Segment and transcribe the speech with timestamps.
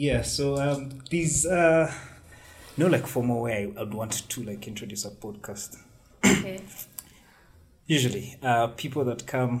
[0.00, 1.92] Yeah, so um, these uh,
[2.78, 5.76] no like formal way I'd want to like introduce a podcast.
[6.24, 6.58] Okay.
[7.86, 9.60] Usually, uh, people that come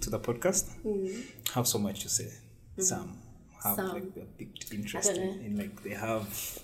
[0.00, 1.24] to the podcast Mm.
[1.54, 2.30] have so much to say.
[2.78, 3.18] Some
[3.64, 3.88] have Some.
[3.94, 6.58] like a big interest in, in like they have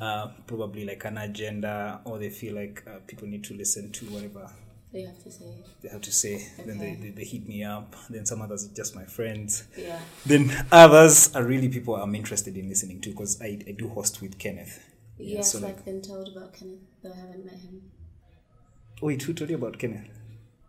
[0.00, 4.06] uh, probably like an agenda or they feel like uh, people need to listen to
[4.06, 4.50] whatever
[4.92, 5.44] You have to say.
[5.82, 6.46] they have to say.
[6.66, 7.00] Then they, Okay.
[7.02, 7.96] they, they hit me up.
[8.10, 9.64] Then some others are just my friends.
[9.76, 9.98] Yeah.
[10.26, 14.20] Then others are really people I'm interested in listening to because I, I do host
[14.20, 14.78] with Kenneth.
[15.18, 17.82] Yeah, Yes, so, I've been told about Kenneth, though I haven't met him.
[19.00, 20.08] Wait, who told you about Kenneth?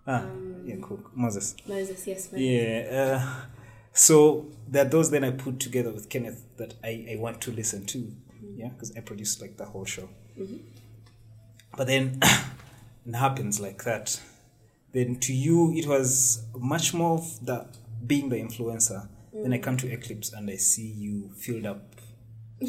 [0.07, 0.99] Ah, Um, yeah, cool.
[1.13, 1.55] Moses.
[1.67, 2.39] Moses, yes, Moses.
[2.47, 3.19] Yeah.
[3.21, 3.45] Uh,
[3.93, 7.51] so there are those then I put together with Kenneth that I, I want to
[7.51, 8.11] listen to.
[8.55, 10.07] Yeah, because I produced like the whole show.
[11.75, 12.19] But then
[13.05, 14.19] it happens like that.
[14.91, 17.65] Then to you, it was much more of the
[18.05, 19.07] being the influencer.
[19.33, 21.81] Then I come to Eclipse and I see you filled up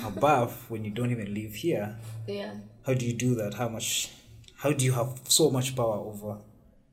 [0.03, 1.97] above when you don't even live here.
[2.27, 2.55] Yeah.
[2.87, 3.55] How do you do that?
[3.55, 4.11] How much?
[4.57, 6.39] How do you have so much power over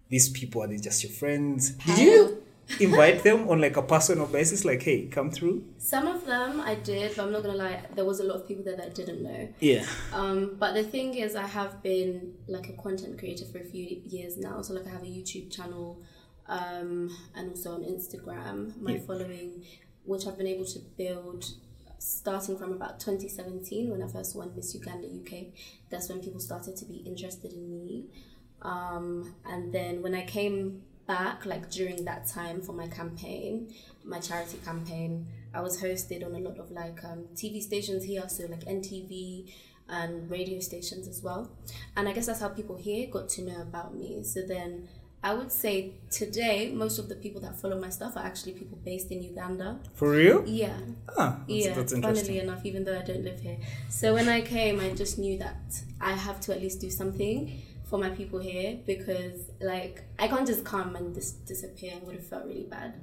[0.10, 0.62] these people?
[0.64, 1.72] Are they just your friends?
[1.72, 2.41] Did you
[2.80, 4.64] invite them on like a personal basis?
[4.66, 5.66] Like, hey, come through.
[5.78, 8.48] Some of them I did, but I'm not gonna lie, there was a lot of
[8.48, 9.50] people there that I didn't know.
[9.60, 9.86] Yeah.
[10.14, 14.02] Um, but the thing is, I have been like a content creator for a few
[14.06, 14.62] years now.
[14.62, 16.02] So like I have a YouTube channel,
[16.48, 18.80] um, and also on Instagram.
[18.82, 19.00] My Yeah.
[19.08, 19.64] following,
[20.04, 21.46] which I've been able to build,
[22.00, 25.54] starting from about 2017 when I first won Miss Uganda UK.
[25.90, 28.06] That's when people started to be interested in me.
[28.64, 34.20] Um, and then when I came back, like during that time for my campaign, my
[34.20, 38.46] charity campaign, I was hosted on a lot of like um, TV stations here, so
[38.46, 39.52] like NTV
[39.90, 41.52] and radio stations as well.
[41.98, 44.24] And I guess that's how people here got to know about me.
[44.24, 44.88] So then
[45.24, 48.80] I would say today, most of the people that follow my stuff are actually people
[48.84, 49.80] based in Uganda.
[49.94, 50.44] For real?
[50.48, 50.78] Yeah,
[51.18, 53.58] Ah, that's, yeah, that's funnily enough, even though I don't live here.
[53.90, 57.62] So when I came, I just knew that I have to at least do something
[57.92, 61.94] for my people here because, like, I can't just come and just disappear.
[62.04, 62.96] Would have felt really bad.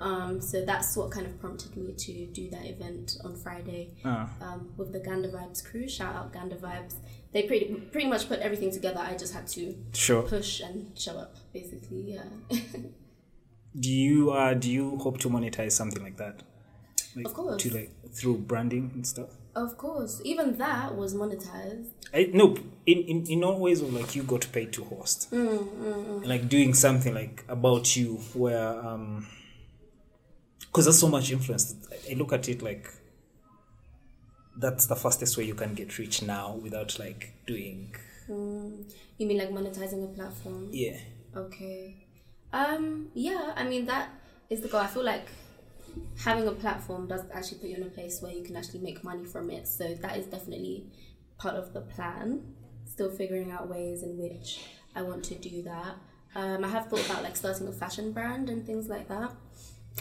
[0.00, 4.30] Um, so that's what kind of prompted me to do that event on Friday Ah.
[4.40, 5.88] um, with the Ganda Vibes crew.
[5.88, 6.94] Shout out Ganda Vibes.
[7.32, 9.00] They pretty pretty much put everything together.
[9.00, 10.22] I just had to Sure.
[10.22, 12.12] push and show up, basically.
[12.14, 12.22] Yeah.
[13.78, 16.42] Do you uh do you hope to monetize something like that?
[17.16, 17.62] Like, Of course.
[17.62, 19.30] To like through branding and stuff.
[19.62, 21.90] Of course, even that was monetized.
[22.14, 25.30] I no in, in in all ways like you got paid to host.
[25.32, 29.26] Mm, Like doing something like about you where um
[30.60, 31.74] because there's so much influence.
[32.10, 32.88] I look at it like
[34.56, 37.94] that's the fastest way you can get rich now without like doing
[38.28, 38.84] Mm,
[39.16, 40.68] you mean like monetizing a platform?
[40.70, 40.98] yeah.
[41.34, 41.94] Okay.
[42.52, 44.10] Um, yeah, I mean that
[44.50, 44.80] is the goal.
[44.80, 45.26] I feel like
[46.24, 49.02] having a platform does actually put you in a place where you can actually make
[49.04, 49.66] money from it.
[49.68, 50.86] So that is definitely
[51.38, 52.42] part of the plan.
[52.86, 54.60] Still figuring out ways in which
[54.94, 55.94] I want to do that.
[56.34, 59.32] Um, I have thought about like starting a fashion brand and things like that.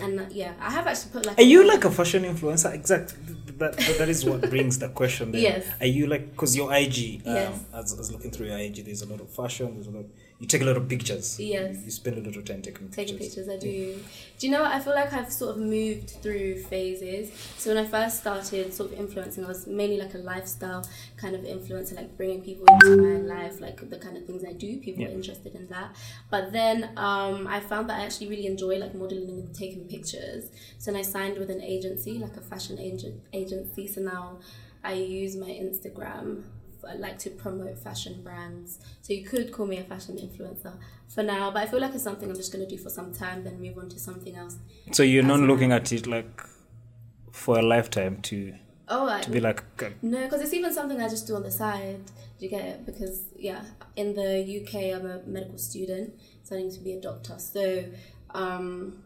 [0.01, 2.73] And uh, yeah, I have actually put like Are you like a fashion influencer?
[2.73, 3.35] Exactly.
[3.57, 5.31] That that is what brings the question.
[5.31, 5.41] Then.
[5.49, 5.65] Yes.
[5.79, 7.23] Are you like because your IG?
[7.25, 7.59] Um, Yes.
[7.73, 9.73] As I was looking through your IG, there's a lot of fashion.
[9.73, 10.05] There's a lot.
[10.39, 11.39] You take a lot of pictures.
[11.39, 11.83] Yes.
[11.83, 13.47] You, spend a lot of time taking taking pictures.
[13.47, 13.49] pictures.
[13.49, 13.97] I do.
[14.37, 14.71] Do you know what?
[14.71, 17.31] I feel like I've sort of moved through phases.
[17.57, 20.87] So when I first started sort of influencing, I was mainly like a lifestyle
[21.17, 24.53] kind of influencer, like bringing people into my life, like the kind of things I
[24.53, 24.77] do.
[24.77, 25.09] People Yeah.
[25.09, 25.95] are interested in that.
[26.29, 30.51] But then um, I found that I actually really enjoy like modeling and taking pictures.
[30.77, 33.87] So then I signed with an agency, like a fashion agent agency.
[33.87, 34.37] So now
[34.83, 36.43] I use my Instagram
[36.89, 38.79] I like to promote fashion brands.
[39.01, 40.73] So you could call me a fashion influencer
[41.07, 43.13] for now, but I feel like it's something I'm just going to do for some
[43.13, 44.57] time, then move on to something else.
[44.91, 46.41] So you're not looking at it like
[47.31, 48.53] for a lifetime to
[48.89, 51.43] Oh, I, to be like uh, no, because it's even something I just do on
[51.43, 52.05] the side.
[52.39, 52.85] Do you get it?
[52.85, 53.61] Because yeah,
[53.97, 56.13] in the UK, I'm a medical student,
[56.43, 57.37] studying to be a doctor.
[57.37, 57.83] So,
[58.31, 59.03] um,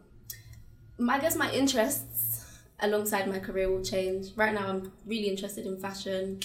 [1.09, 4.27] I guess my interests alongside my career will change.
[4.35, 6.41] Right now, I'm really interested in fashion,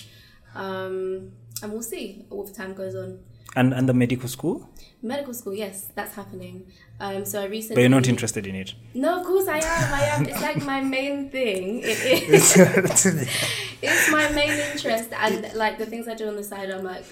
[0.56, 1.32] um,
[1.62, 3.18] and we'll see what the time goes on.
[3.56, 4.68] and and the medical school,
[5.02, 6.56] Medical school, yes, that's happening.
[7.00, 7.76] Um, so I recently.
[7.76, 8.74] but you're not interested in it.
[8.94, 9.94] No, of course I am.
[10.00, 10.26] I am.
[10.26, 11.80] It's like my main thing.
[11.84, 11.98] It
[12.34, 12.54] is.
[13.82, 17.04] it's my main interest, and like the things I do on the side, I'm like,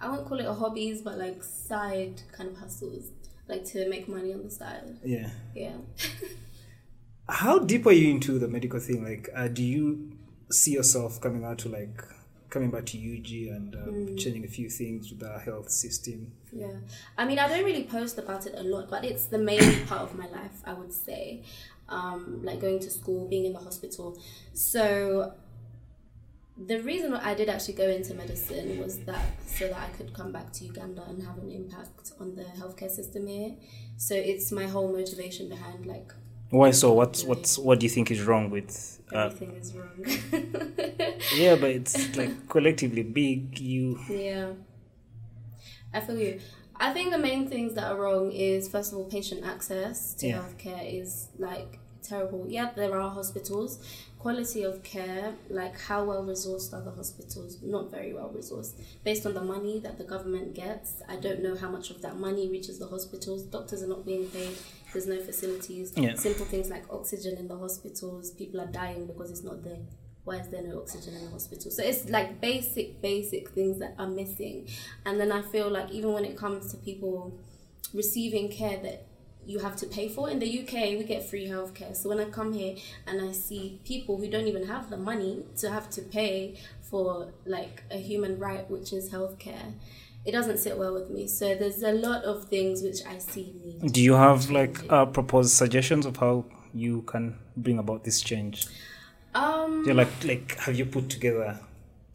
[0.00, 3.04] I won't call it a hobbies, but like side kind of hustles,
[3.48, 4.96] like to make money on the side.
[5.04, 5.30] yeah.
[5.54, 5.76] Yeah.
[7.28, 9.02] How deep are you into the medical thing?
[9.04, 10.12] Like, uh, do you
[10.50, 12.04] see yourself coming out to like
[12.50, 14.18] coming back to UG and um, Mm.
[14.18, 16.32] changing a few things with the health system?
[16.52, 16.76] Yeah.
[17.18, 20.02] I mean, I don't really post about it a lot, but it's the main part
[20.02, 21.42] of my life, I would say.
[21.88, 24.18] um, like going to school, being in the hospital.
[24.54, 25.32] So
[26.56, 30.32] the reason I did actually go into medicine was that so that I could come
[30.32, 33.54] back to Uganda and have an impact on the healthcare system here.
[33.98, 36.12] So it's my whole motivation behind like
[36.50, 36.92] Why so?
[36.92, 39.00] What's what's what do you think is wrong with?
[39.12, 41.20] Uh, everything is wrong.
[41.36, 43.58] yeah, but it's like collectively big.
[43.58, 44.50] You Yeah.
[45.92, 46.40] I feel you.
[46.78, 50.26] I think the main things that are wrong is first of all patient access to
[50.28, 50.38] Yeah.
[50.42, 52.46] healthcare is like terrible.
[52.48, 53.78] Yeah, there are hospitals.
[54.18, 57.58] Quality of care, like how well resourced are the hospitals?
[57.62, 58.72] Not very well resourced.
[59.04, 62.16] Based on the money that the government gets, I don't know how much of that
[62.18, 63.44] money reaches the hospitals.
[63.44, 64.56] Doctors are not being paid.
[64.96, 65.92] There's no facilities.
[65.94, 66.14] Yeah.
[66.14, 68.30] Simple things like oxygen in the hospitals.
[68.30, 69.80] People are dying because it's not there.
[70.24, 71.70] Why is there no oxygen in the hospital?
[71.70, 74.68] So it's like basic, basic things that are missing.
[75.04, 77.38] And then I feel like even when it comes to people
[77.92, 79.04] receiving care that
[79.44, 81.94] you have to pay for in the UK, we get free healthcare.
[81.94, 82.76] So when I come here
[83.06, 87.34] and I see people who don't even have the money to have to pay for
[87.44, 89.74] like a human right, which is healthcare,
[90.26, 91.26] it doesn't sit well with me.
[91.28, 93.92] So there's a lot of things which I see need.
[93.92, 96.44] do you have like uh, proposed suggestions of how
[96.74, 98.66] you can bring about this change?
[99.34, 101.58] Um, Yeah, like like have you put together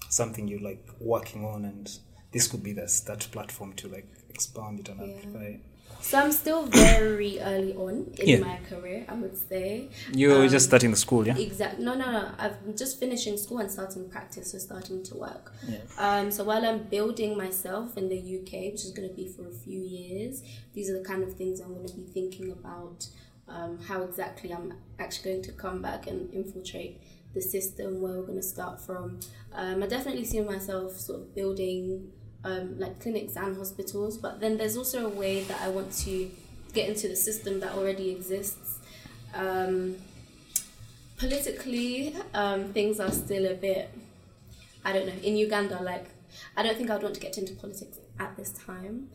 [0.09, 1.89] something you're like working on, and
[2.33, 5.13] this could be the that platform to like expand it and Yeah.
[5.15, 5.59] amplify it.
[6.01, 8.39] So I'm still very early on in Yeah.
[8.39, 9.89] my career, I would say.
[10.13, 11.37] You're Um, just starting the school, yeah.
[11.37, 11.83] Exactly.
[11.85, 12.31] No, no, no.
[12.37, 15.53] I'm just finishing school and starting practice, so starting to work.
[15.67, 15.77] Yeah.
[15.97, 19.47] Um, so while I'm building myself in the UK, which is going to be for
[19.47, 20.43] a few years,
[20.73, 23.07] these are the kind of things I'm going to be thinking about.
[23.47, 27.01] Um, how exactly I'm actually going to come back and infiltrate
[27.33, 29.19] the system, where we're going to start from.
[29.53, 32.11] Um, I definitely see myself sort of building
[32.43, 36.29] um, like clinics and hospitals, but then there's also a way that I want to
[36.73, 38.79] get into the system that already exists.
[39.33, 39.95] Um,
[41.17, 43.93] politically, um, things are still a bit,
[44.83, 46.05] I don't know, in Uganda, like,
[46.57, 49.09] I don't think I would want to get into politics at this time.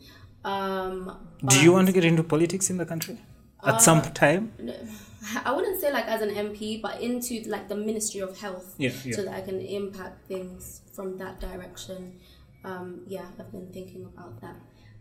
[0.45, 3.17] Um, Do you want to get into politics in the country
[3.65, 4.53] at some time?
[4.59, 4.73] no,
[5.45, 8.91] I wouldn't say like as an MP, but into like the Ministry of Health, Yeah,
[9.03, 9.15] yeah.
[9.15, 12.19] so that I can impact things from that direction.
[12.67, 14.55] Um, yeah, I've been thinking about that,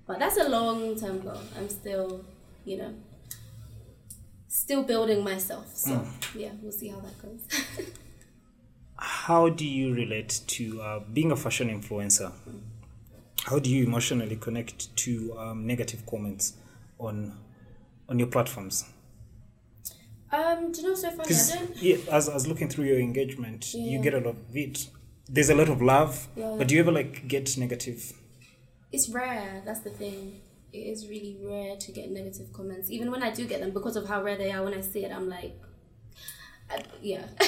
[0.06, 1.40] but that's a long term goal.
[1.58, 2.24] I'm still,
[2.64, 2.94] you know,
[4.48, 5.66] still building myself.
[5.74, 6.06] So Mm.
[6.42, 7.40] yeah, we'll see how that goes.
[8.98, 12.32] How do you relate to uh, being a fashion influencer?
[13.44, 16.54] How do you emotionally connect to um, negative comments
[16.98, 17.32] on
[18.08, 18.84] on your platforms?
[20.32, 21.34] um, do you know what's so funny?
[21.34, 21.82] I don't.
[21.82, 24.88] yeah, as I was looking through your engagement, you get a lot of it.
[25.28, 26.54] There's a lot of love, Yeah.
[26.56, 28.12] but do you ever like get negative?
[28.92, 29.62] It's rare.
[29.64, 30.40] That's the thing.
[30.72, 32.90] It is really rare to get negative comments.
[32.90, 35.04] Even when I do get them, because of how rare they are, when I see
[35.04, 35.54] it, I'm like,
[36.70, 37.24] I, yeah.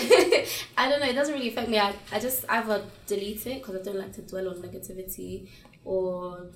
[0.77, 1.07] I don't know.
[1.07, 1.79] It doesn't really affect me.
[1.79, 5.49] I, I just either delete it because I don't like to dwell on negativity,
[5.85, 6.47] or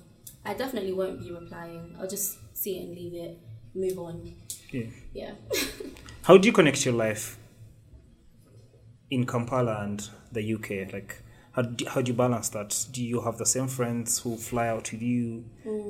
[0.45, 1.95] I definitely won't be replying.
[1.99, 3.37] I'll just see it and leave it,
[3.75, 4.33] move on.
[4.71, 4.85] Yeah.
[5.13, 5.31] Yeah.
[6.23, 7.37] How do you connect your life
[9.13, 10.91] in Kampala and the UK?
[10.91, 11.21] Like,
[11.53, 12.85] how do, how do you balance that?
[12.91, 15.45] Do you have the same friends who fly out with you?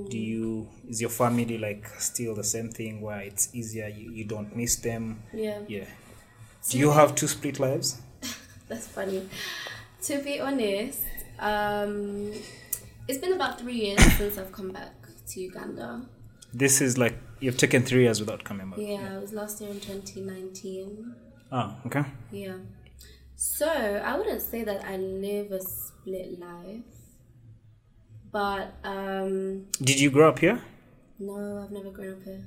[0.09, 4.25] Do you is your family like still the same thing where it's easier you, you
[4.25, 5.23] don't miss them?
[5.33, 5.59] Yeah.
[5.67, 5.85] Yeah.
[6.69, 8.01] Do you have two split lives?
[8.67, 9.27] That's funny.
[10.03, 11.01] To be honest,
[11.39, 12.31] um,
[13.07, 14.93] it's been about three years since I've come back
[15.27, 16.01] to Uganda.
[16.53, 18.79] This is like you've taken three years without coming back.
[18.79, 21.15] Yeah, it was last year in 2019.
[21.51, 22.03] Ah, okay.
[22.31, 22.55] Yeah.
[23.45, 26.95] So I wouldn't say that I live a split life,
[28.31, 30.61] but um, Did you grow up here?
[31.19, 32.41] no, I've never grown up here.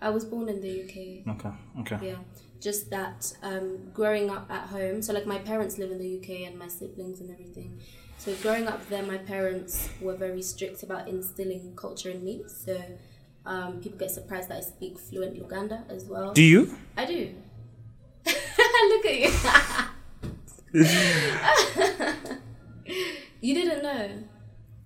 [0.00, 1.36] I was born in the UK.
[1.36, 1.54] Okay.
[1.80, 2.08] Okay.
[2.08, 2.16] Yeah,
[2.62, 5.02] just that um, growing up at home.
[5.02, 7.78] So like my parents live in the UK and my siblings and everything.
[8.16, 12.44] So growing up there, my parents were very strict about instilling culture in me.
[12.46, 12.82] So
[13.44, 16.32] um, people get surprised that I speak fluent Luganda as well.
[16.32, 16.74] Do you?
[16.96, 17.34] I do.
[18.24, 19.88] Look at you.
[23.42, 24.08] you didn't know.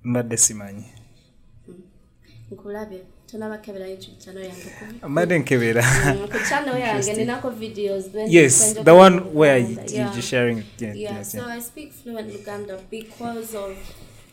[0.04, 0.84] Mbadde simanyi.
[2.50, 3.00] Nkulabye.
[3.26, 4.72] Tonabakebera YouTube channel yange.
[5.08, 5.82] Mbadde nkebera.
[5.82, 10.58] Mm, ku channel yange ninako videos yes, the one where you, you're just sharing.
[10.58, 10.64] it.
[10.78, 11.56] Yeah, Yeah, yes, so yeah.
[11.56, 13.76] I speak fluent Luganda because of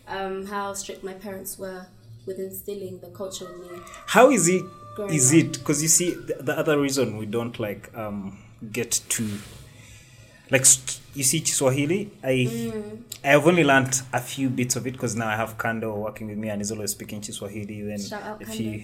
[0.07, 1.85] um, how strict my parents were
[2.25, 3.81] with instilling the culture in me.
[4.07, 4.63] How is it?
[5.09, 5.37] Is up.
[5.39, 8.37] it because you see the, the other reason we don't like um
[8.73, 9.23] get to
[10.51, 10.65] like
[11.15, 12.11] you see Kiswahili.
[12.23, 13.03] I Mm.
[13.23, 16.27] I have only learnt a few bits of it because now I have Kando working
[16.27, 17.81] with me and he's always speaking Kiswahili.
[17.81, 18.59] Then out if Kando.
[18.59, 18.83] you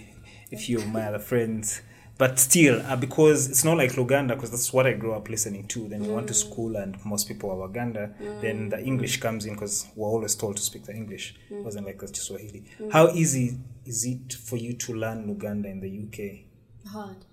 [0.51, 1.81] if you my other friends
[2.17, 5.67] but still, uh, because it's not like Luganda, because that's what I grew up listening
[5.67, 5.87] to.
[5.89, 8.13] Then you went to school, and most people are Waganda.
[8.41, 11.35] Then the English comes in because we're always told to speak the English.
[11.49, 12.63] It wasn't like that's Swahili.
[12.91, 16.45] How easy is it for you to learn Luganda in the UK?
[16.89, 17.25] Hard.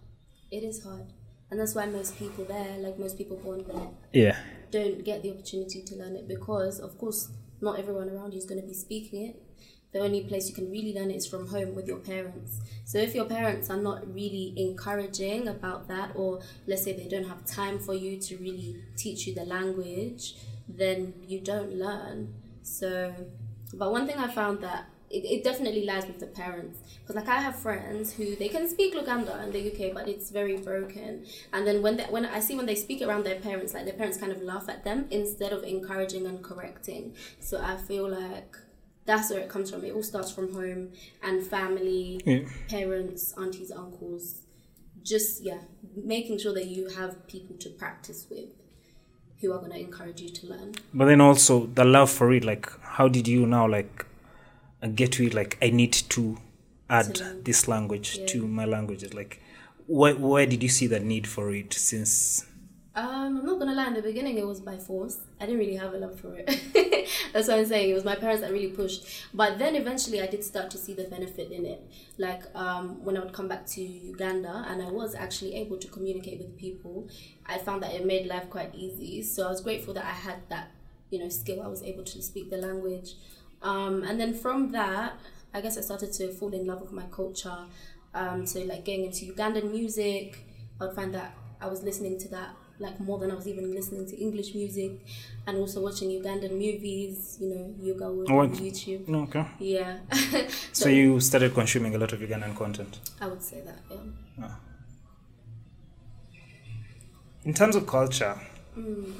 [0.50, 1.12] It is hard.
[1.52, 4.38] And that's why most people there, like most people born there, Yeah.
[4.70, 7.28] don't get the opportunity to learn it because, of course,
[7.60, 9.42] not everyone around you is going to be speaking it.
[9.92, 12.58] The only place you can really learn it is from home with your parents.
[12.86, 17.28] So if your parents are not really encouraging about that, or let's say they don't
[17.28, 22.32] have time for you to really teach you the language, then you don't learn.
[22.62, 23.14] So,
[23.74, 26.78] but one thing I found that it, it definitely lies with the parents.
[27.00, 30.30] Because like I have friends who they can speak Luganda in the UK but it's
[30.30, 31.24] very broken.
[31.52, 33.94] And then when they, when I see when they speak around their parents like their
[33.94, 37.14] parents kind of laugh at them instead of encouraging and correcting.
[37.40, 38.56] So I feel like
[39.04, 39.84] that's where it comes from.
[39.84, 40.92] It all starts from home
[41.22, 42.44] and family Yeah.
[42.68, 44.42] parents aunties uncles.
[45.02, 45.58] Just yeah
[45.96, 48.50] making sure that you have people to practice with
[49.40, 50.72] who are going to encourage you to learn.
[50.94, 54.06] But then also the love for it, like how did you now like
[54.88, 55.34] get to it?
[55.34, 56.38] Like I need to
[56.90, 57.42] add learn.
[57.44, 58.26] this language Yeah.
[58.26, 59.14] to my languages.
[59.14, 59.40] Like
[59.86, 61.72] where where did you see the need for it?
[61.74, 62.46] Since
[62.94, 63.86] Um, I'm not gonna lie.
[63.86, 65.16] In the beginning, it was by force.
[65.40, 66.46] I didn't really have a love for it.
[67.32, 67.88] That's what I'm saying.
[67.88, 69.06] It was my parents that really pushed.
[69.32, 71.80] But then eventually, I did start to see the benefit in it.
[72.18, 75.88] Like um, when I would come back to Uganda, and I was actually able to
[75.88, 77.08] communicate with people.
[77.46, 79.22] I found that it made life quite easy.
[79.22, 80.70] So I was grateful that I had that,
[81.10, 81.62] you know, skill.
[81.62, 83.14] I was able to speak the language.
[83.62, 85.14] Um, and then from that,
[85.54, 87.56] I guess I started to fall in love with my culture.
[88.14, 90.38] Um, so like getting into Ugandan music,
[90.80, 93.72] I would find that I was listening to that like more than I was even
[93.72, 94.92] listening to English music,
[95.46, 97.38] and also watching Ugandan movies.
[97.40, 99.08] You know, yoga Oh, on YouTube.
[99.28, 99.98] okay, Yeah.
[100.72, 102.98] so you started consuming a lot of Ugandan content.
[103.20, 103.78] I would say that.
[104.38, 104.48] Yeah.
[107.44, 108.38] In terms of culture,
[108.76, 109.12] Mm.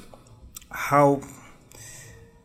[0.71, 1.21] how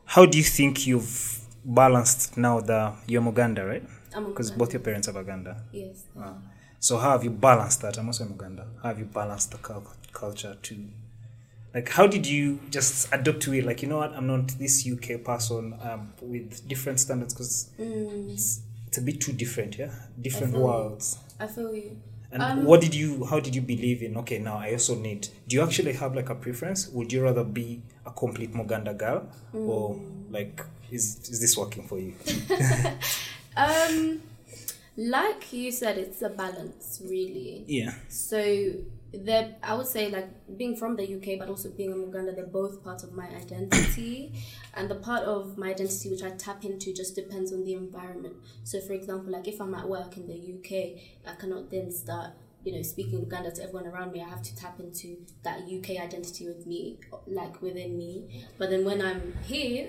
[0.05, 1.38] how do you think you've
[1.69, 3.85] balanced now the you're Muganda, right?
[4.27, 5.63] Because both your parents are Baganda.
[5.73, 6.05] Yes.
[6.81, 7.99] So how have you balanced that?
[7.99, 8.67] I'm also in Uganda.
[8.83, 10.75] How have you balanced the cul- culture to,
[11.75, 13.65] like, how did you just adapt to it?
[13.67, 14.13] Like, you know what?
[14.15, 19.21] I'm not this UK person um, with different standards because Mm, it's, it's a bit
[19.21, 19.77] too different.
[19.77, 20.61] Yeah, different you.
[20.61, 21.19] worlds.
[21.41, 21.97] I feel you.
[22.31, 23.25] And Um, what did you?
[23.27, 24.17] How did you believe in?
[24.19, 25.29] Okay, now I also need.
[25.49, 26.89] Do you actually have like a preference?
[26.89, 30.33] Would you rather be a complete Muganda girl, or Mm.
[30.33, 32.15] like is is this working for you?
[33.59, 34.23] Um,
[34.97, 37.65] like you said, it's a balance, really.
[37.67, 37.95] Yeah.
[38.09, 38.73] So
[39.13, 42.47] they're, I would say, like being from the UK, but also being in Uganda, they're
[42.47, 44.33] both part of my identity,
[44.75, 48.37] and the part of my identity which I tap into just depends on the environment.
[48.63, 52.31] So, for example, like if I'm at work in the UK, I cannot then start.
[52.65, 56.03] You know, speaking Uganda to everyone around me, I have to tap into that UK
[56.03, 58.45] identity with me, like within me.
[58.59, 59.89] But then when I'm here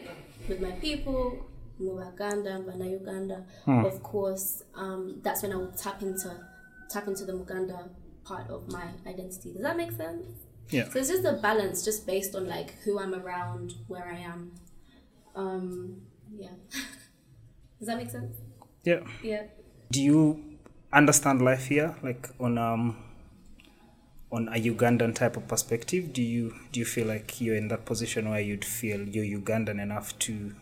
[0.49, 1.45] with my people,
[1.79, 6.35] Muganda, Vana Uganda, of course, um, that's when I will tap into
[6.89, 7.89] tap into the Muganda
[8.23, 9.53] part of my identity.
[9.53, 10.25] Does that make sense?
[10.69, 10.89] Yeah.
[10.89, 14.51] So it's just a balance, just based on like who I'm around, where I am.
[15.35, 16.01] Um,
[16.35, 16.49] yeah.
[17.79, 18.35] Does that make sense?
[18.83, 19.01] Yeah.
[19.23, 19.43] Yeah.
[19.91, 20.43] Do you
[20.91, 22.97] understand life here, like on um
[24.31, 26.13] on a Ugandan type of perspective?
[26.13, 29.81] Do you do you feel like you're in that position where you'd feel you're Ugandan
[29.81, 30.53] enough to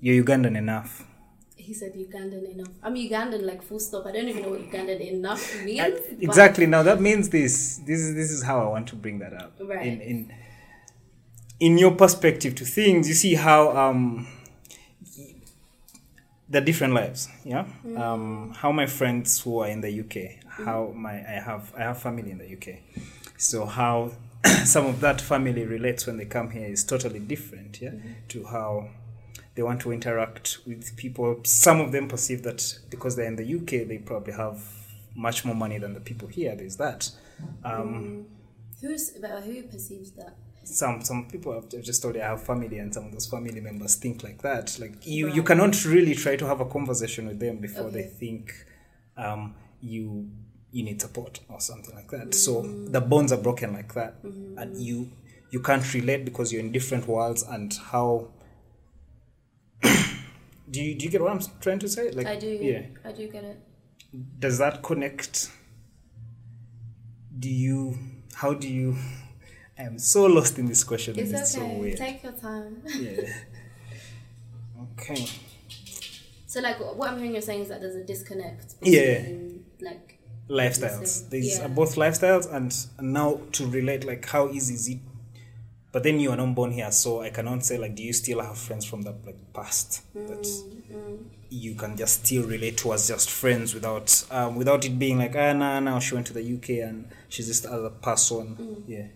[0.00, 1.06] you're Ugandan enough?
[1.56, 2.68] He said Ugandan enough.
[2.82, 4.06] I'm Ugandan, like full stop.
[4.06, 5.80] I don't even know what Ugandan enough means.
[5.80, 6.66] I- exactly.
[6.66, 7.78] Now that means this.
[7.86, 9.52] This is this is how I want to bring that up.
[9.60, 9.86] Right.
[9.86, 10.32] In in
[11.60, 14.26] in your perspective to things, you see how um
[16.50, 17.28] the different lives.
[17.44, 17.64] Yeah.
[17.96, 22.02] Um, how my friends who are in the UK, how my I have I have
[22.02, 22.80] family in the UK,
[23.36, 24.12] so how
[24.64, 27.80] some of that family relates when they come here is totally different.
[27.80, 27.92] Yeah.
[28.28, 28.88] To how
[29.54, 31.40] they want to interact with people.
[31.44, 34.62] Some of them perceive that because they're in the UK, they probably have
[35.14, 36.54] much more money than the people here.
[36.54, 37.10] There's that.
[37.64, 38.26] Um,
[38.80, 40.34] Who's but who perceives that?
[40.62, 43.60] Some some people have just told you I have family, and some of those family
[43.60, 44.76] members think like that.
[44.78, 48.52] Like you, you cannot really try to have a conversation with them before they think
[49.16, 50.30] um, you
[50.72, 52.34] you need support or something like that.
[52.34, 55.10] So the bonds are broken like that, and you
[55.50, 58.28] you can't relate because you're in different worlds and how.
[59.82, 62.10] do you do you get what I'm trying to say?
[62.10, 62.46] Like I do.
[62.48, 62.82] Yeah.
[63.04, 63.60] I do get it.
[64.38, 65.50] Does that connect?
[67.38, 67.98] Do you?
[68.34, 68.96] How do you?
[69.80, 71.18] I am so lost in this question.
[71.18, 71.80] and It's it's so okay.
[71.80, 71.96] weird.
[71.96, 72.82] Take your time.
[72.98, 73.22] yeah.
[74.92, 75.26] Okay.
[76.46, 79.18] So like what I'm hearing you're saying is that there's a disconnect Yeah.
[79.20, 80.18] between like
[80.48, 81.28] lifestyles.
[81.30, 81.66] These Yeah.
[81.66, 84.98] are both lifestyles, and now to relate, like how easy is it?
[85.92, 88.40] But then you are not born here, so I cannot say like, do you still
[88.40, 90.46] have friends from the like past that
[91.52, 95.34] you can just still relate to as just friends without um, without it being like
[95.36, 98.84] ah nah now she went to the UK and she's just other person.
[98.86, 99.06] Yeah.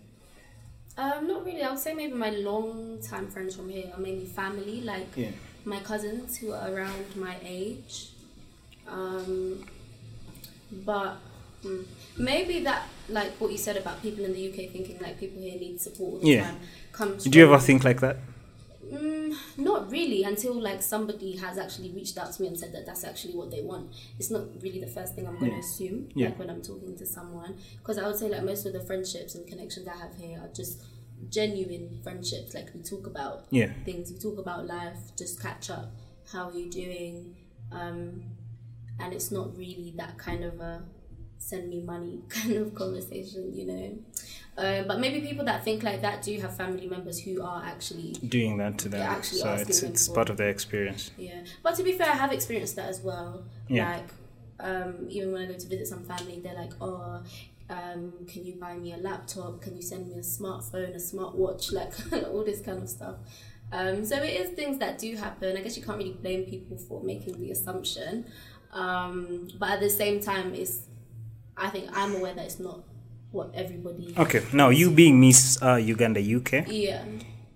[0.96, 1.62] Um, not really.
[1.62, 5.30] I would say maybe my long time friends from here are mainly family, like Yeah.
[5.64, 8.10] my cousins who are around my age.
[8.86, 9.64] Um,
[10.84, 11.16] but
[11.64, 11.84] mm,
[12.16, 15.58] maybe that, like what you said about people in the UK thinking like people here
[15.58, 16.44] need support all the Yeah.
[16.44, 16.60] time,
[16.92, 17.24] comes.
[17.24, 18.18] Do you ever think like that?
[18.92, 22.86] Mm, not really until like somebody has actually reached out to me and said that
[22.86, 23.92] that's actually what they want.
[24.18, 25.60] It's not really the first thing I'm going to Yeah.
[25.60, 26.26] assume Yeah.
[26.28, 29.34] like when I'm talking to someone because I would say like most of the friendships
[29.34, 30.82] and connections I have here are just
[31.30, 32.54] genuine friendships.
[32.54, 33.72] Like we talk about Yeah.
[33.84, 35.92] things, we talk about life, just catch up.
[36.32, 37.36] How are you doing?
[37.72, 38.24] Um,
[39.00, 40.82] and it's not really that kind of a
[41.38, 43.98] send me money kind of conversation, you know.
[44.56, 48.12] Uh, but maybe people that think like that do have family members who are actually
[48.28, 51.10] Doing that to them, actually so it's it's part of their experience.
[51.16, 53.44] yeah, but to be fair, I have experienced that as well.
[53.68, 53.96] Yeah.
[53.96, 54.10] Like,
[54.60, 57.22] um, even when I go to visit some family, they're like, "Oh,
[57.68, 59.60] um, can you buy me a laptop?
[59.60, 61.92] Can you send me a smartphone, a smartwatch, like
[62.28, 63.16] all this kind of stuff."
[63.72, 65.56] Um, so it is things that do happen.
[65.56, 68.26] I guess you can't really blame people for making the assumption,
[68.72, 70.86] um, but at the same time, it's
[71.56, 72.84] I think I'm aware that it's not
[73.34, 74.14] what everybody.
[74.16, 77.04] Okay, now you being Miss uh, Uganda UK, Yeah.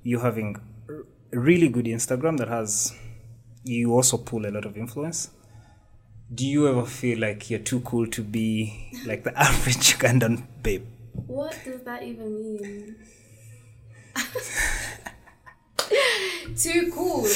[0.02, 0.56] you having
[0.88, 2.92] r- really good Instagram that has
[3.64, 5.30] you also pull a lot of influence.
[6.34, 10.84] Do you ever feel like you're too cool to be like the average Ugandan babe?
[11.26, 12.96] What does that even mean?
[16.56, 17.26] Too cool.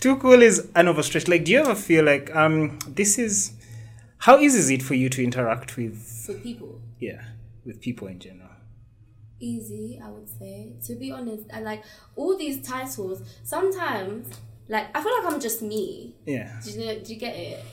[0.00, 1.28] Too cool is an overstretch.
[1.28, 3.52] Like, do you ever feel like um this is
[4.18, 6.80] how easy is it for you to interact with for people.
[6.98, 7.22] yeah
[7.68, 8.48] with people in general?
[9.38, 10.72] Easy, I would say.
[10.86, 11.84] To be honest, I like
[12.16, 13.22] all these titles.
[13.44, 14.26] Sometimes,
[14.68, 16.16] like I feel like I'm just me.
[16.26, 17.64] Yeah, Do you know, do you get it?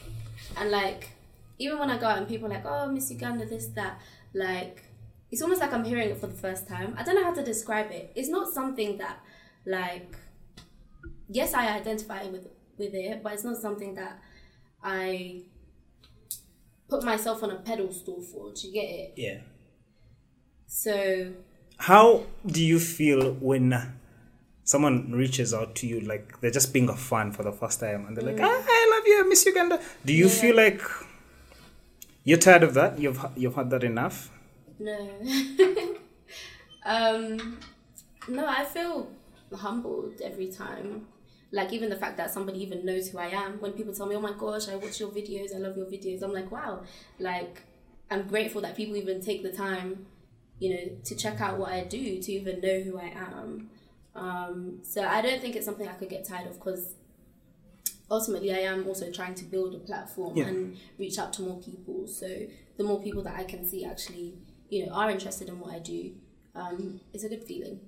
[0.57, 1.09] And like,
[1.57, 3.99] even when I go out and people are like, "Oh, Miss Uganda, this, that,"
[4.33, 4.83] like,
[5.31, 6.93] it's almost like I'm hearing it for the first time.
[6.99, 8.11] I don't know how to describe it.
[8.15, 9.17] It's not something that,
[9.65, 10.15] like,
[11.29, 14.19] yes, I identify with with it, but it's not something that
[14.83, 15.43] I
[16.89, 18.51] put myself on a pedestal for.
[18.53, 19.13] Do you get it?
[19.17, 19.39] yeah.
[20.67, 21.33] So
[21.77, 23.93] How do you feel when
[24.63, 28.05] someone reaches out to you, like they're just being a fan for the first time,
[28.07, 30.41] and they're like, ah, "I love you, I miss Uganda." Do you Yeah.
[30.41, 30.81] feel like
[32.23, 32.99] you're tired of that?
[32.99, 34.31] You've you've had that enough.
[34.79, 34.97] No.
[36.85, 37.59] um,
[38.27, 39.11] no, I feel
[39.53, 41.07] humbled every time.
[41.51, 43.59] Like even the fact that somebody even knows who I am.
[43.61, 45.55] When people tell me, "Oh my gosh, I watch your videos.
[45.55, 46.83] I love your videos," I'm like, "Wow!"
[47.19, 47.61] Like
[48.09, 50.05] I'm grateful that people even take the time,
[50.59, 53.69] you know, to check out what I do, to even know who I am.
[54.15, 56.95] Um, so I don't think it's something I could get tired of because
[58.09, 60.47] ultimately I am also trying to build a platform Yeah.
[60.47, 62.07] and reach out to more people.
[62.07, 62.27] So
[62.77, 64.35] the more people that I can see actually,
[64.69, 66.13] you know, are interested in what I do,
[66.55, 67.79] um, it's a good feeling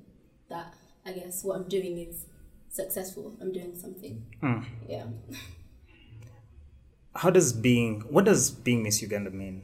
[0.50, 0.74] that
[1.06, 2.26] I guess what I'm doing is
[2.70, 3.38] successful.
[3.40, 4.26] I'm doing something.
[4.42, 4.60] Hmm.
[4.90, 5.06] Yeah.
[7.16, 9.64] How does being what does being Miss Uganda mean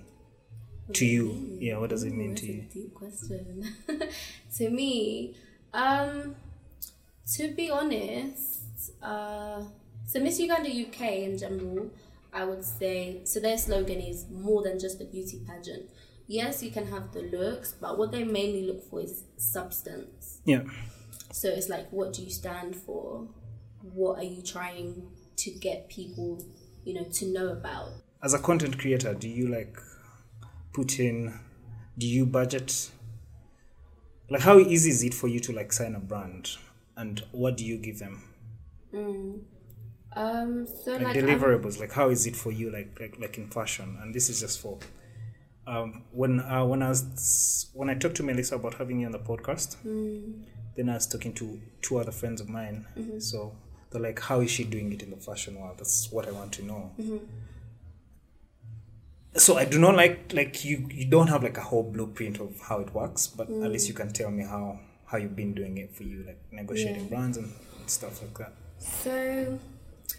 [0.92, 1.58] to you?
[1.60, 2.62] Yeah, what does it mean to you?
[2.74, 3.76] deep question.
[4.58, 5.36] to me,
[5.74, 6.36] um,
[7.36, 9.64] to be honest, uh,
[10.06, 11.90] so Miss Uganda UK in general,
[12.34, 15.90] I would say, so their slogan is more than just a beauty pageant.
[16.28, 20.40] Yes, you can have the looks, but what they mainly look for is substance.
[20.46, 20.64] Yeah,
[21.32, 23.28] So it's like, what do you stand for?
[23.82, 26.44] What are you trying to get people,
[26.86, 27.90] you know, to know about?
[28.24, 29.78] as a content creator, do you like
[30.74, 31.40] put in?
[31.98, 32.90] Do you budget?
[34.30, 36.58] Like, how easy is it for you to like sign a brand,
[36.98, 38.24] and what do you give them?
[40.16, 43.38] Um, so like, like, I'm- deliverables like how is it for you like like, like
[43.38, 43.98] in fashion?
[44.02, 44.78] And this is just for
[45.66, 49.14] um when uh, when i was when i talked to melissa about having you on
[49.14, 49.78] the podcast
[50.76, 52.86] then i was talking to two other friends of mine.
[53.20, 53.56] So
[53.90, 55.78] they're like how is she doing it in the fashion world?
[55.78, 56.92] That's what i want to know
[59.36, 62.60] so i do not like like you you don't have like a whole blueprint of
[62.62, 65.78] how it works but at least you can tell me how how you've been doing
[65.78, 67.10] it for you like negotiating Yeah.
[67.10, 67.52] brands and
[67.88, 69.60] stuff like that So,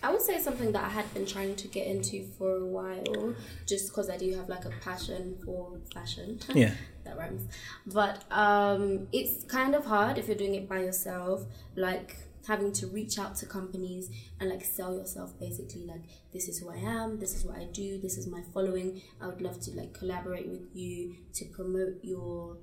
[0.03, 3.35] I would say something that I had been trying to get into for a while,
[3.67, 6.41] just because I do have like a passion for fashion.
[6.55, 6.73] Yeah.
[7.05, 7.43] that rhymes.
[7.87, 11.45] But um, it's kind of hard if you're doing it by yourself.
[11.77, 16.03] Like having to reach out to companies and like sell yourself basically like
[16.33, 19.03] this is who I am, this is what I do, this is my following.
[19.21, 22.57] I would love to like collaborate with you to promote your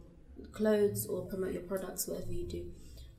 [0.51, 2.71] clothes or promote your products, whatever you do.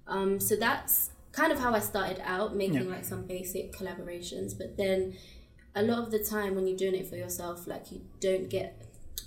[0.06, 2.94] Um, so that's kind of how I started out, making Yeah.
[2.96, 4.56] like some basic collaborations.
[4.56, 5.16] But then
[5.74, 8.80] a lot of the time when you're doing it for yourself, like you don't get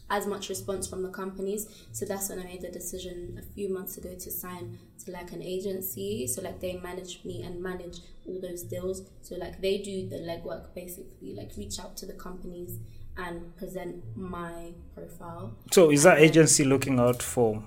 [0.10, 1.68] as much response from the companies.
[1.92, 5.32] So that's when I made the decision a few months ago to sign to like
[5.32, 6.28] an agency.
[6.28, 9.02] So like they manage me and manage all those deals.
[9.22, 12.80] So like they do the legwork basically, like reach out to the companies
[13.18, 15.56] and present my profile.
[15.72, 17.64] So is that agency looking out for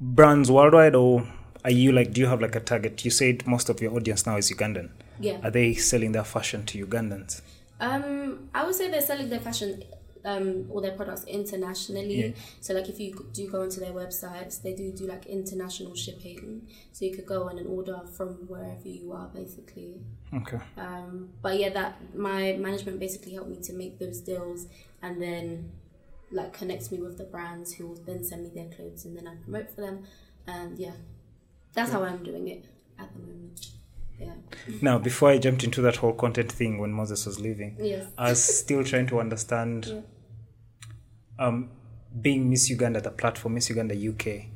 [0.00, 1.26] brands worldwide or
[1.64, 3.04] are you like do you have like a target?
[3.04, 4.90] You said most of your audience now is Ugandan.
[5.18, 5.38] Yeah.
[5.42, 7.40] Are they selling their fashion to Ugandans?
[7.80, 9.82] Um, I would say they're selling their fashion
[10.24, 12.28] um, or their products internationally.
[12.28, 12.34] Yeah.
[12.60, 16.68] So, like, if you do go onto their websites, they do do like international shipping.
[16.92, 20.00] So you could go on and order from wherever you are, basically.
[20.32, 20.58] Okay.
[20.76, 24.66] Um, but yeah, that my management basically helped me to make those deals,
[25.02, 25.72] and then
[26.32, 29.28] like connects me with the brands who will then send me their clothes, and then
[29.28, 30.04] I promote for them.
[30.46, 30.92] And yeah,
[31.72, 32.64] that's how I'm doing it
[32.98, 33.68] at the moment.
[34.18, 34.32] Yeah.
[34.80, 38.06] Now, before I jumped into that whole content thing when Moses was leaving, Yes.
[38.16, 40.04] I was still trying to understand
[41.38, 41.70] um,
[42.20, 44.46] being Miss Uganda, the platform, Miss Uganda UK.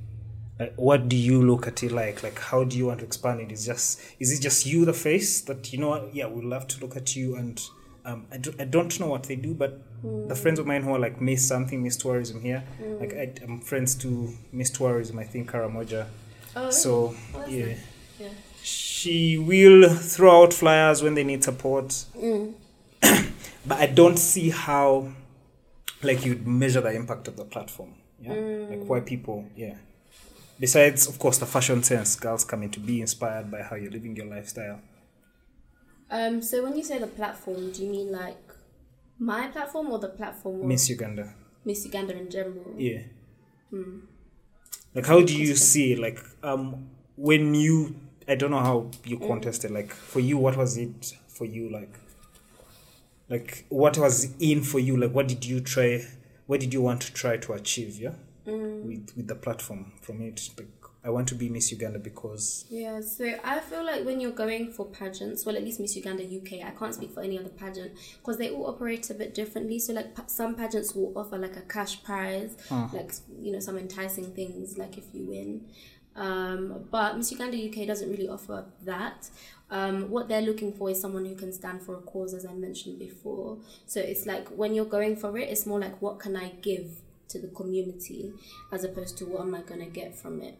[0.58, 2.22] Like, what do you look at it like?
[2.22, 3.52] Like, how do you want to expand it?
[3.52, 5.90] Is just is it just you, the face, that you know?
[5.90, 7.60] what, Yeah, we'd love to look at you, and
[8.04, 9.80] um, I, do, I don't know what they do, but
[10.28, 12.64] the friends of mine who are like Miss something, Miss Tourism here,
[13.00, 16.06] like I, I'm friends to Miss Tourism, I think Karamoja.
[16.56, 17.78] Oh, So Oh, yeah, nice.
[18.18, 18.28] yeah.
[18.98, 22.04] She will throw out flyers when they need support.
[23.66, 25.08] But i don't see how
[26.02, 28.32] like you'd measure the impact of the platform yeah?
[28.70, 29.76] Like why people yeah.
[30.58, 34.16] Besides of course the fashion sense girls coming to be inspired by how you're living
[34.16, 34.80] your lifestyle.
[36.10, 38.42] Um, so when you say the platform, do you mean like
[39.18, 41.34] my platform or the platform miss uganda.
[41.64, 42.74] Miss Uganda in general?
[42.76, 43.02] yeah.
[44.94, 47.94] Like how do you see like um when you
[48.28, 49.26] i don't know how you mm.
[49.26, 51.98] contested like for you what was it for you like
[53.28, 54.96] like what was in for you?
[54.96, 56.04] Like what did you try
[56.46, 58.14] what did you want to try to achieve yeah?
[58.46, 58.84] Mm.
[58.84, 60.68] With with the platform from it like
[61.04, 64.72] i want to be miss uganda because Yeah, so I feel like when you're going
[64.72, 67.92] for pageants, well, at least Miss Uganda UK, I can't speak for any other pageant
[68.18, 69.78] because they all operate a bit differently.
[69.78, 72.90] So, like, some pageants will offer like a cash prize, ah.
[72.92, 75.66] like, you know, some enticing things, like if you win.
[76.18, 79.30] Um, but Miss Uganda UK doesn't really offer that.
[79.70, 82.54] Um, what they're looking for is someone who can stand for a cause, as I
[82.54, 83.58] mentioned before.
[83.86, 87.02] So, it's like when you're going for it, it's more like, what can I give
[87.28, 88.32] to the community
[88.72, 90.58] as opposed to what am I going to get from it.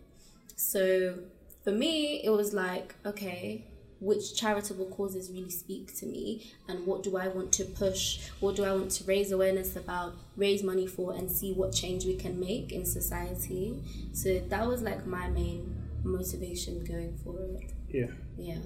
[0.56, 1.18] So
[1.64, 3.64] for me, it was like, okay,
[4.00, 8.20] which charitable causes really speak to me, and what do I want to push?
[8.40, 12.04] What do I want to raise awareness about, raise money for, and see what change
[12.04, 13.82] we can make in society?
[14.12, 17.72] So that was like my main motivation going for it.
[17.90, 18.06] yeah
[18.38, 18.58] Yeah.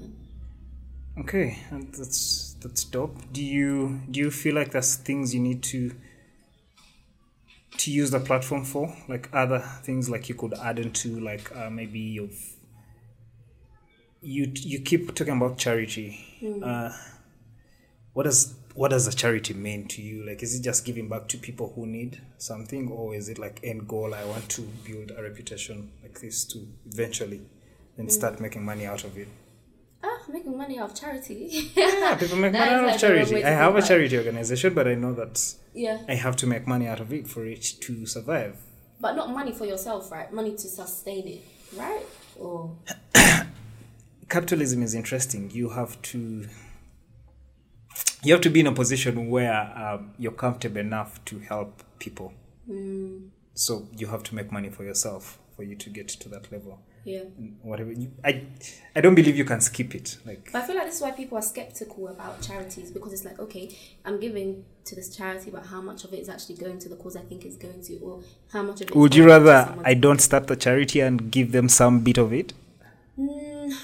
[1.18, 5.62] okay and that's that's dope do you do you feel like there's things you need
[5.64, 5.92] to
[7.78, 11.70] to use the platform for like other things like you could add into like uh,
[11.70, 12.54] maybe you've
[14.22, 16.24] you you keep talking about charity
[16.64, 16.90] uh
[18.12, 21.28] what does what does a charity mean to you like is it just giving back
[21.28, 25.11] to people who need something or is it like end goal i want to build
[25.16, 27.40] a reputation like this to eventually
[27.96, 29.28] then start making money out of it
[30.04, 31.70] Ah, making money out of charity.
[31.76, 33.44] yeah, people make money out of charity.
[33.44, 35.98] I have a charity organization, but I know that yeah.
[36.08, 38.56] I have to make money out of it for it to survive.
[39.00, 40.32] But not money for yourself, right?
[40.32, 41.42] Money to sustain it,
[41.76, 42.04] right?
[42.37, 42.76] Or
[44.32, 45.50] Capitalism is interesting.
[45.52, 46.48] You have to
[48.24, 52.32] you have to be in a position where um, you're comfortable enough to help people.
[52.66, 53.26] Hmm.
[53.54, 56.80] So you have to make money for yourself for you to get to that level.
[57.04, 57.24] yeah.
[57.62, 58.44] Whatever you, I,
[58.96, 60.16] I don't believe you can skip it.
[60.24, 63.24] Like But I feel like this is why people are skeptical about charities because it's
[63.24, 66.78] like, okay, I'm giving to this charity, but how much of it is actually going
[66.78, 68.96] to the cause I think is going to, or how much of it?
[68.96, 72.52] would you rather I don't start the charity and give them some bit of it?
[73.18, 73.74] Mm,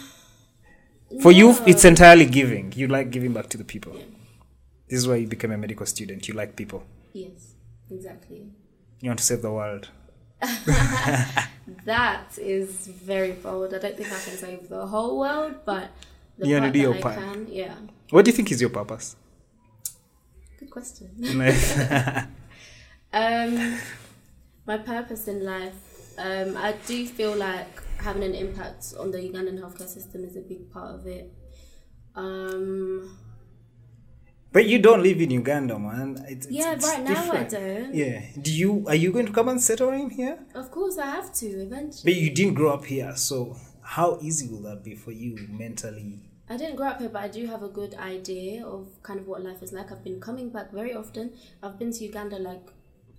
[1.23, 2.73] For you, it's entirely giving.
[2.77, 3.95] You like giving back to the people.
[3.97, 4.05] Yeah.
[4.89, 6.29] This is why you became a medical student.
[6.29, 6.85] You like people.
[7.13, 7.55] Yes,
[7.91, 8.47] exactly.
[9.01, 9.89] You want to save the world.
[11.85, 13.75] That is very bold.
[13.75, 15.91] I don't think I can save the whole world, but
[16.39, 17.19] the You wanna part do your I part.
[17.19, 17.75] can, yeah.
[18.11, 19.17] What do you think is your purpose?
[20.59, 21.11] Good question.
[23.11, 23.79] Um,
[24.67, 25.75] my purpose in life,
[26.19, 30.41] um, I do feel like having an impact on the Ugandan healthcare system is a
[30.41, 31.33] big part of it.
[32.15, 33.19] Um,
[34.53, 36.25] But you don't live in Uganda, man.
[36.29, 37.95] It's, yeah, it's right now I don't.
[37.95, 38.23] Yeah.
[38.41, 40.39] Do you are you going to come and settle in here?
[40.55, 42.13] Of course, I have to eventually.
[42.13, 46.21] But you didn't grow up here, so how easy will that be for you mentally?
[46.49, 49.27] I didn't grow up here, but I do have a good idea of kind of
[49.27, 49.93] what life is like.
[49.93, 51.33] I've been coming back very often.
[51.63, 52.67] I've been to Uganda like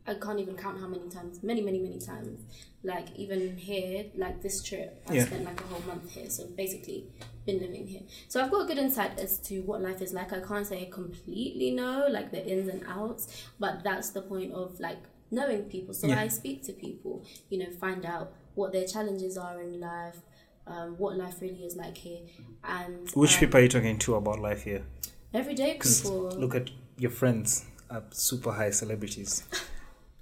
[0.09, 1.43] I can't even count how many times.
[1.43, 2.39] Many, many, many times.
[2.83, 5.25] Like even here, like this trip, I Yeah.
[5.25, 6.29] spent like a whole month here.
[6.29, 7.07] So basically,
[7.45, 8.01] been living here.
[8.27, 10.33] So I've got a good insight as to what life is like.
[10.33, 14.53] I can't say I completely know like the ins and outs, but that's the point
[14.53, 14.97] of like
[15.31, 15.93] knowing people.
[15.93, 16.21] So Yeah.
[16.21, 20.17] I speak to people, you know, find out what their challenges are in life.
[20.67, 22.19] Um, what life really is like here,
[22.63, 24.83] and Which um, people are you talking to about life here?
[25.33, 26.29] everyday people.
[26.37, 29.43] look at your friends are super high celebrities,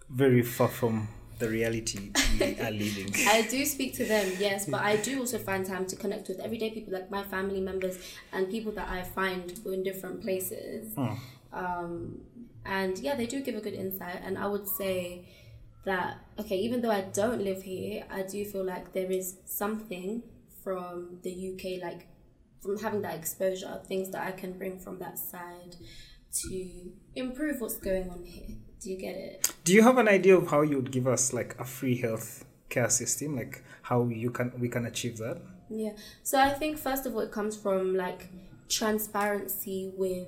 [0.09, 1.07] very far from
[1.39, 3.13] the reality we are living.
[3.27, 6.39] I do speak to them, yes, but I do also find time to connect with
[6.39, 7.97] everyday people, like my family members
[8.31, 10.93] and people that I find in different places.
[10.97, 11.19] Oh.
[11.53, 12.21] Um,
[12.65, 14.21] and yeah, they do give a good insight.
[14.23, 15.27] And I would say
[15.85, 20.23] that, okay, even though I don't live here, I do feel like there is something
[20.63, 22.07] from the UK, like
[22.61, 25.75] from having that exposure, things that I can bring from that side
[26.41, 28.57] to improve what's going on here.
[28.81, 29.53] Do you get it?
[29.63, 32.45] Do you have an idea of how you would give us like a free health
[32.69, 35.41] care system, like how you can we can achieve that?
[35.69, 35.93] Yeah.
[36.23, 38.29] So I think first of all it comes from like
[38.69, 40.27] transparency with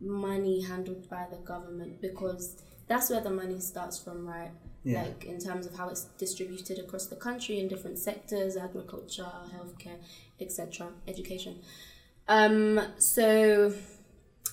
[0.00, 4.50] money handled by the government because that's where the money starts from, right?
[4.84, 5.02] Yeah.
[5.02, 9.96] Like in terms of how it's distributed across the country in different sectors, agriculture, healthcare,
[10.40, 11.58] etc., education.
[12.28, 13.74] Um so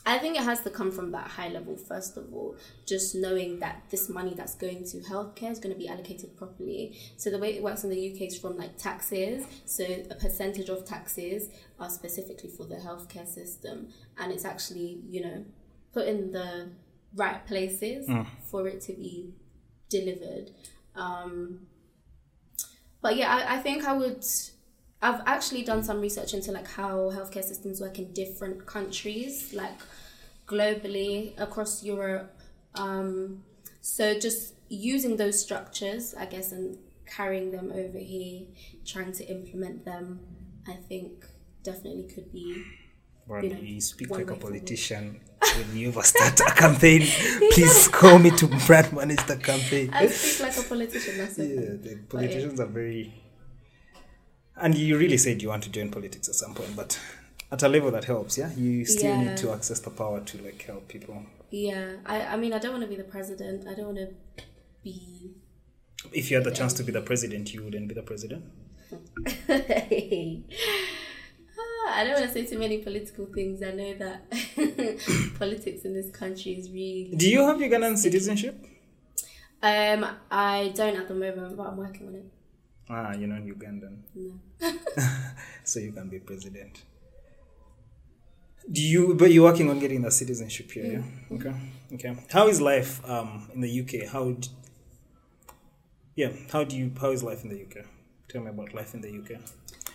[0.05, 2.55] I think it has to come from that high level, first of all,
[2.87, 6.97] just knowing that this money that's going to healthcare is going to be allocated properly.
[7.17, 9.45] So, the way it works in the UK is from like taxes.
[9.65, 15.21] So, a percentage of taxes are specifically for the healthcare system, and it's actually, you
[15.21, 15.45] know,
[15.93, 16.69] put in the
[17.15, 18.07] right places
[18.49, 19.33] for it to be
[19.89, 20.51] delivered.
[20.95, 21.67] Um,
[23.01, 24.25] but yeah, I, I think I would.
[25.01, 29.79] I've actually done some research into like how healthcare systems work in different countries, like
[30.47, 32.37] globally across Europe.
[32.75, 33.43] Um,
[33.81, 38.43] so just using those structures, I guess, and carrying them over here,
[38.85, 40.19] trying to implement them,
[40.67, 41.25] I think
[41.63, 42.63] definitely could be.
[43.27, 45.21] Well, You know, you speak like a politician.
[45.55, 47.01] when you ever start a campaign,
[47.51, 49.89] please call me to brand manage the campaign.
[49.93, 51.17] I speak like a politician.
[51.17, 51.49] That's it.
[51.49, 53.13] Yeah, the politicians are very.
[54.57, 56.99] And you really said you want to join politics at some point, but
[57.51, 58.51] at a level that helps, yeah.
[58.55, 59.23] You still Yeah.
[59.29, 61.23] need to access the power to like help people.
[61.49, 63.67] Yeah, I, I mean, I don't want to be the president.
[63.67, 64.43] I don't want to
[64.83, 65.31] be.
[66.13, 68.45] If you had the chance to be the president, you wouldn't be the president.
[71.59, 73.61] Ah, I don't want to say too many political things.
[73.63, 74.29] I know that
[75.39, 77.13] politics in this country is really.
[77.15, 78.55] Do you have Ugandan citizenship?
[79.63, 82.25] Um, I don't at the moment, but I'm working on it.
[82.93, 84.34] Ah, you're not Ugandan, No.
[85.63, 86.84] so you can be president.
[88.69, 89.15] Do you?
[89.15, 90.86] But you're working on getting the citizenship here,
[91.32, 91.36] yeah.
[91.36, 91.54] Okay,
[91.93, 92.15] okay.
[92.32, 94.08] How is life um in the UK?
[94.12, 94.32] How?
[94.32, 94.49] d-
[96.15, 96.91] yeah, how do you?
[96.99, 97.86] How is life in the UK?
[98.27, 99.39] Tell me about life in the UK.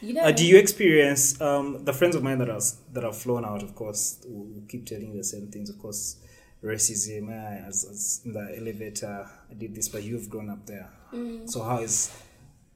[0.02, 0.22] You know.
[0.22, 2.60] Uh, do you experience um, the friends of mine that are
[2.94, 3.62] that have flown out?
[3.62, 5.70] Of course, will keep telling you the same things.
[5.70, 6.16] Of course,
[6.64, 7.28] racism.
[7.28, 10.88] Uh, as, as in the elevator, I did this, but you've grown up there.
[11.12, 11.48] Mm.
[11.48, 12.10] So how is?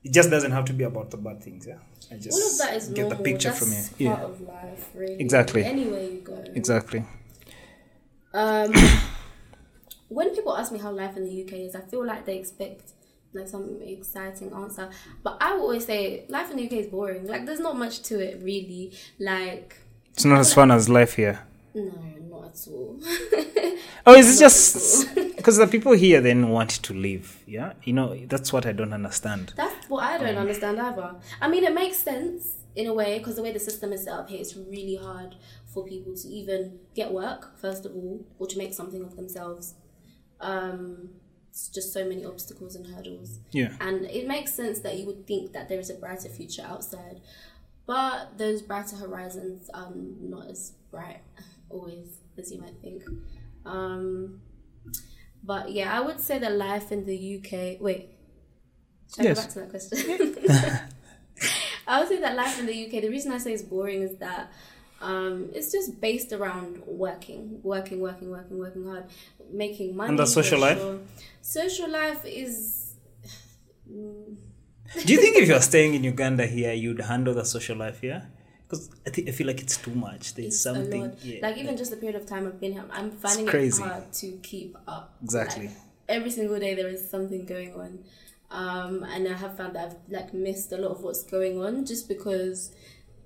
[0.02, 1.66] It just doesn't have to be about the bad things.
[1.66, 1.78] Yeah,
[2.10, 3.18] I just all of that is get normal.
[3.18, 4.10] the picture That's from you.
[4.10, 5.20] part Yeah, of life, really.
[5.20, 5.64] Exactly.
[5.64, 6.42] Anywhere you go.
[6.54, 7.04] exactly.
[8.32, 8.72] Um,
[10.08, 12.92] when people ask me how life in the UK is, I feel like they expect
[13.32, 14.90] like some exciting answer.
[15.22, 17.26] But I will always say life in the UK is boring.
[17.26, 18.92] Like there's not much to it really.
[19.18, 19.76] Like
[20.14, 21.40] It's not as fun as life here.
[21.74, 21.92] no,
[22.28, 22.98] not at all.
[24.06, 25.08] Oh, is it just
[25.40, 27.42] because the people here then want to leave.
[27.46, 29.52] Yeah, you know that's what I don't understand.
[29.56, 31.16] That's what I don't understand either.
[31.40, 34.14] I mean, it makes sense in a way because the way the system is set
[34.14, 38.46] up here, it's really hard for people to even get work, first of all, or
[38.46, 39.74] to make something of themselves.
[40.40, 41.10] Um,
[41.50, 43.40] it's just so many obstacles and hurdles.
[43.50, 43.72] Yeah.
[43.80, 47.20] And it makes sense that you would think that there is a brighter future outside.
[47.86, 51.22] But those brighter horizons are not as bright
[51.68, 53.02] always as you might think.
[53.64, 54.40] Um,
[55.42, 57.80] but yeah, I would say that life in the UK.
[57.80, 58.10] Wait,
[59.14, 59.36] should I Yes.
[59.36, 60.88] go back to that question?
[61.86, 63.02] I would say that life in the UK.
[63.02, 64.52] The reason I say it's boring is that
[65.00, 69.04] um, it's just based around working, working, working, working, working hard,
[69.50, 70.10] making money.
[70.10, 71.00] And the social for life?
[71.40, 72.94] Social life is.
[73.90, 78.28] Do you think if you're staying in Uganda here, you'd handle the social life here?
[78.70, 80.34] Because I think I feel like it's too much.
[80.34, 81.16] There's It's something.
[81.22, 84.12] Yeah, like even just the period of time I've been here, I'm finding it hard
[84.12, 85.16] to keep up.
[85.24, 85.66] Exactly.
[85.66, 85.76] Like,
[86.08, 88.04] every single day there is something going on,
[88.50, 91.84] um, and I have found that I've like missed a lot of what's going on
[91.84, 92.72] just because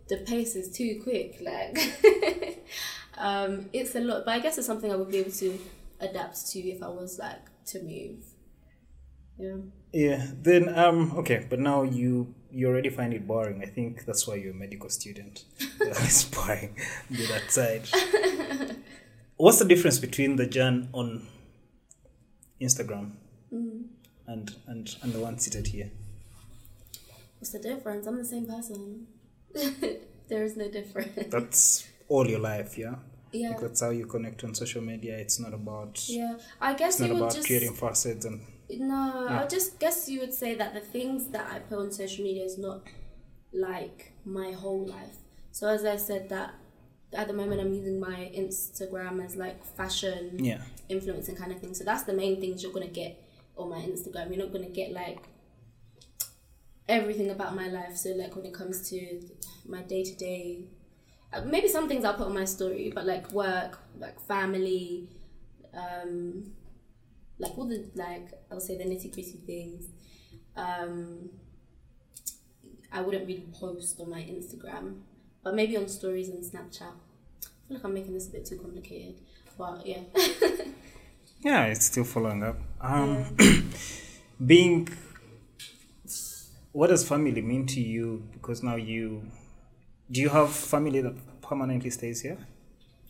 [0.08, 1.38] the pace is too quick.
[1.42, 2.64] Like
[3.18, 5.58] um, it's a lot, but I guess it's something I would be able to
[6.00, 8.24] adapt to if I was like to move.
[9.38, 9.56] Yeah.
[9.92, 10.26] Yeah.
[10.40, 13.62] Then um okay, but now you you already find it boring.
[13.62, 15.44] I think that's why you're a medical student.
[15.80, 16.76] it's boring.
[17.10, 17.88] Do that side.
[19.36, 21.26] What's the difference between the Jan on
[22.60, 23.12] Instagram
[23.52, 23.82] mm.
[24.26, 25.90] and and and the one seated here?
[27.38, 28.06] What's the difference?
[28.06, 29.06] I'm the same person.
[30.28, 31.30] there is no difference.
[31.30, 32.94] That's all your life, yeah.
[33.32, 33.50] Yeah.
[33.50, 35.18] Like that's how you connect on social media.
[35.18, 38.40] It's not about Yeah, I guess it's not about just creating facets and
[38.80, 39.28] no.
[39.28, 42.44] I just guess you would say that the things that I put on social media
[42.44, 42.82] is not
[43.52, 45.16] like my whole life.
[45.52, 46.54] So as I said, that
[47.12, 50.62] at the moment I'm using my Instagram as like fashion yeah.
[50.88, 51.74] influencing kind of thing.
[51.74, 53.22] So that's the main things you're gonna get
[53.56, 54.30] on my Instagram.
[54.30, 55.28] You're not gonna get like
[56.88, 57.96] everything about my life.
[57.96, 59.20] So like when it comes to
[59.66, 60.64] my day to day,
[61.46, 65.08] maybe some things I'll put on my story, but like work, like family,
[65.74, 66.52] um,
[67.38, 69.88] like all the like I'll say the nitty gritty things.
[70.56, 71.30] Um,
[72.92, 75.00] I wouldn't really post on my Instagram,
[75.42, 76.82] but maybe on stories and Snapchat.
[76.82, 79.20] I feel like I'm making this a bit too complicated,
[79.58, 80.02] but yeah.
[81.44, 82.56] Yeah, it's still following up.
[82.80, 83.36] Um,
[84.46, 84.88] being,
[86.72, 88.26] what does family mean to you?
[88.32, 89.30] Because now you,
[90.10, 92.38] do you have family that permanently stays here?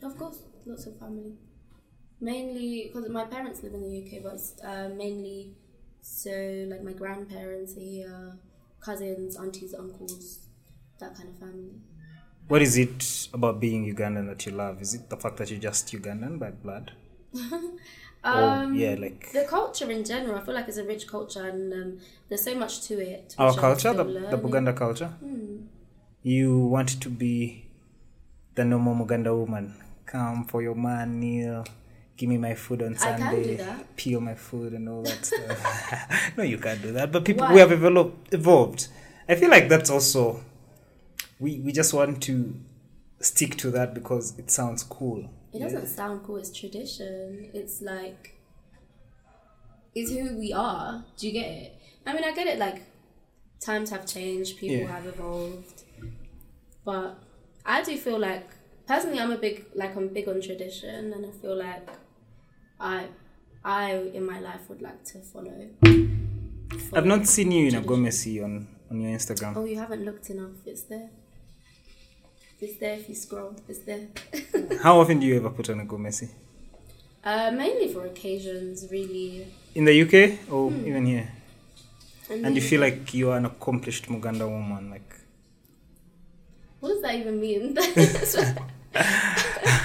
[0.03, 1.35] Of course, lots of family.
[2.25, 5.41] Mainly because my parents live in the UK, but uh, mainly
[6.01, 6.35] so
[6.71, 8.39] like my grandparents are here,
[8.81, 10.47] cousins, aunties, uncles,
[11.01, 11.75] that kind of family.
[12.49, 14.81] What is it about being Ugandan that you love?
[14.81, 16.93] Is it the fact that you're just Ugandan by blood?
[18.25, 20.37] Um, yeah, like- the culture in general.
[20.39, 23.35] I feel like it's a rich culture, and um, there's so much to it.
[23.37, 24.39] Our culture, the, the.
[24.39, 25.13] Buganda culture?
[26.23, 27.67] You want to be
[28.55, 29.75] the normal Muganda woman.
[30.07, 31.65] Come for your man, kneel,
[32.17, 33.65] give me my food on Sunday,
[33.97, 36.33] peel my food and all that stuff.
[36.37, 37.11] no, you can't do that.
[37.13, 37.55] But people, Why?
[37.55, 38.89] we have evolved, evolved.
[39.29, 40.43] I feel like that's also,
[41.41, 42.55] we, we just want to
[43.21, 45.29] stick to that because it sounds cool.
[45.53, 46.37] It doesn't sound cool.
[46.37, 47.51] It's tradition.
[47.55, 48.35] It's like
[49.95, 51.05] it's who we are.
[51.17, 51.77] Do you get it?
[52.07, 52.59] I mean, I get it.
[52.59, 52.83] Like
[53.61, 54.89] times have changed, people Yeah.
[54.89, 55.83] have evolved,
[56.85, 57.19] but
[57.65, 58.47] I do feel like
[58.87, 61.87] personally, I'm a big like I'm big on tradition, and I feel like
[62.81, 63.07] I
[63.65, 65.69] I in my life would like to follow.
[66.93, 67.81] I've not seen you in a.
[67.83, 69.57] Gomesi on, on your Instagram.
[69.57, 70.67] Oh, you haven't looked enough.
[70.67, 71.09] It's there.
[72.61, 73.57] It's there if you scroll.
[73.69, 74.09] It's there.
[74.83, 76.31] How often do you ever put on a Gomesi?
[77.25, 79.47] uh, mainly for occasions, really.
[79.75, 81.29] In the UK or even here?
[82.31, 85.21] And, And you feel like you are an accomplished Muganda woman, like
[86.81, 87.77] What does that even mean?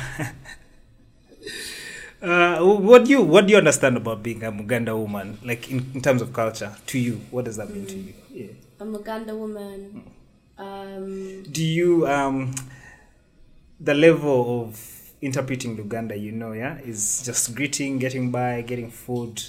[2.21, 5.89] Uh, what do you what do you understand about being a Muganda woman, like in,
[5.93, 6.75] in terms of culture?
[6.88, 8.13] To you, what does that mean to you?
[8.29, 8.47] Yeah.
[8.79, 10.03] I'm a Uganda woman.
[10.58, 12.53] Um, Do you um
[13.79, 19.41] the level of interpreting Luganda, you know, yeah, is just greeting, getting by, getting food.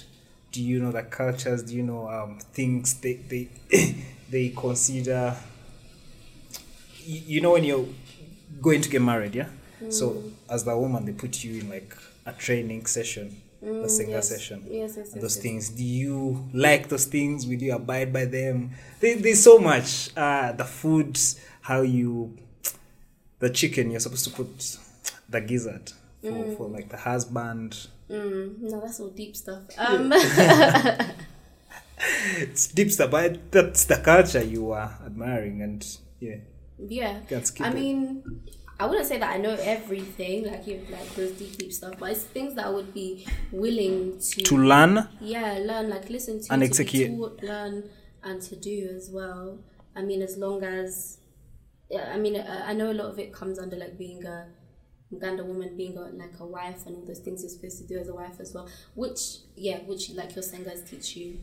[0.51, 1.63] Do you know the cultures?
[1.63, 3.49] Do you know um things they they
[4.29, 5.35] they consider?
[7.03, 7.85] You, you know when you're
[8.61, 9.49] going to get married, yeah.
[9.89, 14.29] So as the woman, they put you in like a training session, a Ssenga yes.
[14.29, 14.65] session.
[14.69, 15.43] Yes, yes, yes, those yes.
[15.43, 15.69] things.
[15.69, 17.45] Do you like those things?
[17.45, 18.71] Will you abide by them?
[18.99, 20.15] There, there's so much.
[20.15, 22.37] Uh, the foods, how you,
[23.39, 23.91] the chicken.
[23.91, 24.77] You're supposed to put
[25.29, 27.87] the gizzard for, for like the husband.
[28.09, 29.63] mm, no, that's all deep stuff.
[29.77, 30.13] Um,
[32.37, 35.85] It's deep stuff, but that's the culture you are admiring, and
[36.19, 36.37] yeah,
[36.79, 37.19] yeah.
[37.59, 38.23] I mean,
[38.81, 42.09] I wouldn't say that I know everything, like you, like those deep, deep stuff, but
[42.13, 45.07] it's things that I would be willing to, to learn.
[45.19, 47.15] yeah, learn, like listen to, And to execute.
[47.15, 47.83] taught, learn,
[48.23, 49.59] and to do as well.
[49.95, 51.19] I mean, as long as,
[51.91, 54.47] yeah, I mean, I, know a lot of it comes under like being a
[55.11, 57.99] Uganda woman, being a, like a wife, and all those things you're supposed to do
[57.99, 58.67] as a wife as well.
[58.95, 59.21] Which,
[59.55, 61.37] yeah, which like your Ssengas teach you,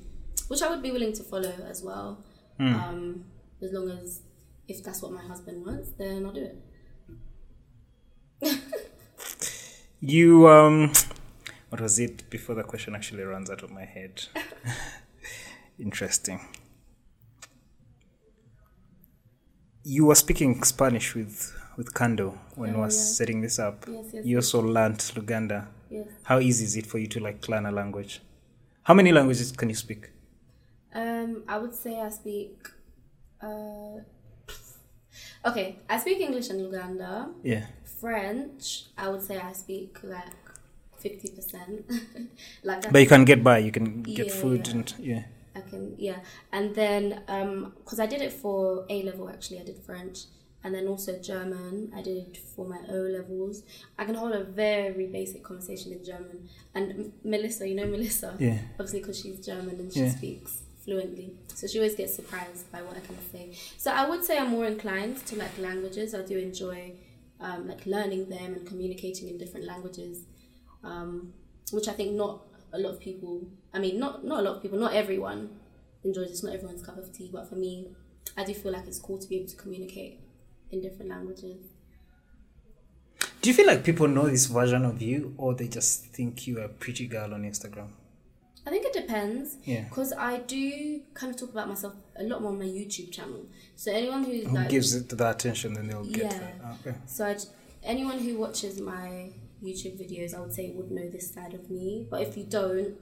[0.48, 2.24] which I would be willing to follow as well.
[2.58, 3.26] Um,
[3.62, 4.22] as long as
[4.66, 6.64] if that's what my husband wants, then I'll do it.
[10.00, 10.92] You um,
[11.70, 14.24] what was it before the question actually runs out of my head?
[15.78, 16.40] Interesting.
[19.84, 23.86] you were speaking Spanish with with Kando when Oh, was setting this up.
[23.88, 25.66] Yes, yes, You also learned Luganda.
[25.90, 26.06] yes.
[26.24, 28.20] How easy is it for you to like learn a language?
[28.82, 30.10] How many languages can you speak?
[30.94, 32.68] Um, I would say I speak.
[33.40, 34.00] Uh,
[35.46, 37.32] okay, I speak English and Luganda.
[37.42, 37.66] Yeah.
[38.00, 40.34] French, I would say I speak like
[40.98, 41.84] fifty percent.
[42.64, 43.58] like I But you can get by.
[43.58, 44.72] You can get Yeah, food yeah.
[44.74, 45.22] and yeah.
[45.56, 46.20] I can, yeah.
[46.52, 50.20] And then, um, because I did it for A level actually, I did French,
[50.62, 51.92] and then also German.
[51.96, 53.62] I did for my O levels.
[53.98, 56.48] I can hold a very basic conversation in German.
[56.74, 58.58] And M- Melissa, you know Melissa, Yeah.
[58.74, 60.10] obviously because she's German and she Yeah.
[60.16, 63.50] speaks fluently, so she always gets surprised by what I can say.
[63.76, 66.14] So I would say I'm more inclined to like languages.
[66.14, 66.92] I do enjoy
[67.40, 70.24] um, like learning them and communicating in different languages,
[70.84, 71.32] um,
[71.72, 73.46] which I think not a lot of people.
[73.72, 74.78] I mean, not not a lot of people.
[74.78, 75.50] Not everyone
[76.04, 76.30] enjoys.
[76.30, 77.30] It's not everyone's cup of tea.
[77.32, 77.88] But for me,
[78.36, 80.20] I do feel like it's cool to be able to communicate
[80.70, 81.56] in different languages.
[83.40, 86.58] Do you feel like people know this version of you, or they just think you
[86.58, 87.88] are a pretty girl on Instagram?
[88.68, 89.56] I think it depends.
[89.64, 89.84] Yeah.
[89.88, 93.46] Because I do kind of talk about myself a lot more on my YouTube channel.
[93.76, 96.38] So anyone who's Who like gives it the attention, then they'll get Yeah.
[96.38, 96.76] that.
[96.86, 96.96] Okay.
[97.06, 97.36] So I
[97.82, 99.30] anyone who watches my
[99.64, 102.06] YouTube videos, I would say would know this side of me.
[102.10, 102.94] But if you don't,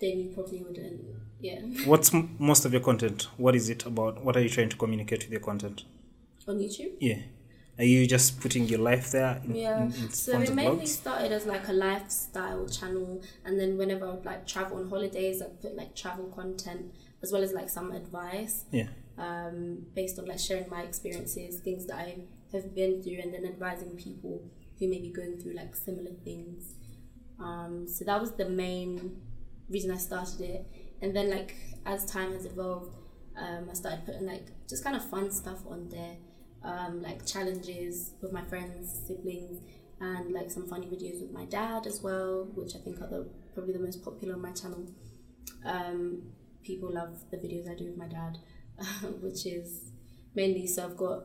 [0.00, 1.00] then you probably wouldn't.
[1.40, 1.60] Yeah.
[1.86, 3.28] What's m- most of your content?
[3.38, 4.22] What is it about?
[4.24, 5.84] What are you trying to communicate with your content?
[6.46, 6.92] On YouTube.
[7.00, 7.20] Yeah.
[7.78, 9.82] Are you just putting your life there in, Yeah.
[9.86, 14.10] in, in So it mainly started as like a lifestyle channel, and then whenever I
[14.14, 17.90] would like travel on holidays, I'd put like travel content as well as like some
[17.92, 18.64] advice.
[18.70, 18.88] Yeah.
[19.16, 22.16] um, based on like sharing my experiences, things that I
[22.52, 24.42] have been through, and then advising people
[24.78, 26.74] who may be going through like similar things.
[27.40, 29.20] Um, so that was the main
[29.68, 30.66] reason I started it.
[31.00, 31.54] And then like
[31.86, 32.94] as time has evolved,
[33.36, 36.16] um, I started putting like just kind of fun stuff on there,
[36.64, 39.60] um, like challenges with my friends, siblings,
[40.00, 43.28] and like some funny videos with my dad as well, which I think are the
[43.54, 44.86] probably the most popular on my channel.
[45.64, 46.22] Um,
[46.62, 48.38] people love the videos I do with my dad,
[49.20, 49.92] which is
[50.34, 51.24] mainly so I've got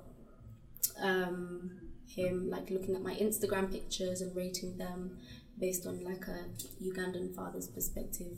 [1.02, 1.72] um,
[2.08, 5.18] him like looking at my Instagram pictures and rating them
[5.60, 6.46] based on like a
[6.84, 8.38] Ugandan father's perspective.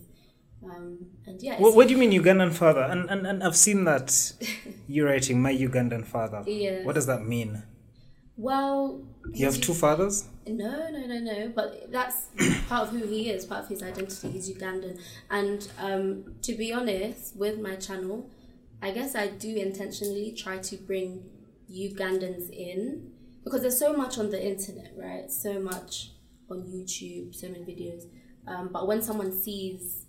[0.64, 2.82] Um, and yeah, What, what do you mean Ugandan father?
[2.82, 4.34] And, and and I've seen that
[4.88, 6.44] you're writing my Ugandan father.
[6.46, 6.84] Yeah.
[6.84, 7.64] What does that mean?
[8.38, 9.02] well,
[9.34, 10.28] You have two fathers?
[10.48, 11.52] No, no, no, no.
[11.56, 12.28] But that's
[12.68, 14.32] part of who he is, part of his identity.
[14.32, 15.00] He's Ugandan.
[15.30, 18.30] And um, to be honest, with my channel,
[18.82, 21.24] I guess I do intentionally try to bring
[21.72, 23.12] Ugandans in
[23.44, 25.30] because there's so much on the internet, right?
[25.32, 26.12] So much
[26.50, 28.04] on YouTube, so many videos.
[28.48, 30.01] Um, but when someone sees,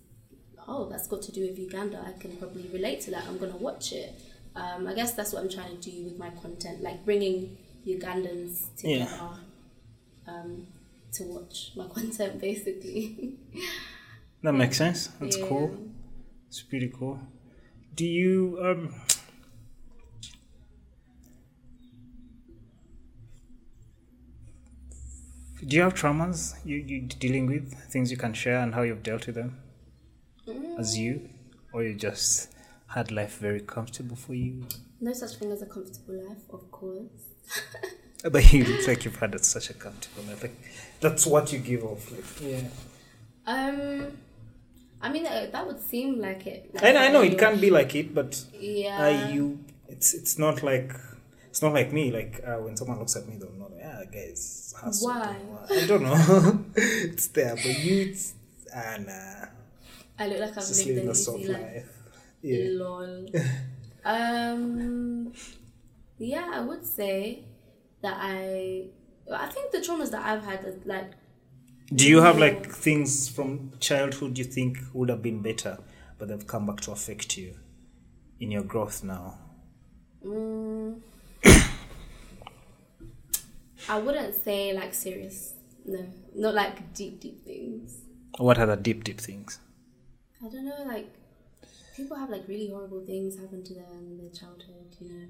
[0.67, 3.25] oh, that's got to do with Uganda, I can probably relate to that.
[3.27, 4.13] I'm going to watch it.
[4.55, 7.57] Um, I guess that's what I'm trying to do with my content, like bringing
[7.87, 9.05] Ugandans Yeah.
[9.05, 9.29] together
[10.27, 10.67] um,
[11.13, 13.35] to watch my content, basically.
[14.41, 15.07] That makes sense.
[15.19, 15.47] That's Yeah.
[15.47, 15.77] cool.
[16.47, 17.19] It's pretty cool.
[17.95, 18.93] Do you um
[25.65, 29.03] do you have traumas you you dealing with things you can share and how you've
[29.03, 29.57] dealt with them
[30.77, 31.29] as you
[31.71, 32.49] or you just
[32.87, 34.65] had life very comfortable for you
[35.01, 37.09] No such thing as a comfortable life, of course.
[38.31, 40.55] but you look like you've had such a comfortable life like
[41.01, 42.67] that's what you give off like yeah
[43.45, 44.07] Um,
[45.01, 46.69] I mean, uh, that would seem like it.
[46.73, 49.03] Like I, know- I know it you- can be like it but Yeah.
[49.27, 50.93] uh, you it's it's not like
[51.49, 54.73] it's not like me like uh, when someone looks at me they'll know yeah guys
[54.79, 55.35] hustle, Why?
[55.69, 58.33] i don't know it's there but you it's
[58.73, 59.45] uh, nah
[60.23, 61.61] I look like I've just lived living an a easy soft life.
[61.61, 61.89] life
[62.41, 63.25] yeah Lol.
[64.05, 65.33] um,
[66.17, 67.43] yeah, I would say
[68.01, 68.85] that I.
[69.33, 71.11] I think the traumas that I've had, is like,
[71.95, 75.77] do you have like things from childhood you think would have been better
[76.17, 77.55] but they've come back to affect you
[78.39, 79.37] in your growth now
[80.25, 80.99] mm,
[83.89, 85.53] I wouldn't say like serious.
[85.85, 87.97] No, not like deep, deep things.
[88.37, 89.59] what are the deep deep things
[90.43, 91.07] I don't know, like
[91.95, 95.25] people have like really horrible things happen to them in their childhood, you know.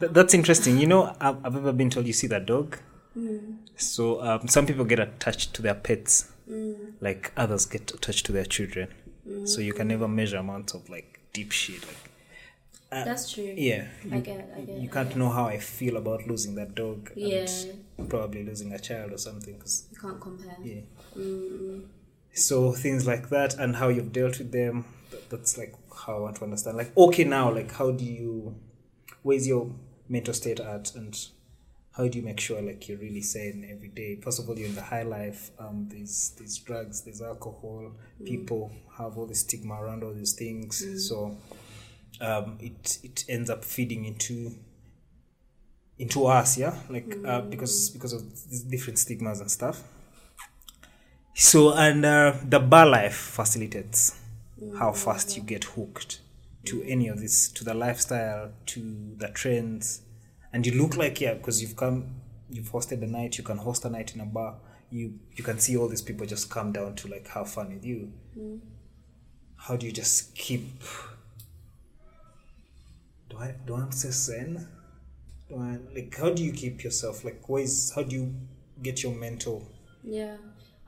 [0.00, 2.78] Th- that's interesting you know I've, I've ever been told you see that dog
[3.76, 6.30] so um, some people get attached to their pets
[7.00, 8.88] like others get attached to their children
[9.44, 13.54] so you can never measure amounts of like deep shit like That's true.
[13.56, 14.76] yeah I get, I get.
[14.80, 15.16] you can't get.
[15.18, 17.46] know how i feel about losing that dog Yeah.
[17.98, 20.56] and probably losing a child or something 'cause- You can't compare.
[20.62, 20.82] yeah
[21.16, 21.84] Mm,
[22.36, 25.74] so things like that and how you've dealt with them th- that's like
[26.06, 26.76] how i want to understand.
[26.76, 28.54] Like okay now like how do you
[29.22, 29.70] where's your
[30.08, 31.18] mental state at and
[31.96, 34.20] how do you make sure like you're really sane every day?
[34.20, 37.92] First of all you're in the high life um there's there's drugs there's alcohol
[38.24, 41.08] people have all the stigma around all these things.
[41.08, 41.38] So
[42.20, 44.54] um it it ends up feeding into
[45.98, 46.76] into us yeah?
[46.90, 49.82] Like uh, because because of these different stigmas and stuff
[51.38, 54.18] so and uh, the bar life facilitates
[54.78, 56.20] how fast you get hooked
[56.64, 58.80] to any of this to the lifestyle to
[59.18, 60.00] the trends.
[60.52, 61.98] And you look like yeah because you've come
[62.48, 64.56] you've hosted a night you can host a night in a bar.
[64.90, 67.84] You you can see all these people just come down to like have fun with
[67.84, 68.12] you.
[69.56, 70.62] How do you just keep
[73.28, 74.68] do i do i want to say zen
[75.48, 78.34] do i like how do you keep yourself like ways how do you
[78.82, 79.66] get your mental
[80.04, 80.36] Yeah.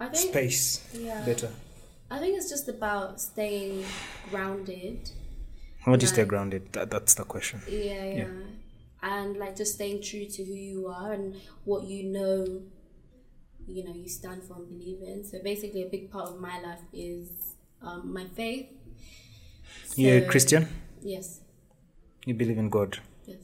[0.01, 1.25] I think space yeah.
[1.25, 1.51] better
[2.11, 3.85] I think it's just about staying
[4.31, 5.11] grounded.
[5.85, 8.29] how do you stay grounded that, that's the question Yeah, yeah.
[9.03, 12.63] And like just staying true to who you are and what you know
[13.67, 15.25] you know you stand for and believe in.
[15.25, 17.29] So basically a big part of my life is
[17.83, 18.67] um, my faith.
[19.97, 20.67] you're a christian
[21.03, 21.41] Yes.
[22.25, 23.43] you believe in god Yes.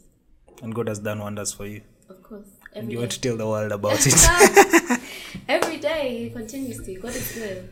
[0.62, 2.48] and god has done wonders for you Of course.
[2.74, 3.02] And you day.
[3.02, 5.00] want to tell the world about it
[5.48, 6.94] Every day he continues to.
[6.94, 7.70] God is good.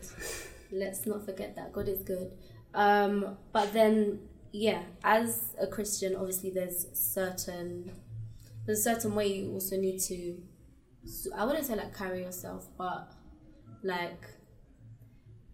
[0.71, 1.73] Let's not forget that.
[1.73, 2.31] God is good.
[2.73, 4.19] Um, but then
[4.51, 7.91] yeah, as a Christian, obviously there's certain
[8.65, 10.37] there's a certain way you also need to
[11.35, 13.11] I wouldn't say like carry yourself, but
[13.83, 14.23] like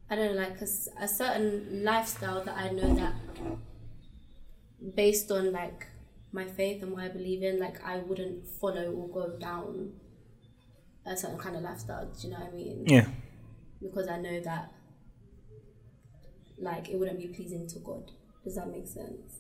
[0.10, 3.14] I don't know, like a, a certain lifestyle that I know that
[4.96, 5.88] based on like
[6.32, 9.94] my faith and what I believe in, like I wouldn't follow or go down
[11.06, 12.06] a certain kind of lifestyle.
[12.06, 12.84] Do you know what I mean?
[12.86, 13.08] yeah
[13.82, 14.72] Because I know that
[16.58, 18.12] like it wouldn't be pleasing to God.
[18.44, 19.40] Does that make sense?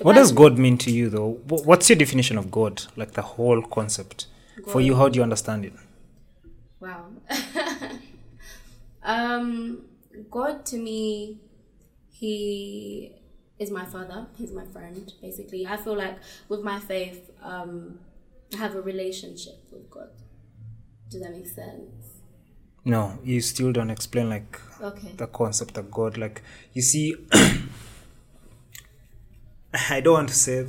[0.00, 3.60] What does god mean to you though what's your definition of god like the whole
[3.60, 4.26] concept
[4.66, 5.74] for you how do you understand it
[6.82, 7.10] Wow.
[9.04, 9.82] um,
[10.28, 11.38] God to me,
[12.10, 13.12] He
[13.62, 14.26] is my father.
[14.36, 15.12] He's my friend.
[15.20, 17.98] Basically, I feel like with my faith, um,
[18.54, 20.10] I have a relationship with God.
[21.10, 22.12] Does that make sense?
[22.84, 25.12] no you still don't explain like Okay.
[25.16, 26.42] the concept of god like
[26.72, 27.14] you see
[29.90, 30.66] i don't want to say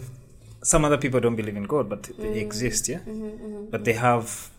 [0.62, 2.41] some other people don't believe in god but they mm.
[2.41, 3.84] exist yeah mm-hmm, mm-hmm, but mm-hmm.
[3.84, 4.50] they have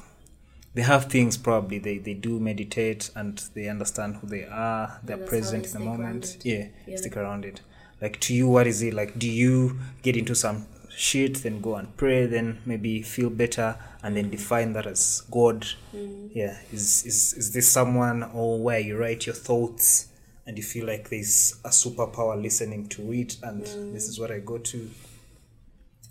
[0.74, 5.18] they have things probably they they do meditate and they understand who they are they're
[5.18, 6.44] how present in the moment grounded.
[6.44, 6.96] yeah, Yeah.
[6.96, 7.60] stick around it
[8.00, 8.94] like to you what is it?
[8.94, 10.66] Like do you get into some
[10.96, 15.66] shit then go and pray then maybe feel better and then define that as god?
[15.92, 16.58] Yeah.
[16.72, 20.08] Is is is this someone or where you write your thoughts
[20.46, 23.62] and you feel like there's a superpower listening to it and
[23.94, 24.90] this is what i go to?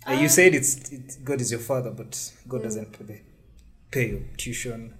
[0.08, 3.22] Uh, you said it's it, god is your father but god doesn't pay,
[3.92, 4.94] pay your tuition.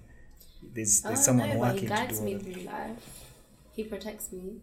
[0.62, 3.24] There's there's Oh, someone no, working he guides me through life.
[3.72, 4.60] He protects me.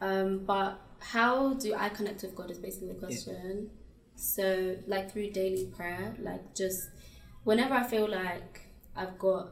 [0.00, 0.80] Um, but
[1.12, 3.70] how do I connect with God is basically the question.
[4.16, 6.88] So, like through daily prayer, like just
[7.44, 8.62] whenever I feel like
[8.96, 9.50] I've got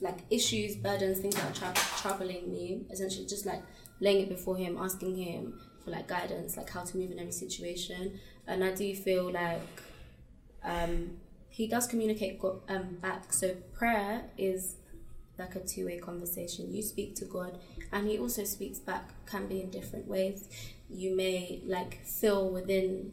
[0.00, 3.62] like issues, burdens, things that are tra- troubling me, essentially just like
[4.00, 7.32] laying it before Him, asking Him for like guidance, like how to move in every
[7.32, 8.18] situation.
[8.46, 9.82] And I do feel like
[10.64, 11.16] um,
[11.48, 13.32] He does communicate go- um, back.
[13.32, 14.76] So prayer is
[15.38, 16.74] like a two-way conversation.
[16.74, 17.58] You speak to God,
[17.92, 19.04] and He also speaks back.
[19.26, 20.48] Can be in different ways.
[20.88, 23.12] You may like feel within,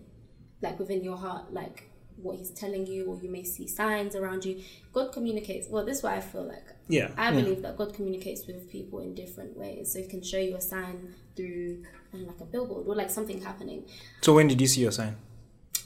[0.62, 4.46] like within your heart, like what He's telling you, or you may see signs around
[4.46, 4.62] you.
[4.94, 5.68] God communicates.
[5.70, 6.68] Well, this is what I feel like.
[6.88, 7.42] yeah I yeah.
[7.42, 9.92] believe that God communicates with people in different ways.
[9.94, 13.42] So He can show you a sign through know, like a billboard or like something
[13.42, 13.84] happening.
[14.22, 15.18] so when did you see your sign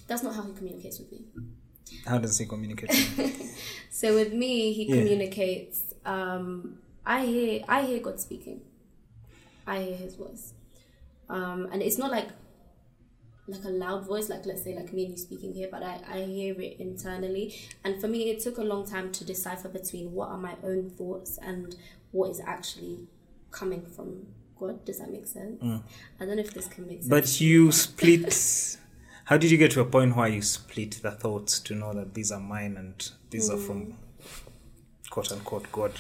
[0.08, 1.22] That's not how He communicates with me.
[2.06, 2.92] how does he communicate?
[3.90, 4.96] So with me, he Yeah.
[4.98, 5.80] communicates.
[6.06, 8.62] Um, I hear, I hear God speaking.
[9.68, 10.54] I hear His voice,
[11.30, 12.30] um, and it's not like
[13.50, 16.00] like a loud voice, like let's say like me and you speaking here, but I,
[16.12, 17.56] I hear it internally.
[17.84, 20.90] And for me, it took a long time to decipher between what are my own
[20.92, 21.76] thoughts and
[22.12, 23.08] what is actually
[23.52, 24.28] coming from
[24.60, 24.86] God.
[24.86, 25.62] Does that make sense?
[26.20, 27.08] I don't know if this can make sense.
[27.08, 27.10] Mm.
[27.10, 28.78] But you split.
[29.26, 32.14] How did you get to a point where you split the thoughts to know that
[32.14, 33.96] these are mine and these are from
[35.10, 35.94] quote unquote God?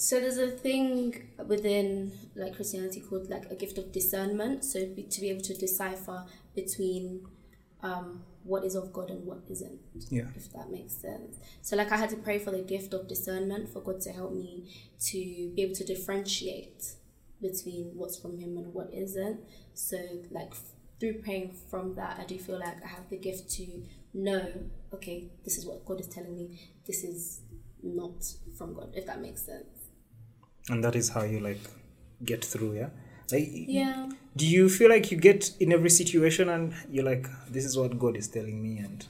[0.00, 4.64] So there's a thing within like Christianity called like a gift of discernment.
[4.64, 6.24] So be, to be able to decipher
[6.54, 7.26] between
[7.82, 9.78] um, what is of God and what isn't,
[10.08, 10.28] Yeah.
[10.34, 11.36] if that makes sense.
[11.60, 14.32] So like I had to pray for the gift of discernment for God to help
[14.32, 14.72] me
[15.08, 16.94] to be able to differentiate
[17.42, 19.40] between what's from Him and what isn't.
[19.74, 19.98] So
[20.30, 20.54] like
[20.98, 23.66] through praying from that, I do feel like I have the gift to
[24.14, 24.50] know,
[24.94, 26.58] okay, this is what God is telling me.
[26.86, 27.40] This is
[27.82, 28.24] not
[28.56, 29.79] from God, if that makes sense.
[30.70, 31.60] And that is how you like
[32.24, 32.88] get through, yeah?
[33.32, 34.10] Like, Yeah.
[34.36, 37.98] do you feel like you get in every situation and you're like, this is what
[37.98, 38.78] God is telling me?
[38.78, 39.04] And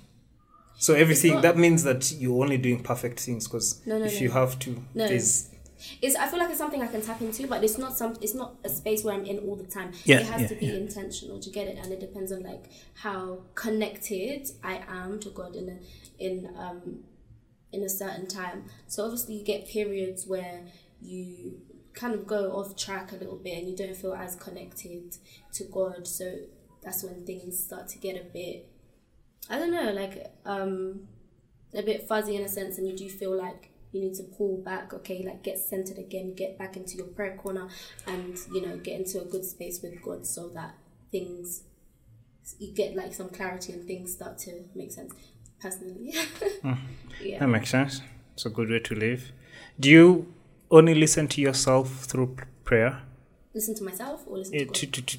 [0.78, 4.20] so everything, that means that you're only doing perfect things because No, no, if no.
[4.20, 5.08] you have to, No.
[5.08, 5.48] there's.
[6.02, 8.34] It's I feel like it's something I can tap into, but it's not some it's
[8.34, 9.92] not a space where I'm in all the time.
[10.04, 10.74] Yeah, it has yeah, to be yeah.
[10.74, 15.56] intentional to get it and it depends on like how connected I am to God
[15.56, 15.78] in a
[16.18, 17.04] in um
[17.72, 18.64] in a certain time.
[18.88, 20.60] So obviously you get periods where
[21.02, 21.60] you
[21.94, 25.16] kind of go off track a little bit and you don't feel as connected
[25.52, 26.06] to God.
[26.06, 26.36] So
[26.82, 28.66] that's when things start to get a bit
[29.48, 31.08] I don't know, like um
[31.74, 34.58] a bit fuzzy in a sense and you do feel like you need to pull
[34.58, 37.68] back, okay, like get centered again, get back into your prayer corner
[38.06, 40.74] and, you know, get into a good space with God so that
[41.10, 41.64] things
[42.58, 45.12] you get like some clarity and things start to make sense.
[45.60, 46.14] Personally.
[47.22, 47.38] yeah.
[47.40, 48.00] That makes sense.
[48.34, 49.32] It's a good way to live.
[49.78, 50.32] Do you
[50.70, 53.02] only listen to yourself through prayer?
[53.54, 54.74] Listen to myself or listen Eh, to God.
[54.74, 55.18] to, to, to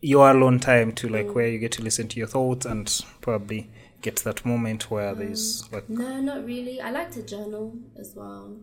[0.00, 1.12] your alone time to Mm.
[1.12, 3.68] like where you get to listen to your thoughts and probably
[4.00, 5.18] get to that moment where Mm.
[5.18, 6.80] there's like No, not really.
[6.80, 8.56] I like to journal as well.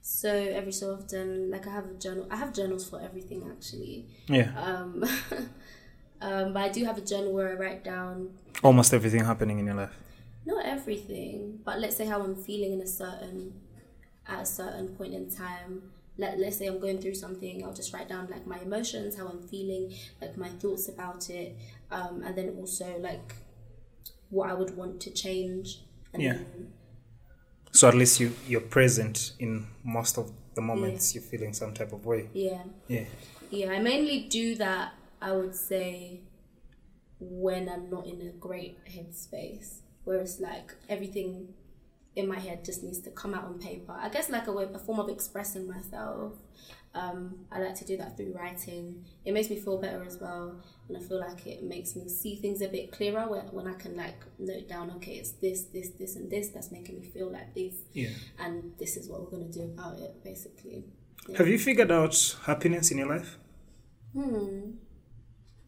[0.00, 2.26] So every so often, like I have a journal.
[2.30, 4.06] I have journals for everything actually.
[4.28, 5.04] yeah Um,
[6.20, 8.30] um, but I do have a journal where I write down
[8.62, 9.96] almost everything happening in your life.
[10.46, 13.52] not everything, but let's say how I'm feeling in a certain
[14.28, 15.90] at a certain point in time.
[16.16, 19.26] Let let's say I'm going through something, I'll just write down like my emotions, how
[19.26, 21.56] I'm feeling, like my thoughts about it,
[21.90, 23.34] um, and then also like
[24.30, 25.82] what I would want to change.
[26.12, 26.34] And Yeah.
[26.34, 26.72] then-
[27.72, 31.92] So at least you you're present in most of the moments you're feeling some type
[31.92, 32.28] of way.
[32.32, 32.62] yeah.
[32.88, 33.06] Yeah.
[33.50, 34.94] Yeah, I mainly do that.
[35.20, 36.20] I would say
[37.20, 41.54] when I'm not in a great headspace, where it's like everything
[42.16, 43.92] in my head just needs to come out on paper.
[43.98, 46.34] I guess like a way, a form of expressing myself.
[46.94, 49.04] Um, I like to do that through writing.
[49.24, 52.36] It makes me feel better as well, and I feel like it makes me see
[52.36, 55.88] things a bit clearer when, when I can like note down, okay, it's this, this,
[55.98, 58.10] this, and this that's making me feel like this, Yeah.
[58.38, 60.84] and this is what we're gonna do about it, basically.
[61.28, 61.38] Yeah.
[61.38, 63.38] Have you figured out happiness in your life
[64.12, 64.72] Hmm.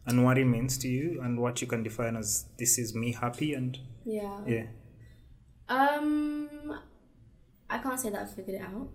[0.05, 3.11] and what it means to you and what you can define as this is me
[3.11, 4.39] happy and Yeah.
[4.47, 4.67] yeah.
[5.69, 6.79] Um,
[7.69, 8.89] I can't say that I've figured it out,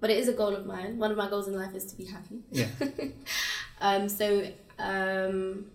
[0.00, 0.98] but it is a goal of mine.
[0.98, 2.42] One of my goals in life is to be happy.
[2.50, 2.68] Yeah.
[3.80, 4.46] Um, so,
[4.78, 5.66] um,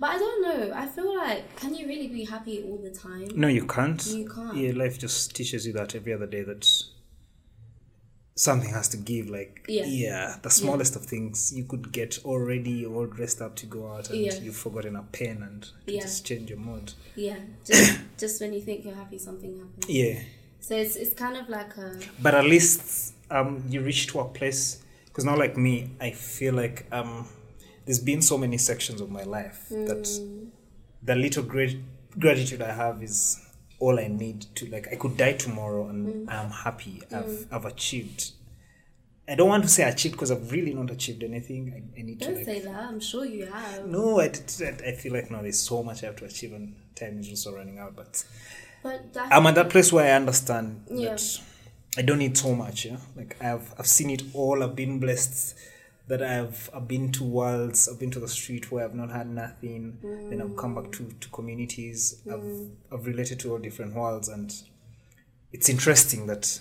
[0.00, 0.72] but I don't know.
[0.74, 3.28] I feel like, can you really be happy all the time?
[3.34, 4.04] No, you can't.
[4.06, 4.56] You can't.
[4.56, 6.66] Yeah, life just teaches you that every other day that
[8.38, 9.28] something has to give.
[9.28, 10.36] Like, Yeah.
[10.42, 14.20] the smallest of things you could get already all dressed up to go out and
[14.20, 14.38] Yeah.
[14.40, 16.02] you've forgotten a pen and Yeah.
[16.02, 16.92] just change your mood.
[17.16, 19.88] Yeah, just just when you think you're happy, something happens.
[19.88, 20.20] Yeah.
[20.60, 24.24] So it's it's kind of like a But at least um, you reach to a
[24.38, 27.26] place because now, like me, I feel like um,
[27.86, 30.04] there's been so many sections of my life that
[31.02, 31.78] the little great
[32.18, 33.38] gratitude I have is
[33.80, 34.88] all I need to like.
[34.92, 36.32] I could die tomorrow and mm.
[36.32, 37.02] I'm happy.
[37.12, 37.46] I've mm.
[37.52, 38.32] I've achieved.
[39.28, 41.72] I don't want to say achieved because I've really not achieved anything.
[41.74, 42.44] I, I need to don't like.
[42.44, 42.74] say that.
[42.74, 43.86] I'm sure you have.
[43.86, 47.18] No, I, I feel like no, there's so much I have to achieve and time
[47.20, 47.94] is also running out.
[47.94, 48.24] But
[48.82, 51.10] But that, I'm at that place where I understand Yeah.
[51.10, 51.40] that
[51.96, 52.84] I don't need so much.
[52.86, 54.62] Yeah, like I've I've seen it all.
[54.62, 55.56] I've been blessed
[56.08, 57.88] that I've I've been to worlds.
[57.88, 59.98] I've been to the street where I've not had nothing.
[60.02, 62.22] Then I've come back to to communities.
[62.30, 64.52] I've I've related to all different worlds, and
[65.52, 66.60] it's interesting that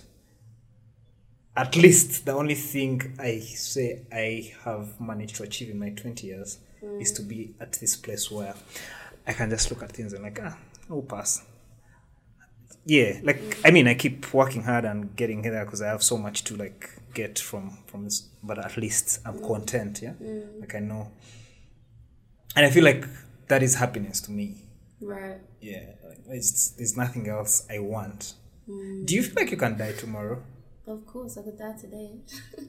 [1.55, 6.27] at least the only thing I say I have managed to achieve in my twenty
[6.27, 6.59] years
[6.99, 8.53] is to be at this place where
[9.25, 10.57] I can just look at things and like ah,
[10.89, 11.43] I'll pass
[12.87, 16.17] yeah like i mean i keep working hard and getting there because i have so
[16.17, 16.89] much to like
[17.21, 18.17] get from from this
[18.49, 20.13] but at least i'm content yeah?
[20.61, 21.03] Like i know.
[22.55, 23.03] And i feel like
[23.51, 24.47] that is happiness to me.
[25.13, 25.39] Right.
[25.61, 28.33] yeah like, it's, there's nothing else i want.
[29.07, 30.37] Do you feel like you can die tomorrow?
[30.93, 32.09] Of course, I could die today.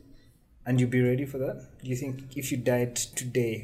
[0.66, 1.56] and you be ready for that?
[1.82, 3.54] Do you think if you died today?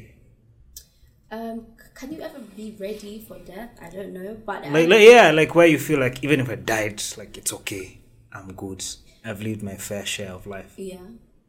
[1.31, 1.57] Um,
[1.93, 3.71] can you ever be ready for death?
[3.81, 6.49] I don't know, but I- like, like yeah like where you feel like even if
[6.49, 7.85] i died like it's okay.
[8.33, 8.83] I'm good
[9.25, 10.99] i've lived my fair share of life Yeah.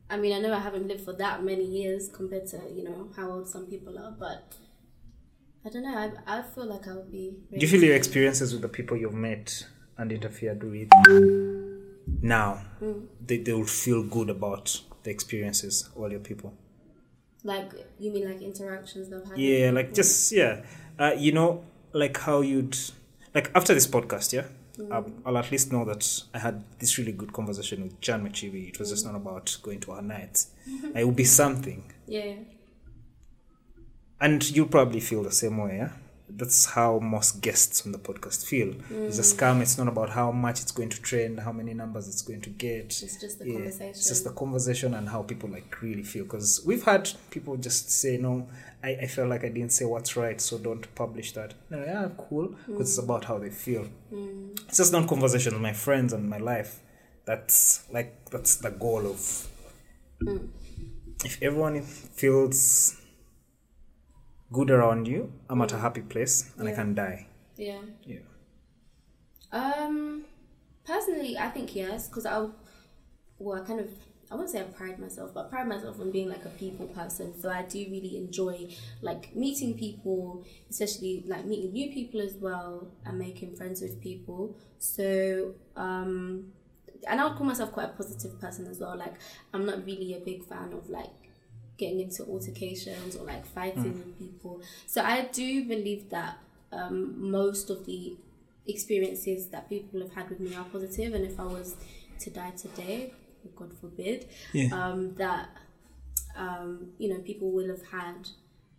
[0.09, 3.09] I mean, I know I haven't lived for that many years compared to, you know,
[3.17, 4.55] how old some people are, but
[5.65, 5.99] I don't know.
[5.99, 7.35] I, I feel like I would be.
[7.51, 9.67] Do you feel your experiences with the people you've met
[9.99, 10.89] and interfered with
[12.23, 12.63] now,
[13.21, 16.55] they, they will feel good about the experiences, all your people?
[17.43, 19.37] Like you mean like interactions they've had?
[19.37, 19.97] Yeah, like people?
[19.97, 20.63] just yeah,
[21.01, 22.79] uh, you know, like how you'd
[23.35, 24.45] like after this podcast, yeah.
[24.91, 28.69] Um, I'll at least know that I had this really good conversation with Jan Machivi.
[28.69, 30.49] It was just not about going to our nights.
[30.95, 31.85] It would be something.
[32.07, 32.35] yeah.
[34.21, 35.91] And you probably feel the same way, yeah?
[36.39, 38.75] That's how most guests on the podcast feel.
[38.91, 39.35] It's a mm.
[39.35, 39.63] scam.
[39.63, 42.51] It's not about how much it's going to trend, how many numbers it's going to
[42.51, 43.03] get.
[43.03, 43.89] It's just the Yeah, conversation.
[43.89, 46.25] It's just the conversation and how people like really feel.
[46.25, 48.49] Because we've had people just say, no,
[48.85, 51.55] I, I felt like I didn't say what's right, so don't publish that.
[51.71, 52.55] No, yeah, cool.
[52.67, 53.05] Because it's mm.
[53.05, 53.89] about how they feel.
[54.13, 54.61] Mm.
[54.69, 56.81] It's just not conversation with my friends and my life.
[57.25, 59.49] That's like, that's the goal of.
[61.25, 63.01] If everyone feels
[64.53, 67.27] good around you, I'm at a happy place and I can die.
[67.57, 67.81] yeah.
[68.05, 68.19] Yeah.
[69.53, 70.25] Um,
[70.85, 72.47] personally, I think yes, because I,
[73.39, 73.89] well, I kind of,
[74.31, 76.87] I wouldn't say I pride myself, but I pride myself on being like a people
[76.87, 77.33] person.
[77.41, 78.69] So I do really enjoy
[79.03, 84.57] like meeting people, especially like meeting new people as well, and making friends with people.
[84.79, 86.53] So, um,
[87.09, 88.97] and I would call myself quite a positive person as well.
[88.97, 89.15] Like,
[89.55, 91.26] I'm not really a big fan of like
[91.79, 94.61] getting into altercations or like fighting with people.
[94.87, 96.39] So I do believe that
[96.73, 98.17] um, most of the
[98.67, 101.77] experiences that people have had with me are positive, and if I was
[102.21, 103.13] to die today,
[103.55, 104.69] God forbid, Yeah.
[104.73, 105.49] um, that
[106.37, 108.29] um, you know people will have had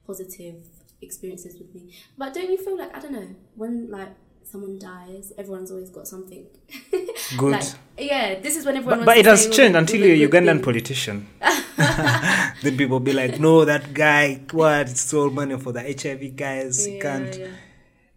[0.06, 0.56] positive
[1.02, 1.94] experiences with me.
[2.18, 4.10] But don't you feel like I don't know when like
[4.52, 6.46] someone dies, everyone's always got something
[7.38, 7.52] Good.
[7.52, 7.64] like,
[7.98, 9.00] yeah, this is when everyone.
[9.00, 10.66] But, but it has changed oh, the- until all you're a Ugandan things.
[10.66, 11.28] politician.
[12.64, 16.88] then people be like, no, that guy, what, stole money for the HIV guys.
[16.88, 17.38] Yeah, can't.
[17.38, 17.48] yeah,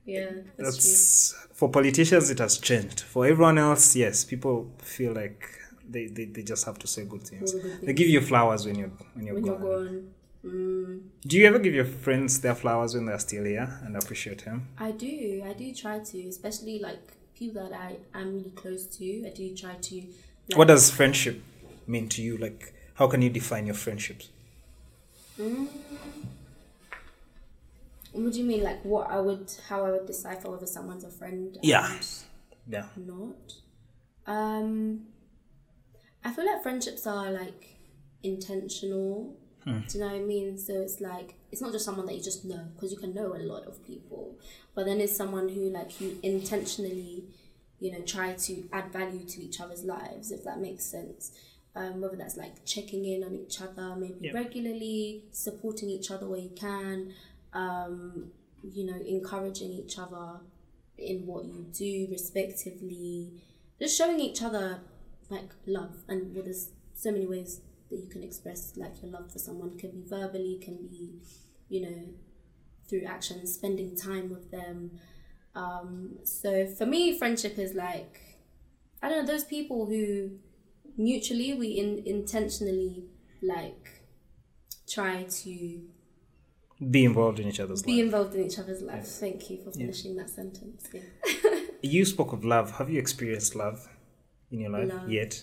[0.04, 0.30] yeah.
[0.58, 3.00] That's, That's for politicians, it has changed.
[3.00, 5.46] For everyone else, yes, people feel like
[5.88, 7.52] they, they, they just have to say good things.
[7.52, 9.34] Good They give you flowers when you're when you're.
[9.34, 10.10] When you're gone.
[10.44, 14.44] Mm, Do you ever give your friends their flowers when they're still here and appreciate
[14.44, 14.68] them?
[14.78, 15.42] I do.
[15.44, 16.98] I do try to, especially like
[17.34, 19.26] people that I am really close to.
[19.26, 19.94] I do try to.
[19.96, 21.42] Like, What does friendship
[21.86, 22.38] mean to you?
[22.38, 24.28] Like, how can you define your friendships?
[25.38, 25.68] Mm,
[28.12, 28.62] what do you mean?
[28.62, 31.56] Like what I would, how I would decipher whether someone's a friend?
[31.62, 31.96] Yeah.
[32.68, 32.86] Yeah.
[32.96, 33.52] Not.
[34.26, 35.06] Um,
[36.24, 37.76] I feel like friendships are like
[38.22, 39.36] intentional.
[39.64, 39.80] Hmm.
[39.88, 40.58] Do you know what I mean?
[40.58, 43.34] So it's like it's not just someone that you just know because you can know
[43.34, 44.38] a lot of people,
[44.74, 47.24] but then it's someone who like you intentionally,
[47.78, 51.32] you know, try to add value to each other's lives if that makes sense.
[51.76, 54.32] Um, whether that's like checking in on each other, maybe Yeah.
[54.32, 57.12] regularly supporting each other where you can,
[57.52, 58.32] um,
[58.62, 60.40] you know, encouraging each other
[60.98, 63.30] in what you do respectively
[63.78, 64.80] just showing each other
[65.30, 67.60] like love and well, there's so many ways
[67.90, 71.20] that you can express like your love for someone can be verbally can be
[71.68, 72.04] you know
[72.88, 74.90] through action spending time with them
[75.54, 78.20] um so for me friendship is like
[79.02, 80.30] i don't know those people who
[80.96, 83.04] mutually we in, intentionally
[83.42, 84.02] like
[84.88, 85.80] try to
[86.90, 88.04] Be involved in each other's be life.
[88.04, 91.00] involved in each other's lives thank you for finishing that sentence yeah.
[91.82, 92.72] You spoke of love.
[92.76, 93.88] Have you experienced love
[94.50, 95.08] in your life Love.
[95.10, 95.42] yet?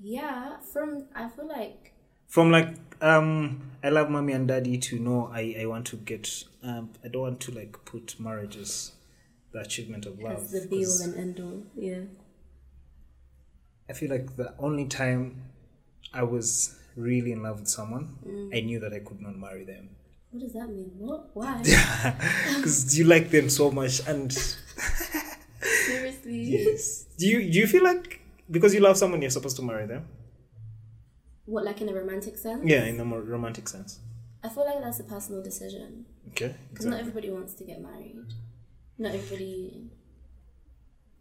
[0.00, 1.92] Yeah, from I feel like
[2.28, 6.44] From like, um, I love mommy and daddy to know I, I want to get,
[6.62, 8.92] um, I don't want to like put marriage as
[9.52, 10.36] the achievement of love.
[10.44, 11.62] as the be all and end all.
[11.74, 12.02] Yeah.
[13.88, 15.42] I feel like the only time
[16.12, 18.56] I was really in love with someone, Mm.
[18.56, 19.90] I knew that I could not marry them.
[20.30, 20.90] What does that mean?
[20.98, 21.30] What?
[21.34, 21.62] Why?
[22.56, 24.30] Because you like them so much and
[25.86, 26.36] Seriously?
[26.64, 27.06] yes.
[27.16, 28.17] Do you do you feel like
[28.50, 30.06] because you love someone you're supposed to marry them?
[31.44, 32.62] What, like in a romantic sense?
[32.64, 34.00] Yeah, in a more romantic sense.
[34.44, 36.54] I feel like that's a personal decision Okay.
[36.70, 38.16] because not everybody wants to get married.
[38.98, 39.90] Not everybody.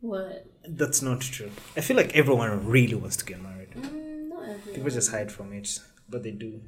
[0.02, 0.46] What?
[0.68, 1.50] That's not true.
[1.76, 3.72] I feel like everyone really wants to get married.
[3.72, 4.76] Mm, not everyone.
[4.76, 6.62] People just hide from it, but they do.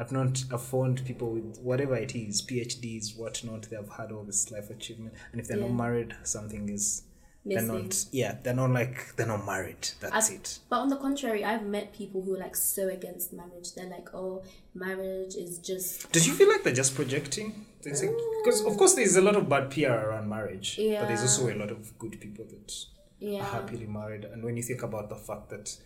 [0.00, 4.24] I've not I've found people with whatever it is, PhDs, whatnot, they have had all
[4.24, 5.14] this life achievement.
[5.32, 7.02] And if they're not married, something is
[7.44, 9.88] they're not yeah, they're not like they're not married.
[10.00, 10.58] That's I've- it.
[10.70, 13.74] But on the contrary, I've met people who are like so against marriage.
[13.74, 14.42] They're like, oh,
[14.74, 16.10] marriage is just.
[16.12, 17.66] Did you feel like they're just projecting?
[17.82, 18.66] Because mm.
[18.66, 21.70] of course there's a lot of bad PR around marriage, but there's also a lot
[21.70, 22.72] of good people that
[23.18, 23.40] Yeah.
[23.40, 24.24] are happily married.
[24.24, 25.76] And when you think about the fact that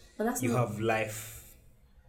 [0.41, 1.55] you not have life,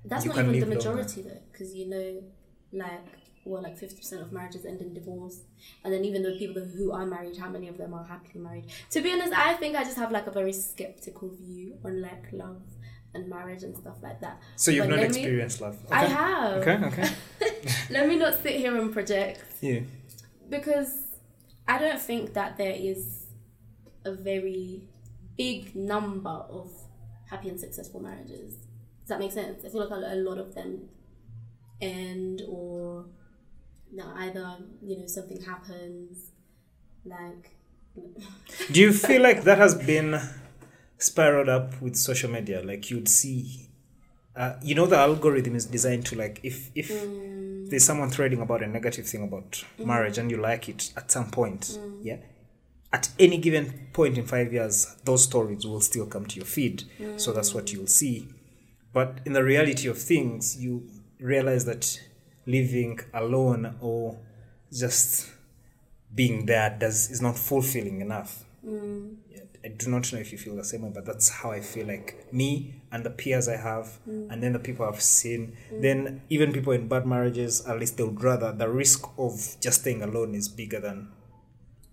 [0.05, 0.75] That's not even the live longer.
[0.75, 2.23] majority though, because you know,
[2.71, 3.01] like,
[3.45, 5.41] well, like fifty percent of marriages end in divorce,
[5.83, 8.65] and then even the people who are married, how many of them are happily married?
[8.91, 12.25] To be honest, I think I just have like a very skeptical view on like
[12.31, 12.61] love
[13.15, 14.39] and marriage and stuff like that.
[14.55, 15.77] so you've But not me- experienced love.
[15.91, 16.61] I have.
[16.61, 17.09] Okay, okay.
[17.89, 19.79] let me not sit here and project Yeah.
[20.47, 20.93] because
[21.67, 23.25] I don't think that there is
[24.05, 24.83] a very
[25.37, 26.69] big number of
[27.29, 28.55] happy and successful marriages.
[29.01, 29.65] Does that make sense?
[29.65, 30.89] I feel like a lot of them
[31.81, 33.05] end or
[33.91, 36.31] no, either you know something happens,
[37.05, 37.51] like
[38.71, 40.19] Do you feel like that has been
[40.97, 42.61] spiraled up with social media?
[42.61, 43.69] Like you'd see,
[44.35, 47.69] uh, you know, the algorithm is designed to like if if mm.
[47.69, 49.87] there's someone threading about a negative thing about mm-hmm.
[49.87, 51.99] marriage and you like it at some point, mm.
[52.01, 52.17] yeah.
[52.91, 56.85] At any given point in five years, those stories will still come to your feed.
[57.17, 57.73] So that's what mm.
[57.73, 58.27] you'll see.
[58.91, 61.99] But in the reality of things, you realize that
[62.49, 64.17] living alone or
[64.71, 65.29] just
[66.13, 68.43] being there does is not fulfilling enough.
[68.65, 69.15] Mm.
[69.29, 71.61] Yeah, I do not know if you feel the same way, but that's how I
[71.61, 72.49] feel like me
[72.91, 74.31] and the peers I have, mm.
[74.31, 75.55] and then the people I've seen.
[75.71, 75.81] Mm.
[75.81, 79.81] Then even people in bad marriages, at least they would rather the risk of just
[79.81, 81.09] staying alone is bigger than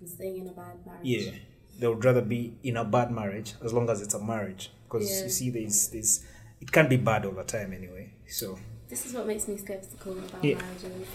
[0.07, 1.01] staying in a bad marriage.
[1.03, 1.33] yeah.
[1.79, 5.11] They would rather be in a bad marriage as long as it's a marriage, because
[5.11, 5.25] Yeah.
[5.25, 6.25] you see, there's there's
[6.63, 8.13] it can't be bad all the time anyway.
[8.27, 8.59] So
[8.89, 10.57] this is what makes me skeptical about Yeah.
[10.57, 11.09] marriages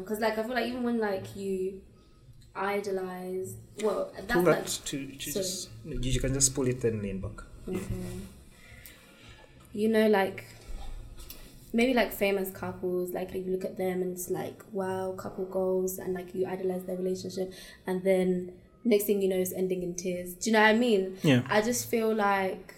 [0.00, 1.80] because like i feel like even when like you
[2.54, 7.20] idolize well that's pull like that to, just you can just pull it and lean
[7.20, 7.42] back.
[7.66, 7.78] Yeah.
[9.72, 10.44] you know like
[11.72, 15.98] maybe like famous couples like you look at them and it's like wow couple goals
[15.98, 17.52] and like you idolize their relationship
[17.86, 18.52] and then
[18.84, 21.42] next thing you know it's ending in tears do you know what i mean Yeah.
[21.48, 22.74] i just feel like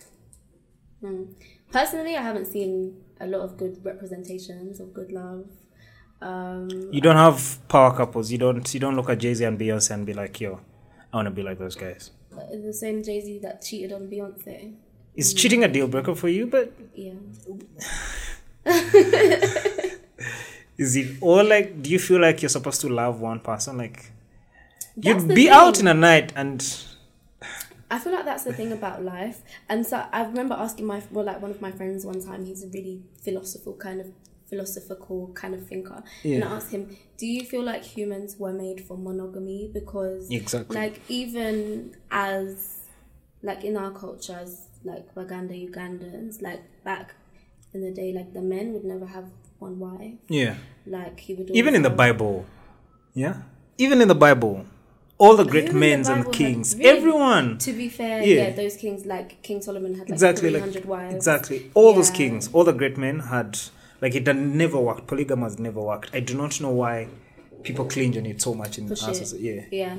[1.00, 1.24] hmm,
[1.70, 5.44] personally i haven't seen a lot of good representations of good love
[6.22, 8.30] um You don't have power couples.
[8.32, 10.60] You don't you don't look at Jay Z and Beyonce and be like, yo,
[11.12, 12.10] I want to be like those guys.
[12.66, 14.74] the same jay-z that cheated on beyonce
[15.16, 16.46] Is cheating a deal breaker for you?
[16.46, 17.14] But yeah
[20.78, 21.82] is it or like?
[21.82, 23.78] Do you feel like you're supposed to love one person?
[23.78, 24.12] Like
[24.96, 25.48] That's you'd be thing.
[25.48, 26.62] out in a night and
[27.90, 29.42] I feel like that's the thing about life.
[29.68, 32.44] And so I remember asking my well, like one of my friends one time.
[32.44, 34.12] He's a really philosophical kind of
[34.48, 36.02] philosophical kind of thinker.
[36.24, 39.70] And I asked him, "Do you feel like humans were made for monogamy?
[39.72, 40.76] Because exactly.
[40.76, 42.80] like even as
[43.42, 47.14] like in our cultures, like Baganda Ugandans, like back
[47.72, 50.14] in the day, like the men would never have one wife.
[50.28, 50.56] yeah.
[50.86, 52.46] Like he would Even in the Bible,
[53.14, 53.42] yeah.
[53.78, 54.66] Even in the Bible,
[55.24, 56.88] all the great the men and kings, really?
[56.96, 57.46] everyone.
[57.58, 58.34] To be fair, Yeah.
[58.42, 58.50] yeah.
[58.62, 61.14] those kings like King Solomon had like exactly like wives.
[61.14, 63.58] exactly all those kings all the great men had
[64.00, 66.94] like it had never worked polygamy has never worked i do not know why
[67.66, 69.44] people cling on it so much in Push our society.
[69.50, 69.96] yeah Yeah.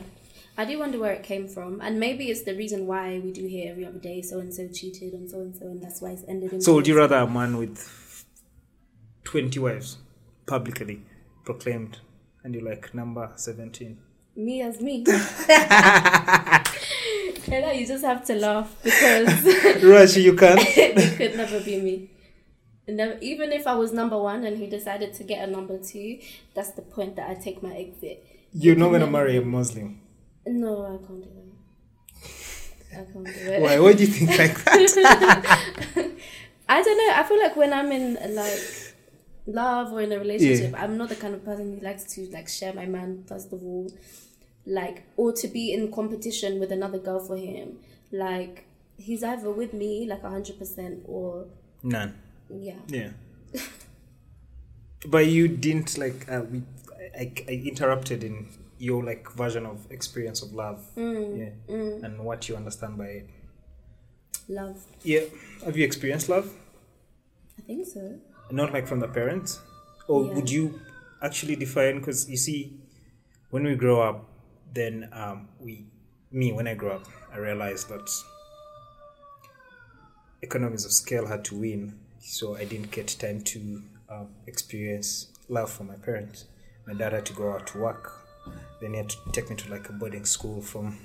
[0.58, 3.44] I do wonder where it came from, and maybe it's the reason why we do
[3.54, 6.10] hear every other day so and so cheated on so and so, and that's why
[6.16, 6.62] it's ended in.
[6.62, 7.78] so would you rather a man with
[9.24, 9.98] 20 wives
[10.46, 10.98] publicly
[11.46, 12.00] proclaimed
[12.44, 13.98] and you're like number 17
[14.36, 15.04] me as me?
[17.46, 20.60] Kayla, you just have to laugh because rush you can't.
[20.62, 22.10] it could never be me.
[22.88, 25.78] And Never, even if I was number one and he decided to get a number
[25.78, 26.20] two,
[26.56, 28.26] that's the point that I take my exit.
[28.54, 30.02] you're not gonna marry a muslim
[30.46, 31.30] No, I can't do
[32.92, 33.00] that.
[33.00, 33.62] I can't do it.
[33.62, 36.12] why why do you think like that
[36.70, 37.14] I don't know.
[37.16, 38.91] I feel like when I'm in like
[39.46, 42.48] love or in a relationship, I'm not the kind of person who likes to like
[42.48, 43.92] share my man first of all,
[44.66, 47.80] like or to be in competition with another girl for him.
[48.12, 48.66] Like
[48.98, 51.46] he's either with me like hundred percent or
[51.82, 52.14] none
[52.60, 52.76] yeah.
[52.88, 53.10] Yeah.
[55.08, 56.64] but you didn't like uh, we,
[57.18, 60.84] I, I interrupted in your like version of experience of love.
[60.96, 61.50] yeah.
[61.68, 63.30] And what you understand by it.
[64.48, 64.84] Love.
[65.04, 65.22] Yeah.
[65.66, 66.52] Have you experienced love?
[67.58, 68.20] I think so.
[68.52, 69.60] Not like from the parents?
[70.08, 70.34] Or Yeah.
[70.34, 70.80] would you
[71.22, 72.74] actually define because you see
[73.52, 74.26] when we grow up
[74.74, 75.86] then um we
[76.32, 78.10] me when I grew up I realized that
[80.42, 85.70] economies of scale had to win so I didn't get time to um, experience love
[85.72, 86.46] from my parents.
[86.88, 88.12] My dad had to go out to work.
[88.80, 90.98] Then he had to take me to like a boarding school from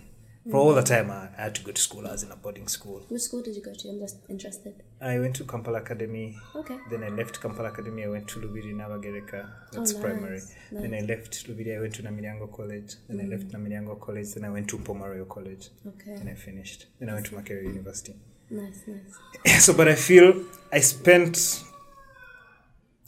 [0.51, 2.07] for all the time I I had to go to school.
[2.07, 3.05] I was in a boarding school.
[3.09, 3.89] Which school did you go to?
[3.89, 4.83] I'm just interested.
[5.01, 6.79] I went to Kampala Academy Okay.
[6.89, 8.05] then I left Kampala Academy.
[8.05, 9.47] I went to Lubiri Nabagereka.
[9.73, 10.33] That's Oh, nice, primary.
[10.37, 10.55] nice.
[10.73, 11.77] Then I left Lubiri.
[11.77, 12.95] I went to Namilyango College.
[13.09, 13.31] Then I mm.
[13.31, 14.33] left Namilyango College.
[14.33, 15.69] Then I went to Pomaroyo College.
[15.87, 16.13] Okay.
[16.13, 16.87] And I finished.
[16.99, 18.15] Then I went to Makerere University.
[18.49, 19.65] Nice, nice.
[19.65, 21.63] so, but I feel I spent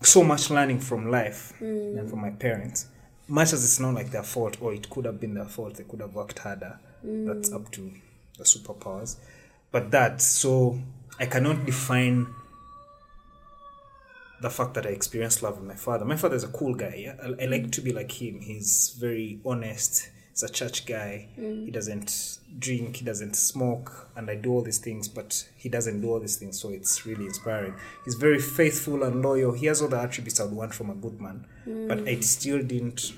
[0.03, 1.99] so much learning from life mm.
[1.99, 2.87] and from my parents.
[3.29, 5.85] Much as it's not like their fault, or it could have been their fault, they
[5.85, 6.79] could have worked harder.
[7.05, 7.27] Mm.
[7.27, 7.93] That's up to
[8.37, 9.17] the superpowers.
[9.71, 10.79] But that, so
[11.21, 12.27] I cannot define
[14.41, 16.05] the fact that I experienced love with my father.
[16.05, 16.95] My father is a cool guy.
[17.05, 17.15] Yeah?
[17.23, 18.41] I, I like to be like him.
[18.41, 20.11] He's very honest.
[20.31, 21.29] He's a church guy.
[21.37, 21.65] Mm.
[21.65, 22.97] He doesn't drink.
[22.97, 24.09] He doesn't smoke.
[24.15, 26.61] And I do all these things, but he doesn't do all these things.
[26.61, 27.75] So it's really inspiring.
[28.05, 29.53] He's very faithful and loyal.
[29.53, 31.45] He has all the attributes I would want from a good man.
[31.67, 31.89] Mm.
[31.89, 33.13] But I still didn't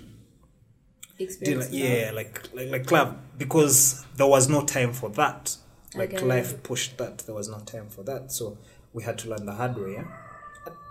[1.21, 1.71] did Experience.
[1.71, 5.55] yeah, like like like love because there was no time for that.
[5.95, 7.19] Like get life pushed that.
[7.19, 8.31] There was no time for that.
[8.33, 8.59] So
[8.93, 9.95] we had to learn the hard way.
[9.95, 10.05] Yeah?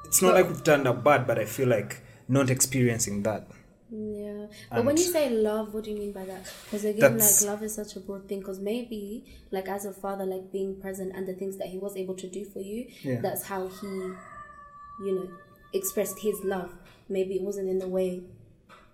[0.05, 3.47] It's not But- like we've turned out bad, but I feel like not experiencing that.
[3.91, 6.43] Yeah, but when you say love, what do you mean by that?
[6.65, 8.37] Because again, like love is such a broad thing.
[8.39, 11.95] Because maybe, like as a father, like being present and the things that he was
[11.97, 13.19] able to do for you, Yeah.
[13.19, 15.29] that's how he, you know,
[15.73, 16.71] expressed his love.
[17.07, 18.21] Maybe it wasn't in the way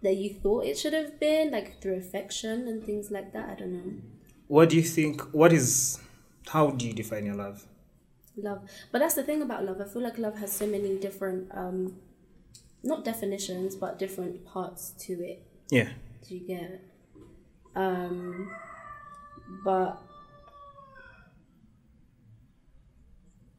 [0.02, 3.50] that you thought it should have been, like through affection and things like that.
[3.50, 3.94] I don't know.
[4.48, 5.22] What do you think?
[5.34, 6.00] What is?
[6.48, 7.66] How do you define your love?
[8.38, 8.60] love
[8.92, 11.96] but that's the thing about love i feel like love has so many different um
[12.84, 15.42] not definitions but different parts to it
[15.72, 15.88] Yeah,
[16.28, 16.82] do you get it?
[17.78, 18.52] um
[19.64, 20.02] but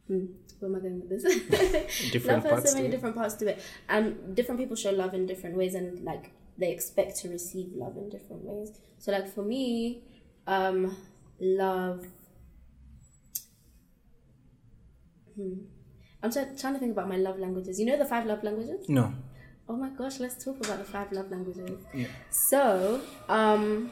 [0.09, 0.27] hmm,
[0.59, 1.23] where am i going with this
[2.13, 2.71] different love has parts.
[2.73, 6.05] so many different parts to it and different people show love in different ways and
[6.05, 10.03] like they expect to receive love in different ways so like for me
[10.47, 10.97] um
[11.41, 12.07] love
[15.35, 15.55] hmm.
[16.23, 18.89] i'm try- trying to think about my love languages you know the five love languages
[18.89, 19.13] No.
[19.69, 22.07] oh my gosh let's talk about the five love languages Yeah.
[22.31, 23.91] so um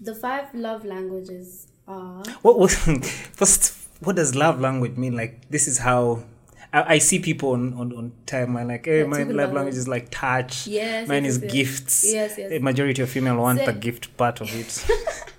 [0.00, 2.74] the five love languages are What was
[3.32, 3.74] first?
[4.00, 5.16] What does love language mean?
[5.16, 6.24] Like this is how.
[6.72, 9.76] I, I see people on, on, on time and like, hey, Yeah, my love language
[9.76, 10.66] is like touch.
[10.66, 11.52] Yes, Mine yes, is yes.
[11.52, 12.12] gifts.
[12.12, 12.50] Yes, yes.
[12.50, 14.84] The majority of female want So- the gift part of it.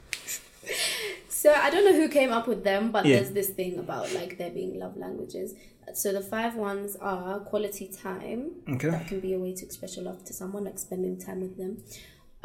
[1.44, 3.16] So I don't know who came up with them, but Yeah.
[3.18, 5.54] there's this thing about like there being love languages.
[5.94, 8.42] So the five ones are quality time.
[8.76, 8.90] Okay.
[8.96, 11.58] That can be a way to express your love to someone, like spending time with
[11.58, 11.84] them.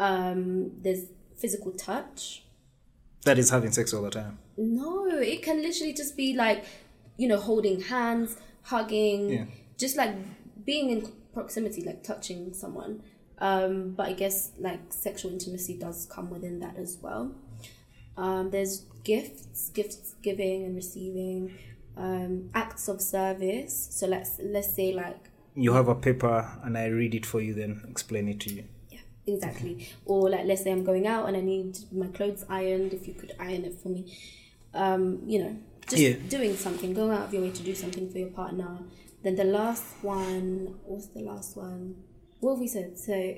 [0.07, 1.05] Um, there's
[1.36, 2.44] physical touch.
[3.24, 4.38] that is having sex all the time.
[4.57, 6.64] No, it can literally just be like,
[7.16, 9.44] you know, holding hands, hugging, Yeah.
[9.76, 10.14] just like
[10.64, 10.99] being in
[11.34, 13.03] proximity, like touching someone.
[13.38, 17.24] Um, but I guess like sexual intimacy does come within that as well.
[18.16, 21.55] Um, there's gifts, gifts giving and receiving,
[21.96, 23.88] um, acts of service.
[23.90, 25.18] So let's let's say like
[25.55, 28.64] You have a paper and I read it for you, then explain it to you.
[28.90, 29.88] Yeah, exactly.
[30.05, 32.92] Or like, let's say I'm going out and I need my clothes ironed.
[32.92, 34.16] If you could iron it for me,
[34.74, 35.57] um, you know,
[35.88, 36.14] just Yeah.
[36.28, 38.78] doing something, going out of your way to do something for your partner.
[39.24, 41.96] Then the last one, what's the last one?
[42.40, 42.96] What have we said?
[42.96, 43.34] So,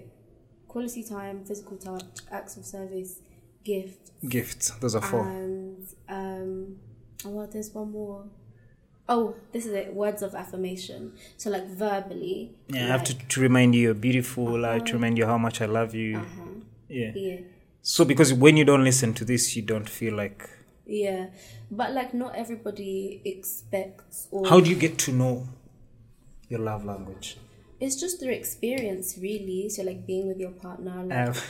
[0.68, 3.20] quality time, physical touch, acts of service,
[3.64, 4.70] gift, Gifts.
[4.80, 5.26] Those are four.
[5.26, 6.76] and um,
[7.24, 8.24] oh, well, there's one more.
[9.08, 9.92] Oh, this is it.
[9.94, 11.14] Words of affirmation.
[11.36, 12.52] So, like verbally.
[12.68, 14.64] yeah, I have to, to remind you you're beautiful.
[14.64, 16.18] I have to remind you how much I love you.
[16.18, 16.50] Uh-huh.
[16.88, 17.12] Yeah.
[17.14, 17.36] Yeah.
[17.82, 20.48] So because when you don't listen to this, you don't feel like.
[20.86, 21.26] Yeah,
[21.70, 25.48] but like not everybody expects or How do you get to know
[26.48, 27.36] your love language?
[27.80, 29.68] It's just through experience really.
[29.68, 31.44] So like being with your partner, like have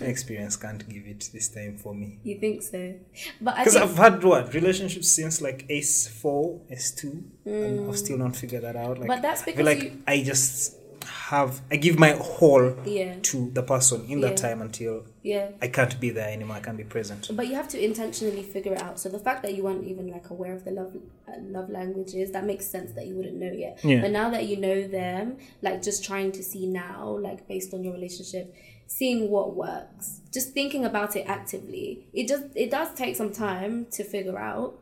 [0.02, 2.18] experience can't give it this time for me.
[2.24, 2.94] you think so,
[3.40, 7.96] but Because I've had what relationships since like S four, S two, and I've mm.
[7.96, 8.98] still not figured that out.
[8.98, 10.76] Like, But that's I because like you- I just
[11.06, 14.48] have I give my whole yeah, to the person in that Yeah.
[14.48, 15.50] time until yeah.
[15.60, 16.56] I can't be there anymore.
[16.56, 17.28] I can't be present.
[17.32, 18.98] But you have to intentionally figure it out.
[19.00, 20.96] So the fact that you weren't even like aware of the love
[21.28, 23.80] uh, love languages, that makes sense that you wouldn't know yet.
[23.82, 24.00] Yeah.
[24.02, 27.82] But now that you know them, like just trying to see now, like based on
[27.84, 28.54] your relationship,
[28.86, 32.06] seeing what works, just thinking about it actively.
[32.12, 34.78] It just it does take some time to figure out,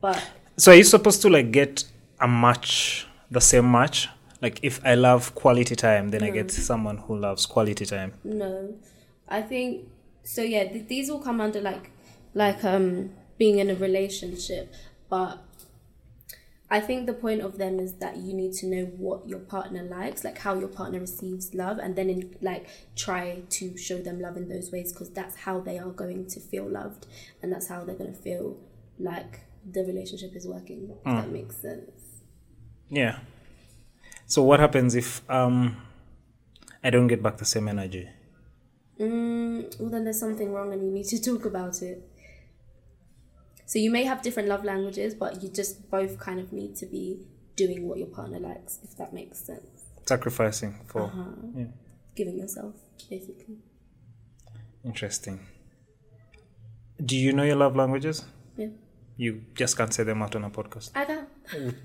[0.00, 0.22] but
[0.56, 1.84] So are you supposed to like get
[2.20, 4.08] a match, the same match?
[4.42, 8.12] Like if I love quality time, then I get someone who loves quality time.
[8.24, 8.74] No,
[9.28, 9.88] I think
[10.24, 10.42] so.
[10.42, 11.90] Yeah, th- these all come under like
[12.34, 14.74] like um being in a relationship,
[15.08, 15.38] but
[16.70, 19.82] I think the point of them is that you need to know what your partner
[19.82, 22.66] likes, like how your partner receives love, and then in, like
[22.96, 26.40] try to show them love in those ways because that's how they are going to
[26.40, 27.06] feel loved,
[27.42, 28.56] and that's how they're going to feel
[28.98, 29.40] like
[29.70, 30.90] the relationship is working.
[30.90, 31.90] If that makes sense.
[32.90, 33.18] Yeah.
[34.32, 35.76] So what happens if um
[36.82, 38.08] I don't get back the same energy?
[38.98, 41.98] Mm, well, then there's something wrong, and you need to talk about it.
[43.66, 46.86] So you may have different love languages, but you just both kind of need to
[46.86, 47.18] be
[47.56, 49.84] doing what your partner likes, if that makes sense.
[50.06, 51.24] Sacrificing for Uh-huh.
[51.54, 51.66] yeah.
[52.16, 52.74] Giving yourself,
[53.10, 53.58] basically.
[54.82, 55.40] Interesting.
[57.04, 58.24] Do you know your love languages?
[58.56, 58.68] Yeah.
[59.16, 60.90] You just can't say them out on a podcast.
[60.94, 61.26] I can.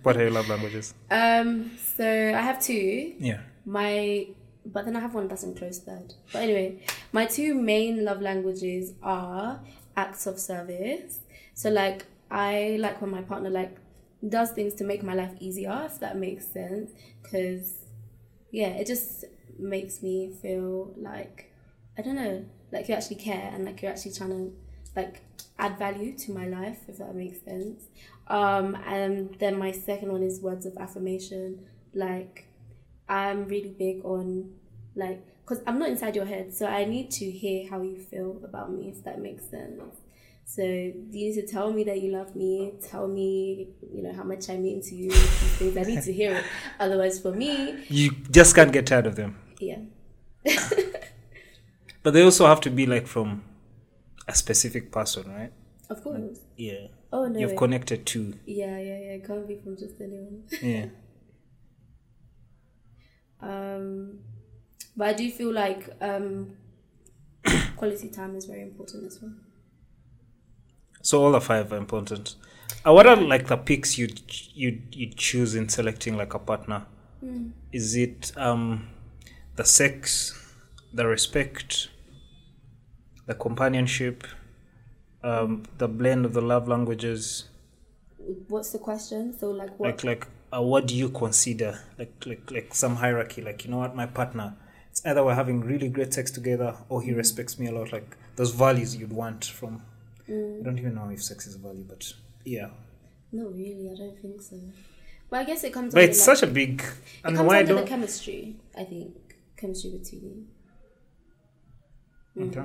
[0.04, 0.94] What are your love languages?
[1.12, 3.16] Um, so I have two.
[3.20, 3.42] Yeah.
[3.66, 4.28] My,
[4.66, 6.14] but then I have one that's in close third.
[6.32, 6.80] But anyway,
[7.12, 9.60] my two main love languages are
[9.96, 11.20] acts of service.
[11.54, 13.76] So like I like when my partner like
[14.28, 16.92] does things to make my life easier, if that makes sense.
[17.24, 17.86] Cause
[18.52, 19.26] yeah, it just
[19.60, 21.52] makes me feel like
[21.98, 24.54] I don't know, like you actually care and like you're actually trying to
[24.98, 25.22] like
[25.60, 27.84] add value to my life, if that makes sense.
[28.28, 31.60] Um, and then my second one is words of affirmation.
[31.94, 32.48] Like
[33.08, 34.52] I'm really big on
[34.96, 38.42] like because I'm not inside your head, so I need to hear how you feel
[38.44, 39.82] about me, if that makes sense.
[40.50, 42.74] So you need to tell me that you love me.
[42.90, 45.12] Tell me, you know, how much I mean to you.
[45.12, 46.46] Things I need to hear it.
[46.80, 49.38] Otherwise, for me, You just can't get tired of them.
[49.60, 49.80] yeah,
[52.04, 53.44] But they also have to be like from
[54.28, 55.52] a specific person, right?
[55.90, 56.40] of course.
[56.58, 56.88] Yeah.
[57.14, 57.58] Oh no, You've wait.
[57.58, 58.34] connected to.
[58.46, 59.14] yeah, yeah, yeah.
[59.18, 60.44] It can't be from just anyone.
[60.62, 60.88] Yeah.
[63.42, 64.20] Um,
[64.96, 66.58] but I do feel like um,
[67.78, 69.32] quality time is very important as well.
[71.02, 72.36] So all the five are important.
[72.86, 74.08] Uh, what are like the picks you
[74.54, 76.86] you you choose in selecting like a partner?
[77.72, 78.90] Is it um
[79.56, 80.34] the sex,
[80.94, 81.90] the respect,
[83.28, 84.26] the companionship,
[85.24, 87.50] um, the blend of the love languages?
[88.48, 89.38] What's the question?
[89.38, 90.04] So like what?
[90.04, 93.42] Like like uh, what do you consider like like like some hierarchy?
[93.42, 94.56] Like you know what, my partner.
[94.90, 97.92] It's either we're having really great sex together, or he respects me a lot.
[97.92, 99.84] Like those values you'd want from.
[100.28, 102.12] I don't even know if sex is a value, but
[102.44, 102.70] yeah.
[103.32, 104.60] no, really, I don't think so.
[105.30, 105.94] But I guess it comes.
[105.94, 106.82] But it's like, such a big.
[106.82, 106.88] It
[107.24, 107.88] And comes why under the don't?
[107.88, 108.58] chemistry.
[108.78, 109.16] I think
[109.58, 110.48] chemistry between
[112.36, 112.44] you.
[112.48, 112.64] Okay.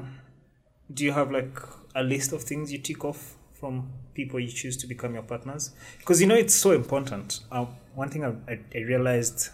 [0.93, 1.59] Do you have like
[1.95, 5.71] a list of things you tick off from people you choose to become your partners?
[5.99, 7.41] Because you know it's so important.
[7.51, 9.51] Um, one thing I, I, I realized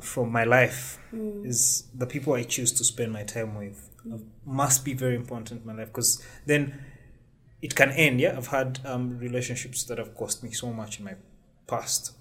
[0.00, 0.98] from my life
[1.44, 3.88] is the people I choose to spend my time with
[4.44, 6.84] must be very important in my life because then
[7.60, 8.20] it can end.
[8.20, 11.14] Yeah, I've had um, relationships that have cost me so much in my
[11.68, 12.12] past.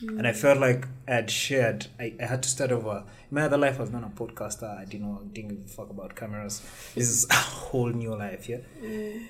[0.00, 1.86] And I felt like I had shared.
[1.98, 3.04] I, I had to start over.
[3.30, 4.78] In my other life, I was not a podcaster.
[4.78, 5.22] I didn't know.
[5.32, 6.60] Didn't give a fuck about cameras.
[6.94, 8.48] This is a whole new life.
[8.48, 8.58] Yeah.
[8.82, 9.28] Mm.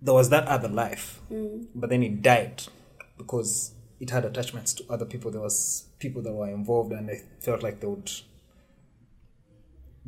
[0.00, 1.66] There was that other life, mm.
[1.74, 2.64] but then it died
[3.16, 5.30] because it had attachments to other people.
[5.30, 8.10] There was people that were involved, and I felt like they would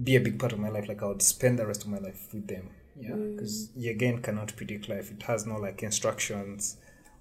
[0.02, 0.88] be a big part of my life.
[0.88, 2.70] Like I would spend the rest of my life with them.
[2.98, 3.36] Yeah, mm.
[3.36, 5.10] because you again cannot predict life.
[5.10, 6.76] It has no like instructions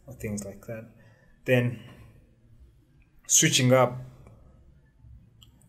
[0.08, 0.86] or things like that.
[1.46, 1.80] Then
[3.34, 3.98] switching up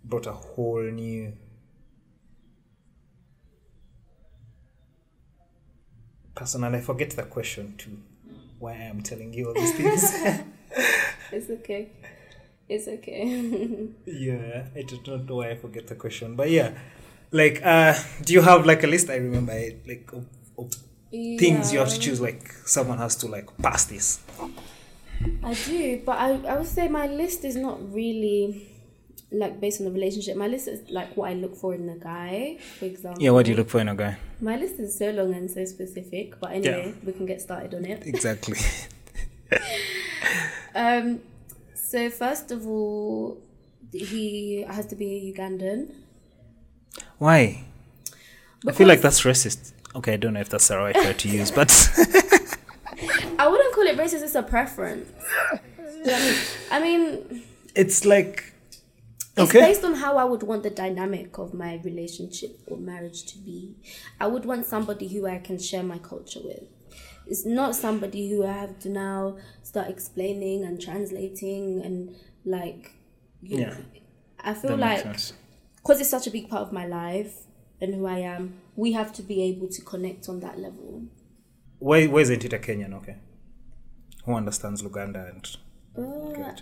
[0.04, 1.32] brought a whole new
[6.34, 7.96] person and I forget the question too.
[8.58, 10.02] Why I am telling you all these things.
[11.32, 11.88] It's okay.
[12.68, 13.22] It's okay.
[14.04, 16.36] yeah, I do not know why I forget the question.
[16.36, 16.72] But yeah.
[17.30, 17.94] Like uh
[18.24, 20.26] do you have like a list I remember it, like of,
[20.58, 20.70] of
[21.10, 24.20] things you have to choose like someone has to like pass this.
[25.42, 28.68] I do, but I, I would say my list is not really
[29.30, 30.36] like based on the relationship.
[30.36, 33.22] My list is like what I look for in a guy, for example.
[33.22, 34.16] Yeah, what do you look for in a guy?
[34.40, 37.84] My list is so long and so specific, but anyway, we can get started on
[37.84, 38.06] it.
[38.06, 38.58] Exactly.
[40.74, 41.20] Um,
[41.74, 43.40] so first of all,
[43.92, 45.94] he has to be a Ugandan.
[47.18, 47.64] Why?
[48.66, 49.72] I feel like that's racist.
[49.94, 51.68] Okay, I don't know if that's the right word to use, but
[53.38, 54.22] I wouldn't call it racist.
[54.22, 55.08] It's a preference.
[56.70, 57.42] I mean,
[57.74, 58.52] it's like
[59.36, 59.60] It's okay.
[59.60, 63.76] based on how I would want the dynamic of my relationship or marriage to be.
[64.20, 66.64] I would want somebody who I can share my culture with.
[67.26, 72.92] It's not somebody who I have to now start explaining and translating and like,
[73.42, 73.70] you Yeah.
[73.70, 73.76] know.
[74.40, 75.16] I feel That like
[75.76, 77.34] because it's such a big part of my life
[77.80, 81.04] and who I am, we have to be able to connect on that level.
[81.82, 82.94] Isn't it a Kenyan?
[82.94, 83.16] Okay,
[84.24, 85.56] who understands Luganda and
[85.96, 86.54] Uh.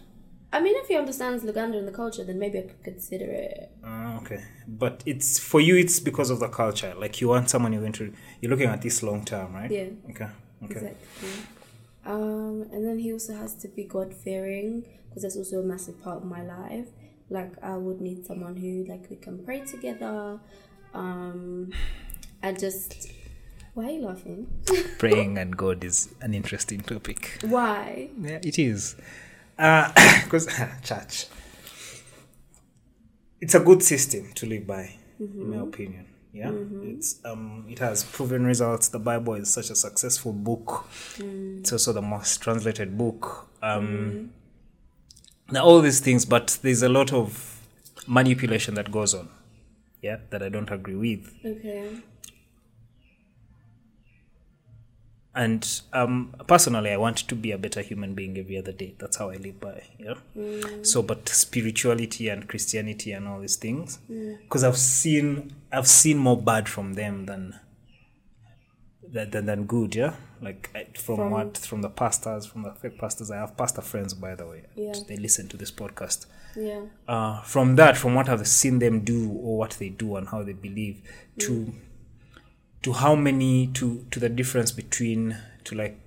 [0.55, 3.73] I mean, if he understands Luganda and the culture, then maybe I could consider it.
[3.83, 5.77] Uh, okay, but it's for you.
[5.77, 6.95] It's because of the culture.
[6.95, 8.13] Like you want someone you're going to.
[8.41, 9.71] You're looking at this long term, right?
[9.71, 9.89] Yeah.
[10.11, 10.29] Okay.
[10.65, 10.75] Okay.
[10.75, 11.29] Exactly.
[12.05, 16.03] Um, and then he also has to be God fearing because that's also a massive
[16.03, 16.89] part of my life.
[17.31, 20.39] Like I would need someone who like we can pray together.
[20.93, 21.73] Um,
[22.43, 23.09] and just
[23.75, 24.47] why are you laughing?
[24.99, 27.39] Praying and God is an interesting topic.
[27.43, 28.11] Why?
[28.21, 28.97] Yeah, it is.
[29.59, 29.91] Uh,
[30.25, 30.47] because
[30.83, 31.27] church,
[33.41, 35.69] it's a good system to live by, in my mm-hmm.
[35.69, 36.07] opinion.
[36.35, 36.97] Yeah, mm-hmm.
[36.97, 38.89] it's um, it has proven results.
[38.89, 40.87] The Bible is such a successful book.
[41.19, 41.61] Mm.
[41.61, 43.49] It's also the most translated book.
[43.63, 45.53] Um, mm.
[45.53, 47.61] now all these things, but there's a lot of
[48.07, 49.29] manipulation that goes on.
[50.01, 51.33] Yeah, that I don't agree with.
[51.45, 52.01] Okay.
[55.35, 58.95] And um, personally i want to be a better human being every other day.
[58.99, 60.15] That's how i live by yeah
[60.83, 63.99] so but spirituality and christianity and all these things
[64.43, 67.59] because i've seen i've seen more bad from them than
[69.15, 70.15] than, than, good yeah?
[70.41, 73.31] Like from, From- what from the pastors from the fake pastors.
[73.31, 74.95] I have pastor friends by the way Yeah.
[75.07, 76.27] they listen to this podcast.
[76.57, 76.83] Yeah.
[77.09, 80.43] uh, from that, from what I've seen them do or what they do and how
[80.43, 81.03] they believe,
[81.41, 81.73] to
[82.83, 85.99] to how many to to the difference between to like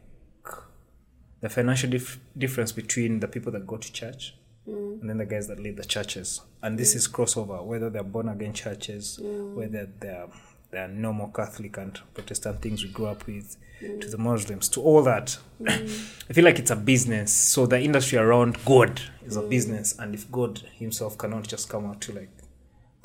[1.42, 4.36] the financial dif- difference between the people that go to church
[4.68, 5.00] mm.
[5.00, 6.98] and then the guys that lead the churches, and this mm.
[6.98, 9.54] is crossover whether they're born again churches, mm.
[9.54, 10.28] whether they're
[10.72, 15.04] they're normal Catholic and Protestant things we grew up with, to the Muslims, to all
[15.04, 15.38] that.
[15.68, 17.32] I feel like it's a business.
[17.32, 21.86] So the industry around God is a business, and if God Himself cannot just come
[21.86, 22.30] out to like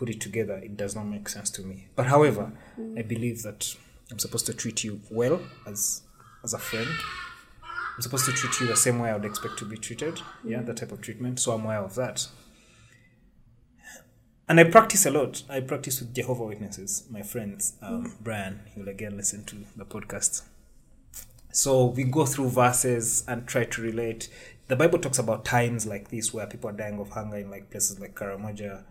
[0.00, 1.88] put it together, it does not make sense to me.
[1.94, 2.98] But however, mm.
[2.98, 3.76] I believe that
[4.10, 6.02] I'm supposed to treat you well as
[6.42, 6.88] as a friend.
[7.94, 10.22] I'm supposed to treat you the same way I would expect to be treated.
[10.42, 10.66] Yeah, mm.
[10.66, 11.38] that type of treatment.
[11.38, 12.28] So I'm aware of that.
[14.48, 15.42] And I practice a lot.
[15.50, 17.74] I practice with Jehovah Witnesses, my friends.
[17.82, 18.12] Um, mm.
[18.20, 20.42] Brian, he will again listen to the podcast.
[21.52, 24.30] So we go through verses and try to relate.
[24.70, 27.70] The Bible talks about times like this where people are dying of hunger in like
[27.70, 28.84] places like Karamoja.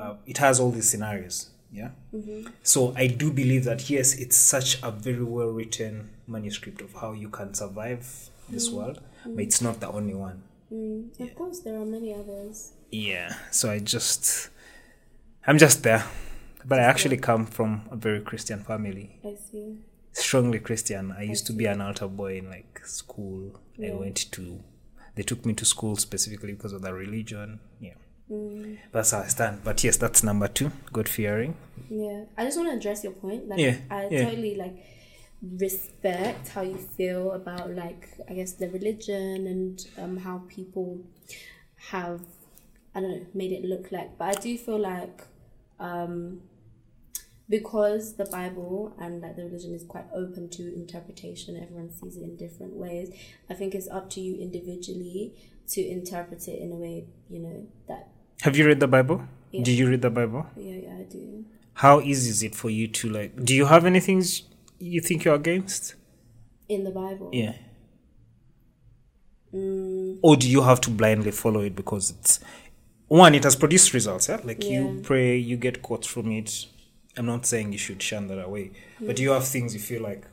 [0.00, 1.50] Uh, it has all these scenarios.
[1.70, 1.90] Yeah.
[2.62, 7.12] So I do believe that yes, it's such a very well written manuscript of how
[7.12, 10.42] you can survive this world, but it's not the only one.
[10.72, 11.20] Mm.
[11.20, 12.72] Of course, there are many others.
[12.90, 13.34] Yeah.
[13.50, 14.48] So I just,
[15.46, 16.04] I'm just there,
[16.64, 19.76] but I actually come from a very Christian family, I see.
[20.12, 21.12] strongly Christian.
[21.12, 23.60] I used to be an altar boy in like school.
[23.84, 24.60] I went to,
[25.16, 27.60] they took me to school specifically because of the religion.
[27.80, 27.94] Yeah.
[28.30, 28.78] Mm.
[28.92, 29.62] That's how I stand.
[29.64, 30.70] But yes, that's number two.
[30.92, 31.56] God fearing.
[31.88, 33.48] Yeah, I just want to address your point.
[33.48, 34.24] Like, Yeah, I yeah.
[34.24, 34.76] totally like
[35.42, 41.00] respect how you feel about like I guess the religion and um how people
[41.90, 42.20] have
[42.94, 44.18] I don't know made it look like.
[44.18, 45.22] But I do feel like
[45.78, 46.40] um
[47.48, 52.22] because the Bible and like the religion is quite open to interpretation, everyone sees it
[52.22, 53.10] in different ways.
[53.48, 55.34] I think it's up to you individually
[55.68, 58.08] to interpret it in a way you know that
[58.42, 59.22] Have you read the Bible?
[59.52, 59.62] Yeah.
[59.64, 60.46] Do you read the Bible?
[60.56, 61.44] yeah yeah I do.
[61.74, 63.44] How easy is it for you to like?
[63.44, 64.42] Do you have any things
[64.78, 65.94] you think you're against?
[66.68, 67.54] In the Bible, Yeah.
[69.54, 72.40] Mm, Or do you have to blindly follow it because it's
[73.08, 73.34] one?
[73.34, 74.28] It has produced results.
[74.28, 76.66] Yeah, like you pray, you get quotes from it.
[77.16, 80.02] I'm not saying you should shun that away, but do you have things you feel
[80.02, 80.26] like,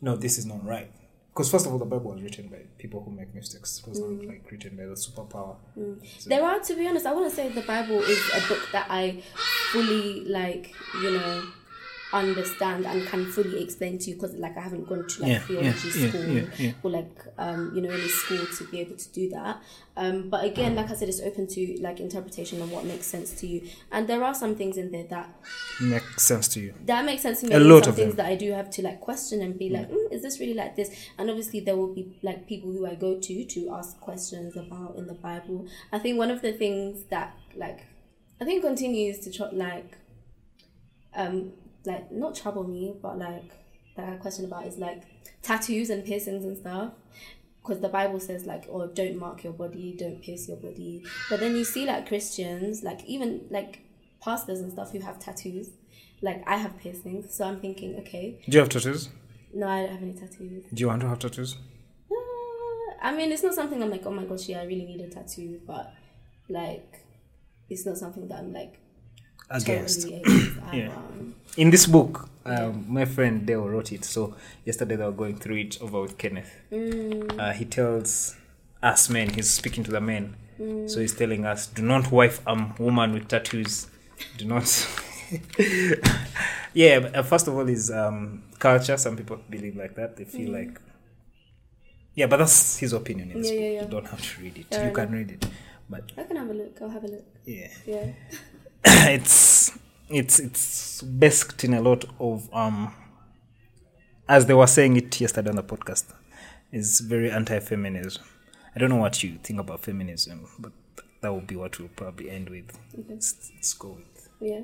[0.00, 0.90] no, this is not right.
[1.32, 3.80] Because first of all, the Bible was written by people who make mistakes.
[3.80, 4.18] It was Mm.
[4.18, 5.56] not like written by the superpower.
[6.18, 8.86] So- There are, to be honest, I wouldn't say the Bible is a book that
[8.90, 9.22] I
[9.72, 11.42] fully like, you know,
[12.12, 15.38] understand and can fully explain to you because, like, I haven't gone to like Yeah,
[15.40, 16.28] theology yeah, school
[16.58, 19.62] yeah, or like, um, you know, any school to be able to do that.
[19.96, 23.32] Um, but again, like I said, it's open to like interpretation of what makes sense
[23.40, 25.28] to you, and there are some things in there that
[25.80, 26.74] make sense to you.
[26.86, 27.54] that makes sense to me.
[27.54, 28.24] A lot of things them.
[28.24, 30.76] that I do have to like question and be like, mm, is this really like
[30.76, 30.90] this?
[31.18, 34.96] And obviously, there will be like people who I go to to ask questions about
[34.96, 35.66] in the Bible.
[35.92, 37.80] I think one of the things that like
[38.40, 39.96] I think continues to tr- like
[41.14, 41.52] um
[41.84, 43.50] like not trouble me, but like
[43.96, 45.02] that I question about is like
[45.42, 46.92] tattoos and piercings and stuff.
[47.62, 51.04] Because the Bible says like, oh, don't mark your body, don't pierce your body.
[51.30, 53.80] But then you see like Christians, like even like
[54.20, 55.70] pastors and stuff who have tattoos.
[56.22, 59.08] Like I have piercings, so I'm thinking, okay, Do you have tattoos?
[59.54, 60.64] no, I don't have any tattoos.
[60.72, 61.56] Do you want to have tattoos?
[62.10, 62.14] Uh,
[63.02, 65.08] I mean, it's not something I'm like, oh my gosh, yeah, I really need a
[65.08, 65.92] tattoo, but
[66.48, 67.00] like,
[67.68, 68.78] it's not something that I'm like
[69.52, 70.02] Against.
[70.08, 70.52] totally.
[70.72, 70.88] Yeah.
[70.98, 74.04] Um, In this book, um, my friend Dale wrote it.
[74.04, 74.34] So
[74.64, 76.50] yesterday they were going through it over with Kenneth.
[76.72, 78.36] mm, Uh, he tells
[78.82, 80.36] us men, he's speaking to the men.
[80.86, 83.88] So he's telling us, do not wife a woman with tattoos.
[84.38, 84.64] Do not.
[86.72, 88.96] yeah, but, uh, first of all, is um, culture.
[88.96, 90.16] Some people believe like that.
[90.16, 90.80] They feel like.
[92.14, 93.30] Yeah, but that's his opinion.
[93.32, 93.62] In this Yeah, book.
[93.64, 93.82] yeah, yeah.
[93.84, 94.84] You don't have to read it.
[94.84, 95.46] You can read it.
[95.90, 96.78] But I can have a look.
[96.80, 97.24] I'll have a look.
[97.44, 97.68] yeah.
[97.86, 98.06] Yeah.
[98.84, 99.72] it's
[100.08, 102.94] it's it's based in a lot of um
[104.28, 106.04] as they were saying it yesterday on the podcast
[106.72, 108.22] is very anti-feminism
[108.74, 110.72] i don't know what you think about feminism but
[111.20, 113.04] that will be what we'll probably end with Okay.
[113.10, 114.62] let's, let's go with Yeah.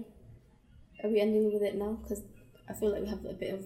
[1.05, 1.97] Are we ending with it now?
[2.03, 2.25] Because
[2.69, 3.65] I feel like we have a bit of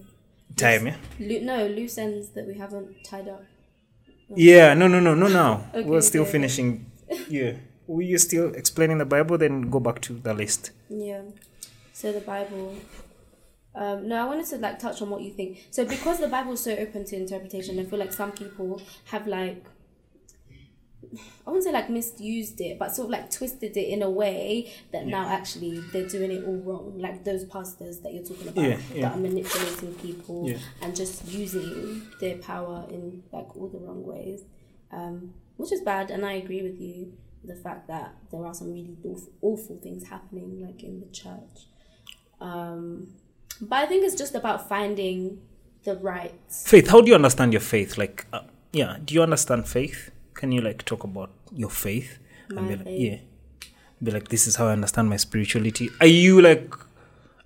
[0.55, 0.95] Time, yeah.
[1.19, 3.41] loo- no loose ends that we haven't tied up.
[4.35, 5.27] Yeah, no, no, no, no.
[5.27, 6.31] Now Okay, we're still okay.
[6.33, 6.91] finishing.
[7.27, 7.53] Yeah,
[7.87, 9.37] we you still explaining the Bible?
[9.37, 10.71] Then go back to the list.
[10.89, 11.21] Yeah.
[11.93, 12.75] So the Bible.
[13.75, 15.65] Um, no, I wanted to like touch on what you think.
[15.71, 19.25] So because the Bible is so open to interpretation, I feel like some people have
[19.27, 19.63] like
[21.45, 24.71] I wouldn't say like misused it, but sort of like twisted it in a way
[24.91, 26.93] that now actually they're doing it all wrong.
[26.97, 29.01] Like those pastors that you're talking about Yeah, yeah.
[29.09, 30.57] that are manipulating people Yeah.
[30.81, 34.41] and just using their power in like all the wrong ways,
[34.91, 36.09] um, which is bad.
[36.09, 37.13] And I agree with you.
[37.45, 41.67] The fact that there are some really awful, awful things happening, like in the church.
[42.39, 43.07] Um,
[43.61, 45.41] but I think it's just about finding
[45.83, 46.33] the right.
[46.49, 46.87] Faith.
[46.89, 47.97] How do you understand your faith?
[47.97, 48.41] Like, uh,
[48.71, 50.11] yeah, do you understand faith?
[50.33, 52.17] Can you like talk about your faith?
[52.49, 53.17] My be like, yeah,
[54.01, 55.89] be like, this is how I understand my spirituality.
[56.01, 56.73] Are you like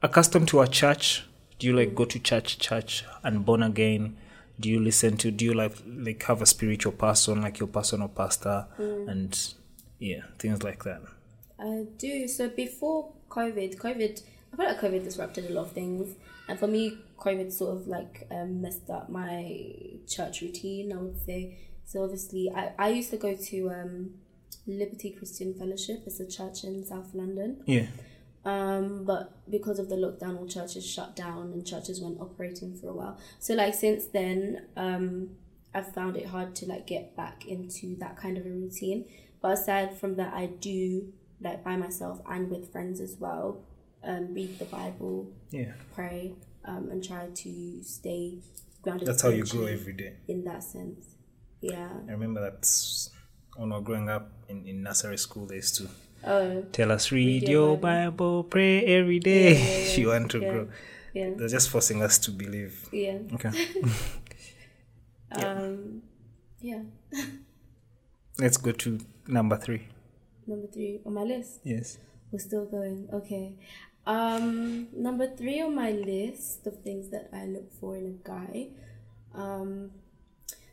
[0.01, 1.25] accustomed to a church?
[1.59, 4.17] Do you like go to church, church, and born again?
[4.59, 5.31] Do you listen to?
[5.31, 9.07] Do you like like have a spiritual person, like your personal pastor, Mm.
[9.09, 9.53] and
[9.99, 11.01] yeah, things like that?
[11.59, 12.27] I do.
[12.27, 14.21] So before COVID, COVID,
[14.53, 16.15] I feel like COVID disrupted a lot of things.
[16.47, 19.59] And for me, COVID sort of like um, messed up my
[20.07, 21.57] church routine, I would say.
[21.85, 24.11] So obviously, I, I used to go to um,
[24.65, 26.03] Liberty Christian Fellowship.
[26.05, 27.63] It's a church in South London.
[27.65, 27.87] Yeah,
[28.45, 32.89] Um, but because of the lockdown, all churches shut down and churches weren't operating for
[32.89, 33.17] a while.
[33.39, 35.31] So like since then, um,
[35.73, 39.05] I've found it hard to like get back into that kind of a routine.
[39.41, 43.63] But aside from that, I do like by myself and with friends as well.
[44.03, 45.73] Um, read the Bible, yeah.
[45.93, 46.33] pray,
[46.65, 48.37] um, and try to stay
[48.81, 49.07] grounded.
[49.07, 50.13] That's how you grow every day.
[50.27, 51.05] in that sense.
[51.61, 51.89] Yeah.
[52.07, 52.65] I remember that
[53.55, 55.89] when we were growing up in, in nursery school, they used to
[56.25, 56.63] Oh.
[56.71, 58.43] tell us, read, your your Bible.
[58.43, 59.53] pray every day.
[59.53, 60.51] Yeah, yeah, if you want to yeah.
[60.51, 60.67] grow.
[61.13, 61.29] Yeah.
[61.35, 62.87] They're just forcing us to believe.
[62.91, 63.17] Yeah.
[63.33, 63.51] Okay.
[65.31, 66.01] Um.
[66.61, 66.81] Yeah.
[68.39, 69.87] Let's go to number three.
[70.45, 71.59] Number three on my list.
[71.63, 71.97] Yes.
[72.31, 73.09] We're still going.
[73.13, 73.55] Okay.
[74.05, 78.67] Um, number three on my list of things that I look for in a guy.
[79.33, 79.91] Um,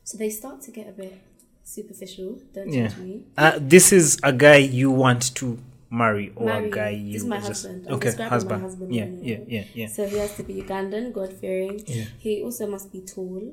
[0.05, 1.21] so they start to get a bit
[1.65, 2.39] superficial.
[2.53, 2.89] Don't Yeah.
[2.89, 3.25] judge me.
[3.37, 5.59] Uh, this is a guy you want to
[5.91, 6.69] marry or Marry.
[6.69, 7.87] a guy you This is my just husband.
[7.89, 8.63] I'm okay describing my husband.
[8.63, 9.87] husband yeah, yeah, yeah, yeah.
[9.89, 11.83] So he has to be Ugandan, God fearing.
[11.87, 12.05] Yeah.
[12.19, 13.53] He also must be tall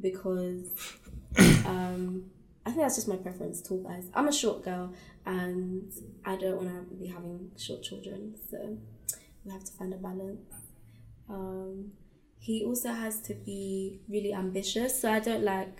[0.00, 0.64] because
[1.66, 2.30] um,
[2.66, 4.10] I think that's just my preference, tall guys.
[4.12, 4.92] I'm a short girl
[5.24, 5.92] and
[6.24, 8.76] I don't want to be having short children, so
[9.44, 10.52] we have to find a balance.
[11.30, 11.92] Um,
[12.40, 15.78] he also has to be really ambitious, so I don't like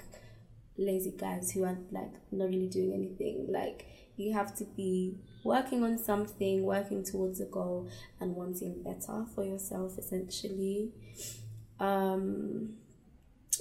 [0.79, 3.49] lazy guys who are like not really doing anything.
[3.51, 3.87] Like
[4.17, 7.89] you have to be working on something, working towards a goal,
[8.21, 9.99] and wanting better for yourself.
[9.99, 10.93] Essentially,
[11.81, 12.75] um,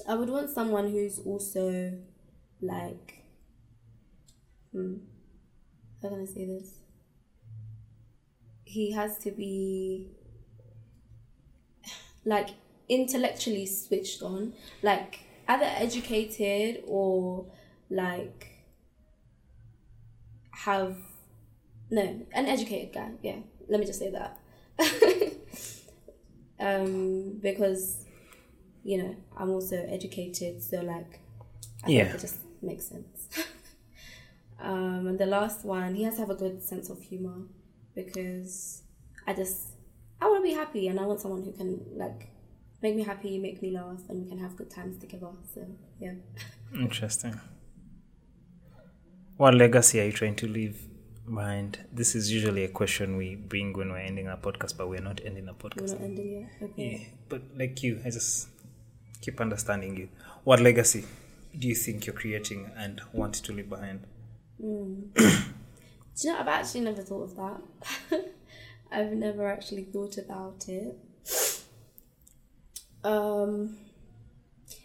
[0.08, 1.98] I would want someone who's also
[2.60, 3.15] like,
[4.76, 4.96] hmm,
[6.02, 6.80] how can I say this?
[8.64, 10.08] He has to be
[12.24, 12.50] like
[12.88, 17.46] intellectually switched on, like either educated or
[17.88, 18.48] like
[20.50, 20.96] have
[21.90, 23.12] no an educated guy.
[23.22, 23.36] Yeah,
[23.68, 24.38] let me just say that.
[26.60, 28.04] um, because
[28.84, 31.20] you know I'm also educated, so like
[31.84, 32.04] I Yeah.
[32.04, 33.28] think it just makes sense.
[34.60, 37.42] um, and the last one, he has to have a good sense of humor
[37.94, 38.82] because
[39.26, 39.68] I just
[40.20, 42.28] I want to be happy and I want someone who can like
[42.82, 45.28] make me happy, make me laugh, and we can have good times together.
[45.54, 45.66] So
[46.00, 46.14] yeah.
[46.74, 47.40] Interesting.
[49.36, 50.86] What legacy are you trying to leave
[51.26, 51.80] behind?
[51.92, 55.20] This is usually a question we bring when we're ending our podcast, but we're not
[55.24, 55.92] ending a podcast.
[55.92, 56.70] We're not ending yet.
[56.70, 56.90] Okay.
[56.92, 58.48] Yeah, but like you, I just
[59.20, 60.08] keep understanding you.
[60.44, 61.04] What legacy
[61.58, 64.06] do you think you're creating and want to leave behind?
[64.60, 68.30] Do you know, I've actually never thought of that.
[68.90, 70.96] I've never actually thought about it.
[73.04, 73.76] Um,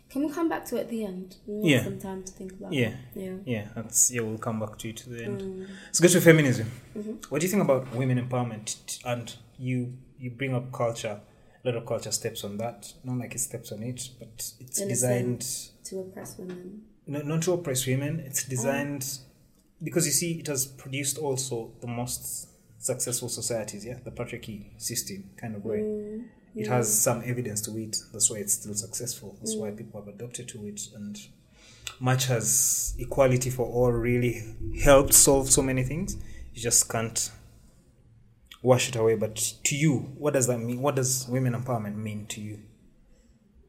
[0.10, 1.38] can we come back to it at the end?
[1.48, 1.84] We Yeah.
[1.84, 2.90] some time to think about Yeah.
[2.90, 2.96] it.
[3.16, 3.36] Yeah.
[3.46, 4.22] Yeah, that's yeah.
[4.22, 5.42] We'll come back to you to the end.
[5.42, 5.68] Mm.
[5.86, 6.70] Let's go to feminism.
[6.98, 7.14] Mm-hmm.
[7.30, 9.00] What do you think about women empowerment?
[9.06, 11.22] And you you bring up culture.
[11.64, 12.94] A lot of culture steps on that.
[13.04, 15.46] Not like it steps on it, but it's In designed
[15.86, 16.82] To oppress women.
[17.08, 18.20] no, not to oppress women.
[18.20, 19.20] It's designed
[19.84, 22.48] because you see, it has produced also the most
[22.80, 23.86] successful societies.
[23.86, 25.80] Yeah, the patriarchy system kind of way.
[25.80, 26.26] Mm.
[26.56, 27.98] It has some evidence to it.
[28.12, 29.38] That's why it's still successful.
[29.40, 30.82] That's why people have adopted to it.
[30.94, 31.18] And
[32.00, 34.44] much as equality for all really
[34.84, 36.18] helped solve so many things,
[36.54, 37.32] you just can't
[38.62, 39.16] wash it away.
[39.16, 40.82] But to you, what does that mean?
[40.82, 42.60] What does women empowerment mean to you?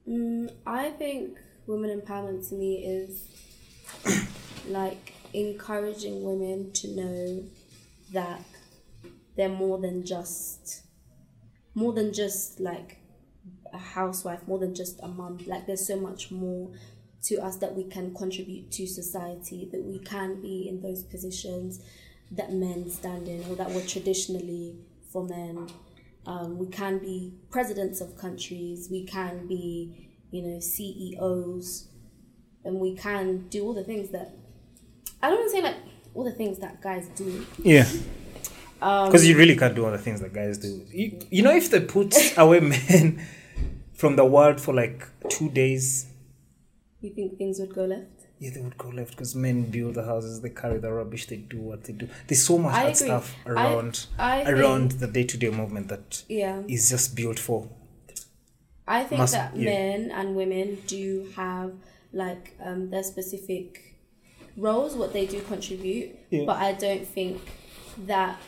[0.09, 3.29] Mm, I think women empowerment to me is
[4.69, 7.45] like encouraging women to know
[8.13, 8.43] that
[9.37, 10.83] they're more than just
[11.75, 12.99] more than just like
[13.73, 15.39] a housewife, more than just a mum.
[15.47, 16.71] Like there's so much more
[17.25, 21.81] to us that we can contribute to society, that we can be in those positions
[22.33, 24.77] that men stand in or that were traditionally
[25.11, 25.69] for men.
[26.27, 31.89] Um, we can be presidents of countries, we can be, you know, CEOs,
[32.65, 34.35] and we can do all the things that
[35.23, 35.77] I don't want to say like
[36.15, 37.47] all the things that guys do.
[37.63, 37.87] Yeah.
[38.81, 40.85] Um, Because you really can't do all the things that guys do.
[40.91, 43.25] You, you know, if they put away men
[43.95, 46.07] from the world for like two days,
[47.01, 48.07] you think things would go left?
[48.41, 51.37] yeah, they would go left because men build the houses, they carry the rubbish, they
[51.37, 52.09] do what they do.
[52.27, 53.07] There's so much I hard agree.
[53.07, 56.63] stuff I- around I think- around the day to day movement that Yeah.
[56.67, 57.69] is just built for.
[58.89, 59.65] I think Must- that yeah.
[59.71, 61.73] men and women do have
[62.13, 63.92] like um, their specific
[64.57, 66.45] roles, what they do contribute, Yeah.
[66.47, 67.41] but I don't think
[68.07, 68.41] that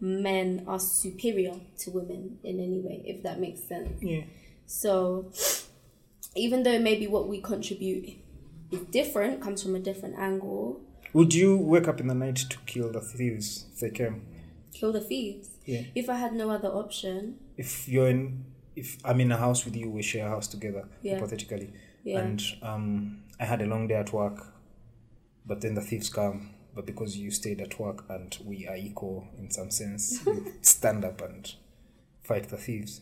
[0.00, 4.00] men are superior to women in any way, if that makes sense.
[4.02, 4.22] Yeah.
[4.66, 5.32] So
[6.36, 8.10] even though maybe what we contribute
[8.70, 10.80] is different, comes from a different angle,
[11.14, 14.26] Would you wake up in the night to kill the thieves if they came?
[14.72, 15.48] kill the thieves.
[15.64, 15.82] Yeah.
[15.94, 18.44] If I had no other option, If you're in,
[18.76, 21.14] if I'm in a house with you, we share a house together, Yeah.
[21.14, 21.70] hypothetically,
[22.04, 22.20] Yeah.
[22.20, 24.52] and um, I had a long day at work,
[25.48, 26.50] but then the thieves come.
[26.74, 31.04] But because you stayed at work and we are equal in some sense, you stand
[31.04, 31.52] up and
[32.22, 33.00] fight the thieves.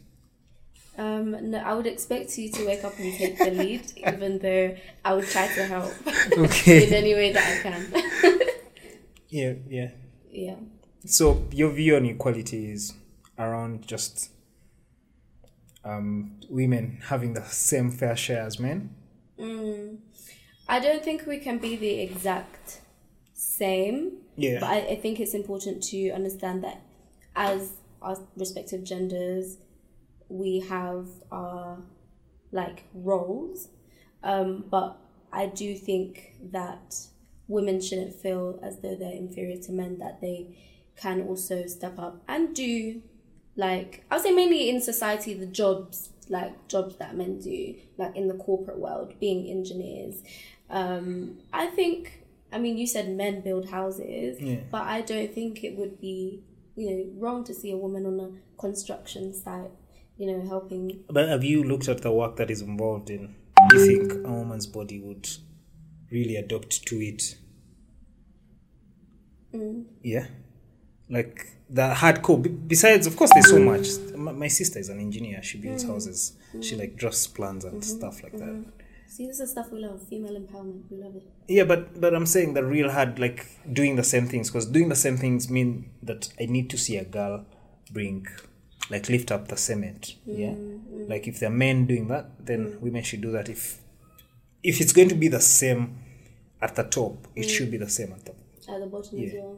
[0.97, 4.75] um, no, I would expect you to wake up and take the lead, even though
[5.05, 5.93] I would try to help
[6.67, 8.41] in any way that I can.
[9.29, 9.91] yeah, yeah.
[10.31, 10.55] yeah.
[11.05, 12.95] So your view on equality is
[13.39, 14.31] around just
[15.85, 18.95] um, women having the same fair share as men.
[19.39, 19.99] Mm.
[20.69, 22.81] I don't think we can be the exact
[23.35, 24.61] same, Yeah.
[24.61, 26.81] but I, I think it's important to understand that
[27.35, 27.73] as
[28.03, 29.59] our respective genders,
[30.29, 31.79] we have our
[32.53, 33.69] like roles.
[34.23, 34.97] Um, but
[35.33, 36.97] I do think that
[37.49, 40.57] women shouldn't feel as though they're inferior to men, that they
[40.97, 43.03] can also step up and do
[43.55, 48.17] like I would say mainly in society the jobs like jobs that men do like
[48.17, 50.23] in the corporate world being engineers
[50.71, 54.61] um I think I mean you said men build houses Yeah.
[54.71, 56.43] but I don't think it would be
[56.75, 59.71] you know wrong to see a woman on a construction site
[60.19, 63.35] you know helping But have you looked at the work that is involved in?
[63.69, 65.29] Do you think a woman's body would
[66.11, 67.37] really adopt to it?
[69.53, 69.85] Mm.
[70.03, 70.27] Yeah,
[71.09, 72.69] like the hardcore.
[72.69, 73.89] Besides, of course, there's so much.
[74.15, 75.43] My, my sister is an engineer.
[75.43, 75.89] She builds mm.
[75.89, 76.37] houses.
[76.61, 77.99] She like drafts plans and mm-hmm.
[77.99, 78.49] stuff like that.
[78.49, 78.71] Mm-hmm.
[79.17, 82.27] See this is stuff we love female empowerment we love it Yeah, but but I'm
[82.27, 85.69] saying the real hard, like doing the same things, because doing the same things mean
[86.03, 87.35] that I need to see a girl
[87.93, 88.27] bring,
[88.91, 90.17] like lift up the cement.
[90.27, 91.09] Yeah, mm, mm.
[91.13, 92.81] like if there are men doing that, then mm.
[92.81, 93.49] women should do that.
[93.49, 93.63] If
[94.71, 95.83] if it's going to be the same
[96.61, 98.35] at the top, it should be the same at the.
[98.73, 99.41] at the bottom as Yeah.
[99.43, 99.57] well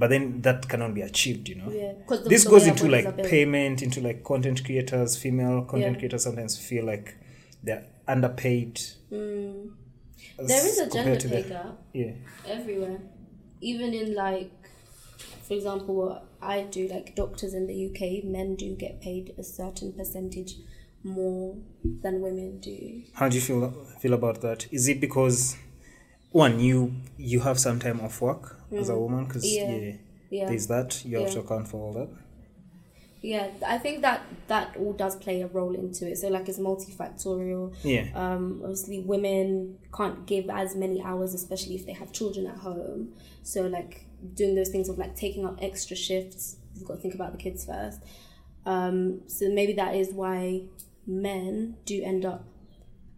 [0.00, 1.70] But then that cannot be achieved, you know.
[1.70, 5.98] yeah because This goes into like payment, into like content creators, female content Yeah.
[6.00, 7.06] creators sometimes feel like
[7.64, 8.80] they're underpaid.
[9.10, 12.12] there is a as gender pay the- gap Yeah.
[12.46, 12.98] everywhere
[13.60, 14.50] even in like
[15.46, 19.42] for example what i do like doctors in the uk men do get paid a
[19.44, 20.54] certain percentage
[21.04, 21.56] more
[22.02, 23.70] than women do How do you feel
[24.00, 24.66] feel about that?
[24.70, 25.56] Is it because
[26.30, 29.56] one you you have some time off work as a woman because Mm.
[29.56, 29.76] Yeah.
[29.76, 29.92] yeah,
[30.30, 31.34] yeah there's that you have Yeah.
[31.34, 32.08] to account for all that.
[33.22, 36.18] Yeah i think that that all does play a role into it.
[36.18, 37.74] So like it's multifactorial.
[37.82, 42.56] Yeah, um, obviously women can't give as many hours especially if they have children at
[42.56, 43.14] home.
[43.42, 47.14] So like doing those things of like taking up extra shifts you've got to think
[47.14, 48.02] about the kids first.
[48.66, 50.62] Um, so maybe that is why
[51.04, 52.44] men do end up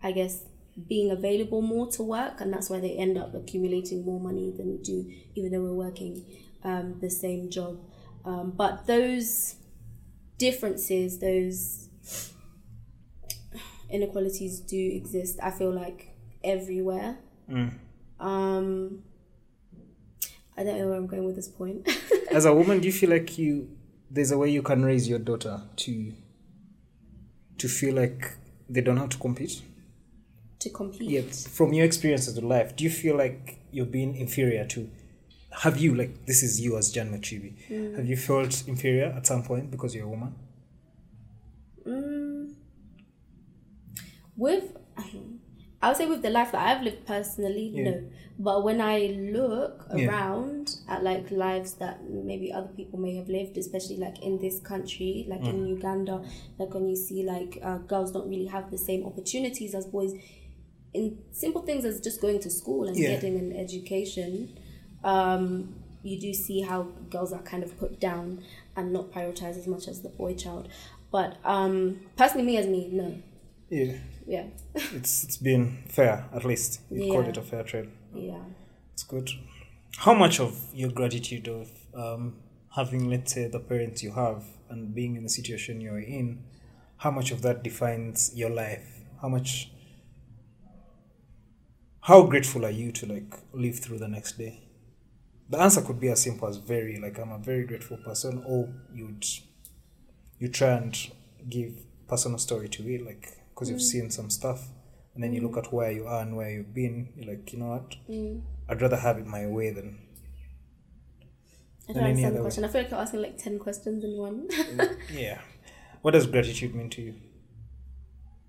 [0.03, 0.45] i guess
[0.89, 4.71] being available more to work and that's why they end up accumulating more money than
[4.71, 6.25] we do even though we're working
[6.65, 7.79] um, the same job.
[8.25, 9.57] Um, but those
[10.45, 11.89] differences those
[13.91, 15.39] inequalities do exist.
[15.43, 17.19] I feel like everywhere.
[18.21, 19.03] Um,
[20.57, 21.89] I don't know where I'm going with this point.
[22.31, 23.71] as a woman, do you feel like you
[24.11, 26.13] there's a way you can raise your daughter to
[27.59, 28.33] to feel like
[28.69, 29.63] they don't have to compete?
[30.65, 31.11] to compete.
[31.11, 31.47] Yes.
[31.47, 34.91] from your experiences in life, do you feel like you're being inferior to
[35.63, 37.55] have you like this is you as Jan Machibi?
[37.71, 37.97] Mm.
[37.97, 40.35] Have you felt inferior at some point because you're a woman?
[41.87, 42.55] Mm,
[44.37, 44.77] with,
[45.83, 47.85] I would say with the life that I've lived personally, Yeah.
[47.85, 48.03] no.
[48.37, 50.09] But when I look Yeah.
[50.09, 54.59] around at like lives that maybe other people may have lived, especially like in this
[54.61, 55.51] country, like Mm.
[55.51, 56.25] in Uganda,
[56.59, 60.15] like when you see like uh, girls don't really have the same opportunities as boys
[60.95, 63.11] in simple things as just going to school and Yeah.
[63.11, 64.49] getting an education.
[65.05, 68.43] Um, you do see how girls are kind of put down
[68.77, 70.69] and not prioritized as much as the boy child.
[71.11, 73.17] But um, personally, me as me, no,
[73.71, 73.95] Yeah,
[74.27, 74.45] yeah,
[74.75, 76.81] it's it's been fair at least.
[76.91, 77.29] You call Yeah.
[77.31, 77.89] it a fair trade.
[78.15, 78.43] yeah.
[78.93, 79.31] It's good.
[79.99, 82.37] How much of your gratitude of um,
[82.75, 86.45] having, let's say, the parents you have and being in the situation you're in,
[86.99, 88.87] how much of that defines your life?
[89.23, 89.71] How much?
[92.03, 94.61] How grateful are you to like live through the next day?
[95.51, 98.73] The answer could be as simple as very like I'm a very grateful person, or
[98.95, 99.25] you'd
[100.39, 101.11] you try and
[101.49, 101.73] give
[102.09, 104.69] personal story to it, like because you've seen some stuff,
[105.15, 107.09] and then you look at where you are and where you've been.
[107.17, 107.97] You're like, you know what?
[108.09, 108.43] Mm.
[108.69, 109.99] I'd rather have it my way than
[111.89, 112.45] I don't understand the way.
[112.45, 112.65] question.
[112.65, 114.49] I feel like you're asking like ten questions in one.
[115.13, 115.41] yeah.
[116.03, 117.15] What does gratitude mean to you?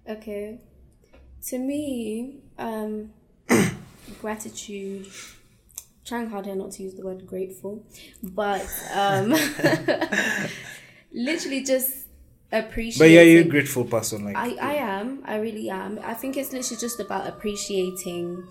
[0.08, 0.60] okay,
[1.48, 3.12] to me, um,
[4.22, 5.08] gratitude.
[6.06, 7.84] Trying hard here not to use the word grateful,
[8.22, 9.32] but um,
[11.12, 12.06] literally just
[12.52, 13.00] appreciate.
[13.00, 14.24] But yeah, you're a grateful person.
[14.24, 15.24] Like I, I am.
[15.26, 16.00] I really am.
[16.04, 18.44] I think it's literally just about appreciating,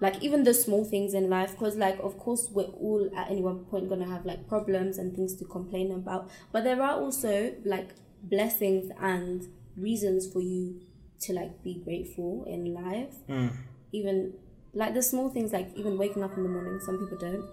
[0.00, 1.52] like even the small things in life.
[1.52, 5.16] Because like, of course, we're all at any one point gonna have like problems and
[5.16, 6.30] things to complain about.
[6.52, 7.90] But there are also like
[8.22, 10.82] blessings and reasons for you
[11.20, 13.14] to like be grateful in life.
[13.28, 13.52] Mm.
[13.92, 14.34] Even
[14.74, 16.80] like the small things, like even waking up in the morning.
[16.80, 17.44] Some people don't.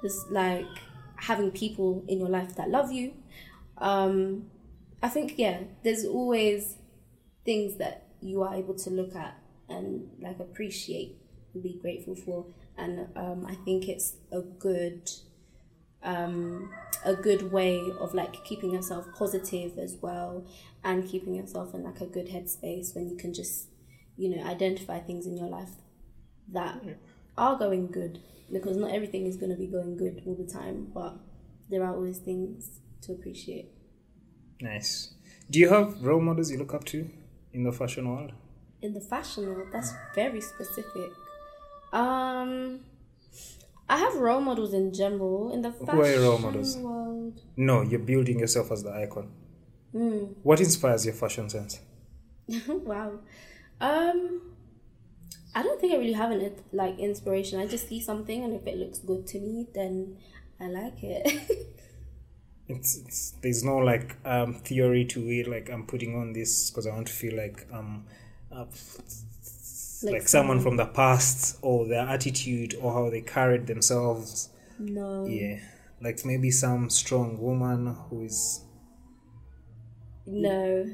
[0.00, 0.66] There's like
[1.16, 3.12] having people in your life that love you.
[3.78, 4.46] Um,
[5.02, 6.76] I think yeah, there's always
[7.44, 9.36] things that you are able to look at
[9.68, 11.16] and like appreciate
[11.54, 12.46] and be grateful for,
[12.76, 15.10] and um, I think it's a good
[16.02, 16.70] um,
[17.04, 20.46] a good way of like keeping yourself positive as well,
[20.82, 23.68] and keeping yourself in like a good headspace when you can just
[24.16, 25.70] you know identify things in your life
[26.50, 26.82] that
[27.38, 28.20] are going good
[28.52, 31.16] because not everything is going to be going good all the time, but
[31.70, 33.70] there are always things to appreciate.
[34.60, 35.14] nice.
[35.50, 37.08] Do you have role models you look up to
[37.52, 38.32] in the fashion world?
[38.80, 41.10] in the fashion world that's very specific
[41.92, 42.80] um
[43.88, 46.76] i have role models in general in the fashion Who are your role models?
[46.78, 49.30] world No, you're building yourself as the icon.
[49.92, 50.24] Hmm.
[50.42, 51.78] What inspires your fashion sense?
[52.68, 53.12] wow
[53.80, 54.51] um
[55.54, 57.60] i don't think i really have an like inspiration.
[57.60, 60.16] I just see something and if it looks good to me then
[60.60, 61.68] i like it.
[62.68, 65.46] It's, it's there's no like um theory to it.
[65.48, 68.04] Like I'm putting on this because I want to feel like um.
[68.50, 68.64] Uh,
[70.04, 74.48] like, Like someone someone- from the past or their attitude or how they carried themselves.
[74.78, 75.26] No.
[75.26, 75.58] Yeah.
[76.00, 78.62] Like maybe some strong woman who is
[80.26, 80.86] no.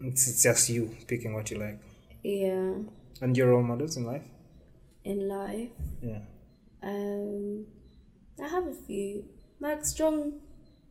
[0.00, 1.80] It's, it's just you picking what you like.
[2.22, 2.74] Yeah
[3.20, 4.24] and your role models in life
[5.04, 5.70] in life
[6.02, 6.20] yeah
[6.82, 7.66] Um,
[8.42, 9.24] I have a few
[9.60, 10.34] like strong,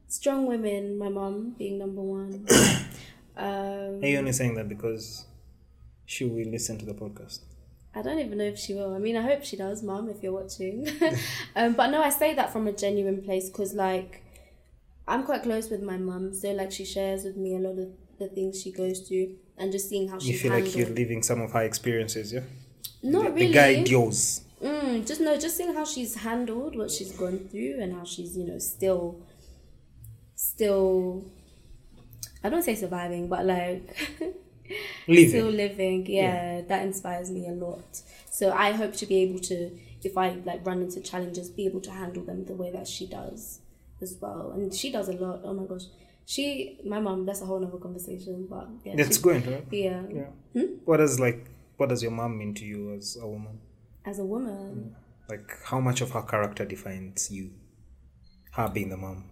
[0.07, 0.97] strong women.
[0.97, 2.45] My mom being number one.
[3.37, 5.25] um, are you only saying that because
[6.05, 7.41] she will listen to the podcast
[7.97, 8.93] I don't even know if she will.
[8.93, 10.85] I mean, I hope she does, mom, if you're watching.
[11.55, 14.21] um, but no, I say that from a genuine place because, like,
[15.07, 17.89] I'm quite close with my mum, so like she shares with me a lot of
[18.19, 20.73] the things she goes through, and just seeing how she you feel handled.
[20.73, 22.41] like you're living some of her experiences yeah
[23.03, 23.47] Not the, really.
[23.47, 27.77] the guide yours Mm, just no, just seeing how she's handled what she's gone through
[27.81, 29.19] and how she's, you know, still,
[30.35, 31.25] still.
[32.43, 33.83] I don't say surviving, but like
[35.07, 36.05] living still living.
[36.07, 38.01] Yeah, that inspires me a lot.
[38.31, 39.71] So I hope to be able to,
[40.03, 43.07] if I like run into challenges, be able to handle them the way that she
[43.07, 43.59] does
[44.01, 44.51] as well.
[44.51, 45.41] And she does a lot.
[45.43, 45.83] Oh my gosh,
[46.25, 47.25] she, my mom.
[47.25, 48.47] That's a whole other conversation.
[48.49, 50.73] But yeah, that's she- going right Yeah, yeah hmm?
[50.85, 53.59] what does like what does your mom mean to you as a woman
[54.05, 54.93] as a woman.
[54.93, 55.29] Mm.
[55.29, 57.51] like how much of her character defines you
[58.53, 59.29] her being the mom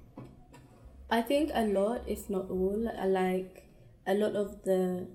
[1.10, 3.64] I think a lot, if not all, I like
[4.08, 5.08] a lot of the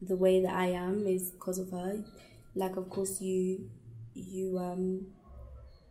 [0.00, 2.02] the way that I am is because of her.
[2.54, 3.68] Like, of course, you
[4.14, 5.06] you um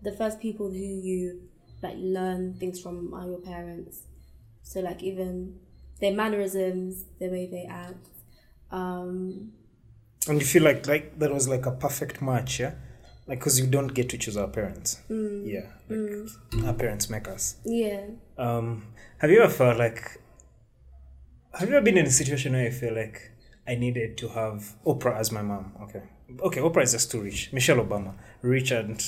[0.01, 0.75] the first people who
[1.09, 1.41] you
[1.83, 4.03] like learn things from are your parents.
[4.63, 5.59] So like even
[5.99, 8.07] their mannerisms, the way they act.
[8.71, 9.51] Um,
[10.27, 12.73] and you feel like like that was like a perfect match yeah
[13.27, 15.01] like because you don't get to choose our parents.
[15.09, 15.47] Mm.
[15.47, 17.55] Yeah, like our parents make us.
[17.63, 18.07] Yeah.
[18.37, 18.87] Um,
[19.19, 20.21] have you ever felt like?
[21.53, 23.31] Have you ever been in a situation where you feel like
[23.67, 25.73] I needed to have Oprah as my mom?
[25.83, 26.03] Okay,
[26.41, 27.51] okay, Oprah is just too rich.
[27.53, 29.01] Michelle Obama, rich and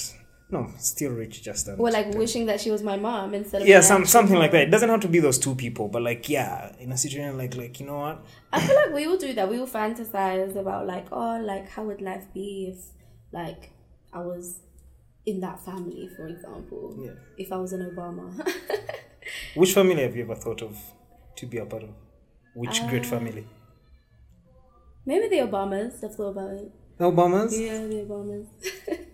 [0.49, 3.81] no, still rich, just Or like wishing that she was my mom instead of yeah,
[3.81, 4.61] some something like that.
[4.67, 7.55] It doesn't have to be those two people, but like yeah, in a situation like
[7.55, 8.23] like you know what?
[8.53, 9.49] I feel like we will do that.
[9.49, 12.85] We will fantasize about like, oh, like how would life be if
[13.31, 13.71] like
[14.13, 14.59] I was
[15.25, 16.95] in that family, for example.
[17.01, 17.11] Yeah.
[17.37, 18.47] If I was an Obama.
[19.55, 20.77] Which family have you ever thought of
[21.37, 21.89] to be a part of?
[22.53, 23.47] Which Uh, great family?
[25.05, 26.03] Maybe the Obamas.
[26.03, 26.71] I've thought about it.
[26.97, 27.51] The Obamas.
[27.59, 28.47] Yeah, the Obamas.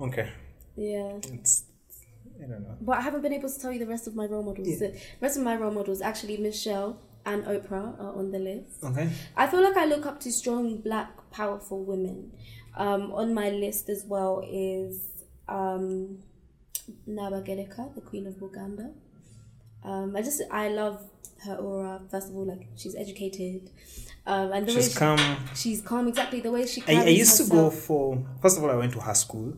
[0.00, 0.30] Okay,
[0.76, 1.18] yeah.
[1.32, 1.64] it's
[2.42, 2.76] I don't know.
[2.80, 4.68] But I haven't been able to tell you the rest of my role models.
[4.68, 4.88] Yeah.
[4.88, 8.84] The rest of my role models, actually, Michelle and Oprah are on the list.
[8.84, 9.08] Okay.
[9.36, 12.32] I feel like I look up to strong, black, powerful women.
[12.76, 16.18] Um, on my list as well is um,
[17.08, 18.92] Nnabagereka, the Queen of Buganda.
[19.82, 21.02] Um, I just I love
[21.44, 22.02] her aura.
[22.10, 23.70] First of all, like she's educated,
[24.26, 25.36] um, and the way She's she, come.
[25.54, 26.08] she's calm.
[26.08, 26.82] Exactly the way she.
[26.86, 29.56] I, I used to go for first of all I went to her school.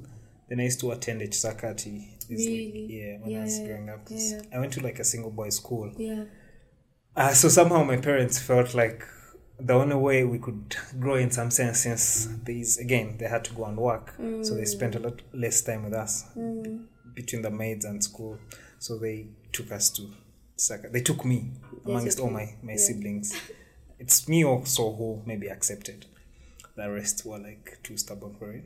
[0.49, 2.17] Then I used to attend Kisaakaate.
[2.17, 2.87] It's like- Really?
[2.91, 4.07] yeah, when I was growing up.
[4.11, 4.41] yeah.
[4.55, 5.93] I went to like a single boy school.
[5.99, 6.25] Yeah.
[7.17, 9.05] Uh, so somehow my parents felt like
[9.61, 13.53] the only way we could grow in some sense since these again they had to
[13.55, 14.15] go and work.
[14.43, 16.87] So they spent a lot less time with us Mm.
[17.15, 18.39] between the maids and school.
[18.79, 20.03] So they took us to
[20.57, 20.93] Chisaka.
[20.93, 21.51] They took me
[21.85, 22.79] They amongst took all my, my Yeah.
[22.79, 23.35] siblings.
[23.99, 26.07] It's me also who maybe accepted.
[26.77, 28.65] The rest were like too stubborn for it.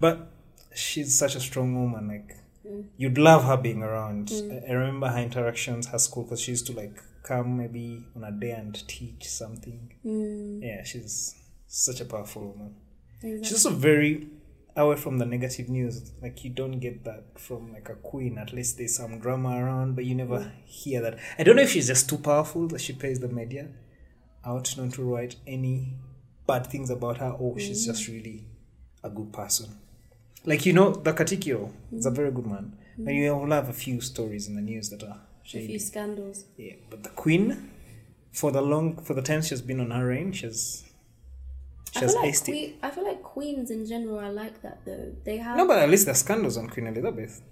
[0.00, 0.28] But
[0.74, 2.08] she's such a strong woman.
[2.08, 2.84] Like Mm.
[2.96, 4.30] you'd love her being around.
[4.32, 8.22] I, I remember her interactions, her school, because she used to like come maybe on
[8.22, 9.92] a day and teach something.
[10.06, 11.34] Mm, Yeah, she's
[11.66, 12.76] such a powerful woman.
[13.20, 13.42] exactly.
[13.44, 14.28] She's also very
[14.76, 16.12] away from the negative news.
[16.22, 18.38] Like you don't get that from like a queen.
[18.38, 21.18] At least there's some drama around, but you never hear that.
[21.40, 23.70] I don't know if she's just too powerful that she pays the media
[24.46, 25.94] out not to write any
[26.46, 28.46] bad things about her, or she's just really
[29.02, 29.78] a good person.
[30.44, 32.16] Like you know, the Katikkiro is a mm.
[32.16, 32.76] very good man.
[32.98, 33.06] Mm.
[33.06, 36.44] And you will have a few stories in the news that are a few scandals.
[36.56, 37.70] Yeah, but the queen,
[38.32, 40.84] for the long for the time she's been on her reign, she's
[41.94, 45.14] I she's feel like que- I feel like queens in general are like that though.
[45.24, 47.42] They have No, but at least there's scandals on Queen Elizabeth.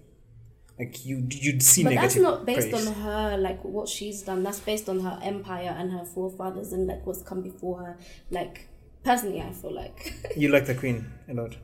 [0.78, 2.86] Like you, you'd see But that's negative not based praise.
[2.86, 4.42] on her, like what she's done.
[4.42, 7.98] That's based on her empire and her forefathers and like what's come before her.
[8.30, 8.66] Like
[9.04, 11.54] personally, I feel like You like the Queen a lot.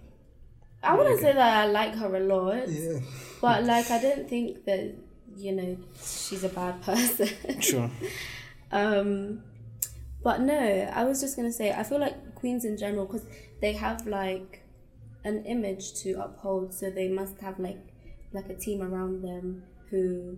[0.83, 2.99] I wouldn't say that I like her a lot, Yeah,
[3.41, 4.95] but like I don't think that
[5.37, 7.29] you know she's a bad person.
[7.61, 7.91] sure.
[8.73, 9.43] um,
[10.23, 10.59] but no,
[10.93, 13.27] I was just gonna say I feel like queens in general because
[13.61, 14.63] they have like
[15.25, 17.81] an image to uphold, so they must have like
[18.33, 20.37] like a team around them who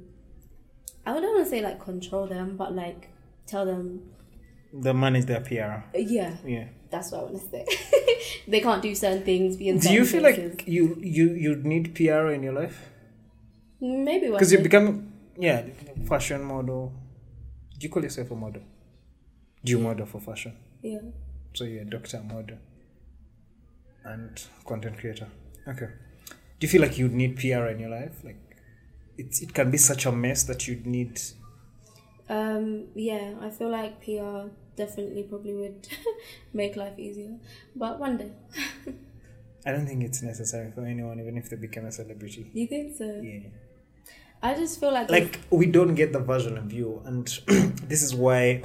[1.06, 3.08] I don't want to say like control them, but like
[3.46, 4.10] tell them
[4.72, 5.84] The man is their PR.
[5.96, 6.68] yeah, Yeah.
[6.90, 7.64] That's what I want to say.
[8.48, 9.56] they can't do certain things.
[9.56, 10.50] Be in Do you feel places.
[10.54, 12.78] like you you you need PR in your life?
[13.80, 15.62] maybe Because you become yeah
[16.08, 16.92] fashion model.
[17.78, 18.62] Do you call yourself a model?
[19.64, 20.54] Do you model for fashion?
[20.82, 21.00] yeah.
[21.54, 22.58] So you're a doctor, model,
[24.04, 25.28] and content creator.
[25.66, 25.86] Okay.
[26.58, 28.22] Do you feel like you'd need PR in your life?
[28.24, 28.36] Like,
[29.16, 31.20] it's it can be such a mess that you'd need.
[32.28, 34.50] Um, yeah, I feel like PR
[34.82, 35.88] definitely probably would
[36.60, 37.34] make life easier,
[37.76, 38.30] but one day.
[39.66, 42.50] I don't think it's necessary for anyone, even if they become a celebrity.
[42.54, 43.20] You think so?
[43.22, 43.48] Yeah.
[44.42, 47.26] I just feel like Like we don't get the version of you, and
[47.92, 48.62] this is why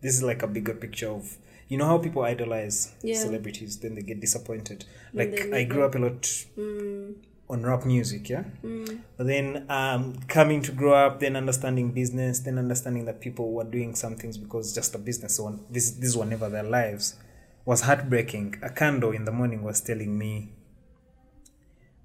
[0.00, 1.36] this is like a bigger picture of
[1.68, 3.16] you know how people idolize Yeah.
[3.24, 4.84] celebrities, then they get disappointed.
[5.12, 6.22] Like I grew up a lot
[6.56, 7.14] mm,
[7.50, 8.44] on rap music, yeah.
[8.62, 13.52] mm, But then um, coming to grow up, then understanding business, then understanding that people
[13.52, 15.36] were doing some things because just a business.
[15.36, 17.16] So this these were never their lives.
[17.64, 18.56] Was heartbreaking.
[18.62, 20.52] A candle in the morning was telling me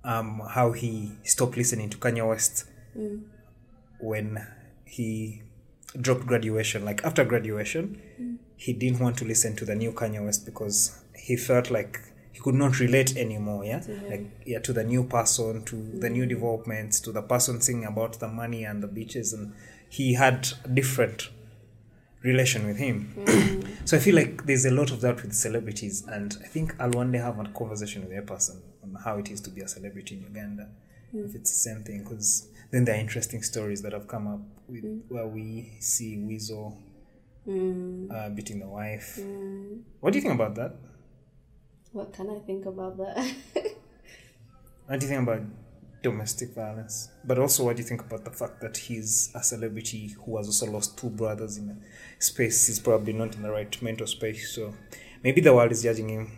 [0.03, 2.65] um, how he stopped listening to Kanye West
[2.97, 3.23] mm,
[3.99, 4.45] when
[4.85, 5.41] he
[5.99, 6.83] dropped graduation.
[6.85, 11.35] Like after graduation, he didn't want to listen to the new Kanye West because he
[11.37, 11.99] felt like
[12.33, 13.63] he could not relate anymore.
[13.63, 17.61] Yeah, To like yeah, to the new person, to the new developments, to the person
[17.61, 19.53] singing about the money and the beaches, and
[19.87, 21.29] he had a different
[22.23, 23.13] relation with him.
[23.85, 26.91] so I feel like there's a lot of that with celebrities, and I think I'll
[26.91, 29.67] one day have a conversation with a person on how it is to be a
[29.67, 30.69] celebrity in Uganda.
[31.15, 34.41] If it's the same thing, because then there are interesting stories that have come up
[34.67, 36.75] with where we see Weasel
[37.47, 39.19] mm, uh, beating the wife.
[39.21, 39.81] mm.
[39.99, 40.75] What do you think about that?
[41.93, 43.33] What can I think about that?
[44.85, 45.41] What do you think about
[46.01, 47.09] domestic violence?
[47.23, 50.47] But also, what do you think about the fact that he's a celebrity who has
[50.47, 51.77] also lost two brothers in a
[52.21, 52.67] space?
[52.67, 54.53] He's probably not in the right mental space.
[54.53, 54.73] So
[55.23, 56.31] maybe the world is judging him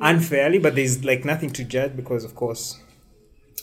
[0.00, 2.78] unfairly, but there's like nothing to judge because, of course,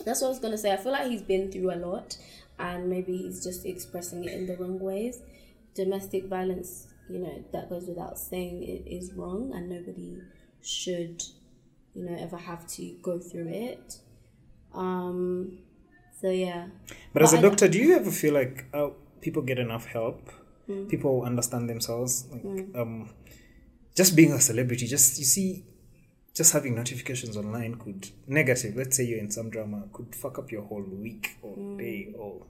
[0.05, 0.71] That's what I was gonna say.
[0.73, 2.17] I feel like he's been through a lot,
[2.57, 5.21] and maybe he's just expressing it in the wrong ways.
[5.75, 10.17] Domestic violence, you know, that goes without saying, it is wrong, and nobody
[10.61, 11.23] should,
[11.93, 13.97] you know, ever have to go through it.
[14.73, 15.59] Um.
[16.21, 16.67] So yeah.
[17.13, 18.89] But as But a I- doctor, do you ever feel like uh,
[19.21, 20.29] people get enough help?
[20.67, 20.89] Mm.
[20.89, 22.27] People understand themselves.
[22.31, 23.09] Like, um,
[23.95, 25.65] just being a celebrity, just you see,
[26.35, 28.75] just having notifications online could negative.
[28.75, 31.77] Let's say you're in some drama, could fuck up your whole week or Mm.
[31.79, 32.13] day.
[32.17, 32.45] Or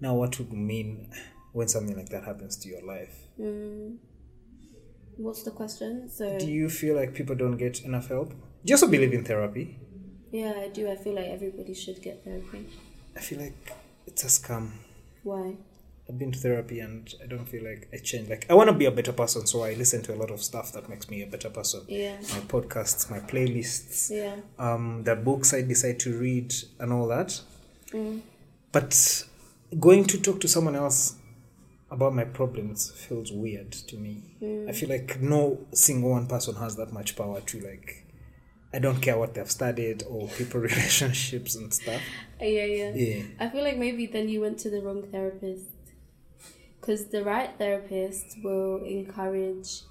[0.00, 1.10] now, what would mean
[1.52, 3.26] when something like that happens to your life?
[3.40, 3.96] Mm.
[5.20, 6.08] What's the question?
[6.08, 8.30] So Do you feel like people don't get enough help?
[8.30, 8.36] Do
[8.70, 9.78] you also believe in therapy?
[10.32, 10.88] yeah, I do.
[10.88, 12.66] I feel like everybody should get therapy.
[13.16, 13.72] I feel like
[14.06, 14.70] it's a scam.
[15.24, 15.56] Why?
[16.08, 18.30] I've been to therapy and I don't feel like I changed.
[18.30, 20.42] Like I want to be a better person, so I listen to a lot of
[20.42, 21.82] stuff that makes me a better person.
[21.88, 22.16] Yeah.
[22.32, 24.36] My podcasts, my playlists, Yeah.
[24.58, 27.40] um, the books I decide to read, and all that.
[27.92, 28.20] Mm.
[28.72, 29.24] But
[29.78, 31.14] going to talk to someone else
[31.90, 34.36] about my problems feels weird to me.
[34.40, 34.68] Mm.
[34.68, 38.06] I feel like no single one person has that much power to like.
[38.72, 42.00] I don't care what they've studied or people relationships and stuff.
[42.40, 42.92] Yeah, yeah.
[42.94, 43.22] Yeah.
[43.40, 45.66] I feel like maybe then you went to the wrong therapist.
[46.80, 49.82] Because the right therapist will encourage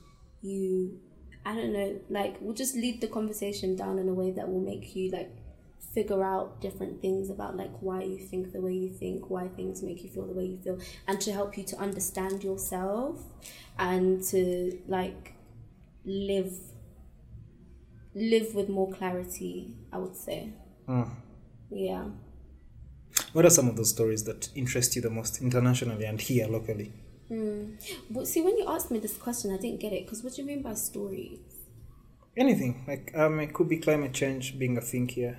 [0.42, 1.00] you,
[1.46, 4.62] I don't know, like, will just lead the conversation down in a way that will
[4.62, 5.30] make you, like,
[5.94, 9.82] figure out different things about, like, why you think the way you think, why things
[9.82, 13.24] make you feel the way you feel, and to help you to understand yourself
[13.78, 15.34] and to, like,
[16.06, 16.54] live
[18.16, 20.52] live with more clarity i would say
[20.88, 21.10] Mm.
[21.70, 22.06] yeah
[23.34, 26.92] What are some of those stories that interest you the most internationally and here locally?
[27.28, 27.74] Hmm.
[28.10, 30.06] But see, when you asked me this question, I didn't get it.
[30.06, 31.40] Because what do you mean by stories?
[32.36, 35.38] Anything like um, it could be climate change being a thing here.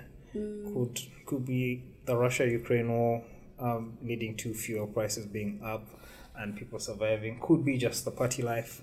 [0.73, 3.23] Could could be the Russia Ukraine war
[3.59, 5.87] um, leading to fuel prices being up
[6.35, 7.39] and people surviving.
[7.39, 8.81] Could be just the party life.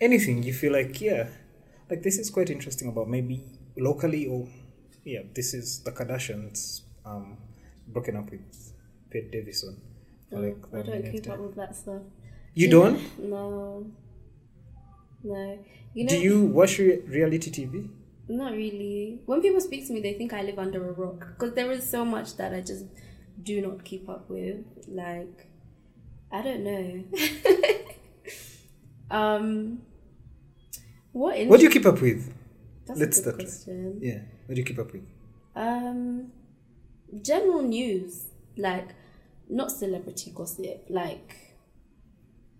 [0.00, 1.28] Anything you feel like yeah,
[1.90, 3.44] like this is quite interesting about maybe
[3.76, 4.46] locally or
[5.04, 7.38] yeah, this is the Kardashians um,
[7.86, 8.72] broken up with
[9.10, 9.80] Pete Davidson.
[10.32, 12.02] Oh, Like I don't many keep up with that stuff.
[12.54, 13.18] You Do don't?
[13.30, 13.86] No.
[15.24, 15.58] No.
[15.94, 17.88] You know, Do you watch re- reality TV?
[18.28, 19.20] Not really.
[19.26, 21.26] When people speak to me, they think I live under a rock.
[21.38, 22.84] Because there is so much that I just
[23.42, 24.64] do not keep up with.
[24.86, 25.48] Like,
[26.30, 27.04] I don't know.
[29.10, 29.80] um,
[31.12, 31.46] what?
[31.46, 32.32] What do you keep up with?
[32.86, 33.98] That's let's a good start question.
[34.02, 35.06] Yeah, what do you keep up with?
[35.56, 36.32] Um,
[37.22, 38.26] general news,
[38.56, 38.88] like
[39.48, 41.56] not celebrity gossip, like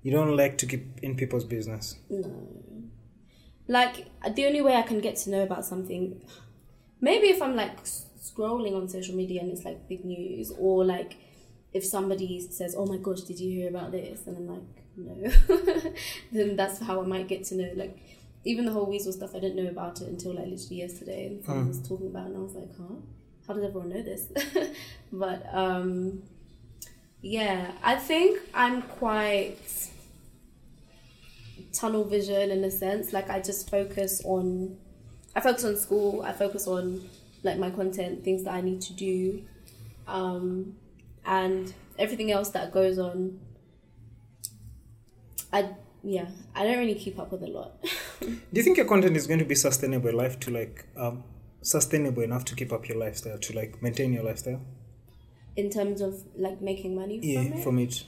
[0.03, 1.97] You don't like to keep in people's business.
[2.09, 2.47] no.
[3.69, 6.21] Like the only way I can get to know about something,
[7.01, 11.17] maybe if I'm like scrolling on social media and it's like big news, or like
[11.73, 14.63] if somebody says, "Oh my gosh, did you hear about this?" and I'm like,
[14.97, 15.93] "No,"
[16.33, 17.71] then that's how I might get to know.
[17.77, 17.99] Like
[18.45, 21.45] even the whole weasel stuff, I didn't know about it until like literally yesterday, and
[21.45, 22.97] someone was talking about, it and I was like, "Huh."
[23.49, 24.29] how does everyone know this?
[25.13, 26.23] but um,
[27.23, 29.57] yeah, I think I'm quite
[31.79, 33.13] tunnel vision in a sense.
[33.13, 34.77] Like I just focus on,
[35.37, 36.23] I focus on school.
[36.23, 37.09] I focus on
[37.43, 39.43] like my content, things that I need to do,
[40.07, 40.75] um,
[41.25, 43.39] and everything else that goes on.
[45.53, 45.71] I
[46.03, 47.83] yeah, I don't really keep up with a lot.
[48.21, 51.25] Do you think your content is going to be sustainable life to like um
[51.63, 54.61] sustainable enough to keep up your lifestyle to like maintain your lifestyle?
[55.57, 57.63] in terms of like making money Yeah, from it.
[57.65, 58.05] from it,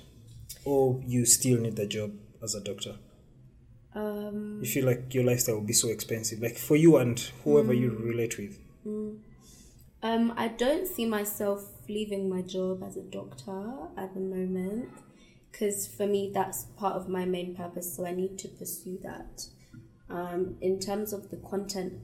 [0.65, 2.95] or you still need the job as a doctor.
[3.95, 7.73] Um, You feel like your lifestyle will be so expensive, like for you and whoever
[7.73, 8.59] you relate with.
[10.03, 14.89] Um, I don't see myself leaving my job as a doctor at the moment
[15.51, 19.47] because for me that's part of my main purpose, so I need to pursue that.
[20.09, 21.95] Um, in terms of the content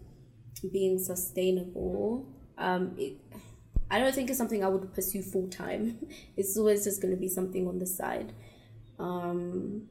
[0.72, 2.26] being sustainable,
[2.58, 3.18] um, it,
[3.90, 5.98] I don't think it's something I would pursue full time.
[6.36, 8.32] It's always just going to be something on the side.
[8.98, 9.88] Um,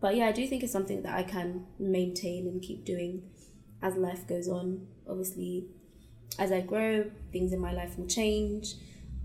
[0.00, 3.22] but yeah, I do think it's something that I can maintain and keep doing
[3.82, 4.86] as life goes on.
[5.08, 5.66] Obviously,
[6.38, 8.74] as I grow, things in my life will change.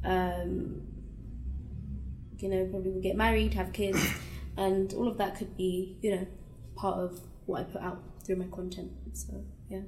[0.03, 0.81] Um,
[2.39, 4.03] you know, probably will get married, have kids,
[4.57, 6.27] and all of that could be, you know,
[6.75, 8.91] part of what I put out through my content.
[9.13, 9.81] So yeah.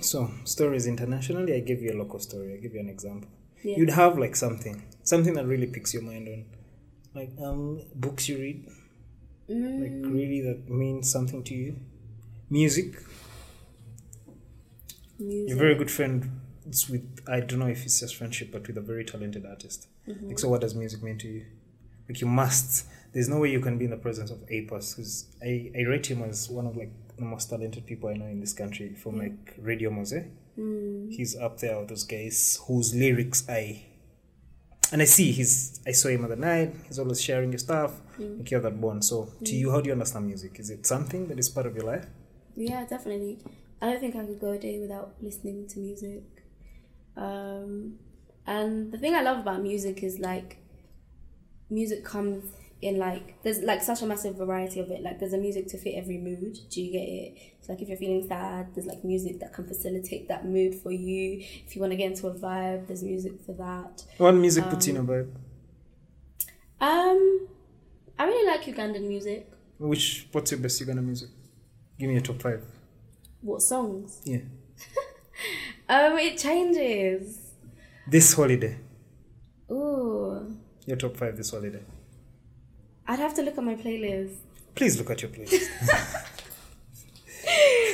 [0.00, 2.54] So stories internationally, I give you a local story.
[2.54, 3.28] I give you an example.
[3.62, 3.76] Yeah.
[3.76, 6.44] You'd have like something, something that really picks your mind on,
[7.14, 8.66] like um books you read,
[9.50, 11.76] Mm, like really that means something to you.
[12.50, 12.94] Music.
[15.18, 15.48] music.
[15.48, 16.40] You're a very good friend.
[16.66, 19.88] It's with I don't know if it's just friendship, but with a very talented artist.
[20.06, 20.28] Mm-hmm.
[20.28, 21.46] Like so, what does music mean to you?
[22.08, 22.86] Like you must.
[23.12, 25.82] There's no way you can be in the presence of A Pass because I I
[25.82, 28.94] rate him as one of like the most talented people I know in this country
[28.94, 30.30] from like Radio Mowzey.
[30.58, 33.84] Mm, He's up there with those guys whose lyrics I
[34.92, 36.74] and I see he's I saw him other night.
[36.86, 38.00] He's always sharing his stuff.
[38.18, 38.50] Mm.
[38.50, 39.04] You have that bond.
[39.04, 40.58] So to you, how do you understand music?
[40.58, 42.06] Is it something that is part of your life?
[42.58, 43.38] yeah, definitely.
[43.80, 46.24] I don't think I could go a day without listening to music.
[47.16, 47.98] Um,
[48.46, 50.58] and the thing I love about music is like,
[51.70, 52.44] music comes
[52.80, 55.02] in like there's like such a massive variety of it.
[55.02, 56.58] Like there's a music to fit every mood.
[56.70, 57.38] Do you get it?
[57.58, 60.92] It's like if you're feeling sad, there's like music that can facilitate that mood for
[60.92, 61.44] you.
[61.66, 64.04] If you want to get into a vibe, there's music for that.
[64.18, 65.30] What music puts you in a vibe?
[66.80, 67.48] Um,
[68.18, 69.50] I really like Ugandan music.
[69.78, 71.28] Which what's your best ugandan music?
[71.98, 72.64] Give me a top five.
[73.40, 74.20] What songs?
[74.24, 74.38] Yeah.
[75.90, 77.52] Um, it changes.
[78.06, 78.76] This holiday.
[79.70, 81.80] Ooh, Your top five this holiday.
[83.08, 84.36] I'd have to look at my playlist.
[84.74, 85.66] Please look at your playlist.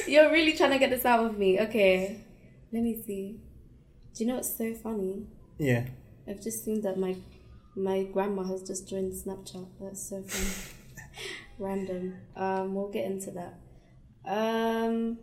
[0.08, 1.60] You're really trying to get this out of me.
[1.60, 2.20] Okay,
[2.72, 3.38] let me see.
[4.14, 5.26] Do you know what's so funny?
[5.58, 5.86] yeah.
[6.26, 7.16] I've just seen that my
[7.76, 9.66] my grandma has just joined Snapchat.
[9.78, 10.74] That's so funny.
[11.58, 12.14] Random.
[12.34, 13.54] Um, we'll get into that.
[14.24, 15.18] Um,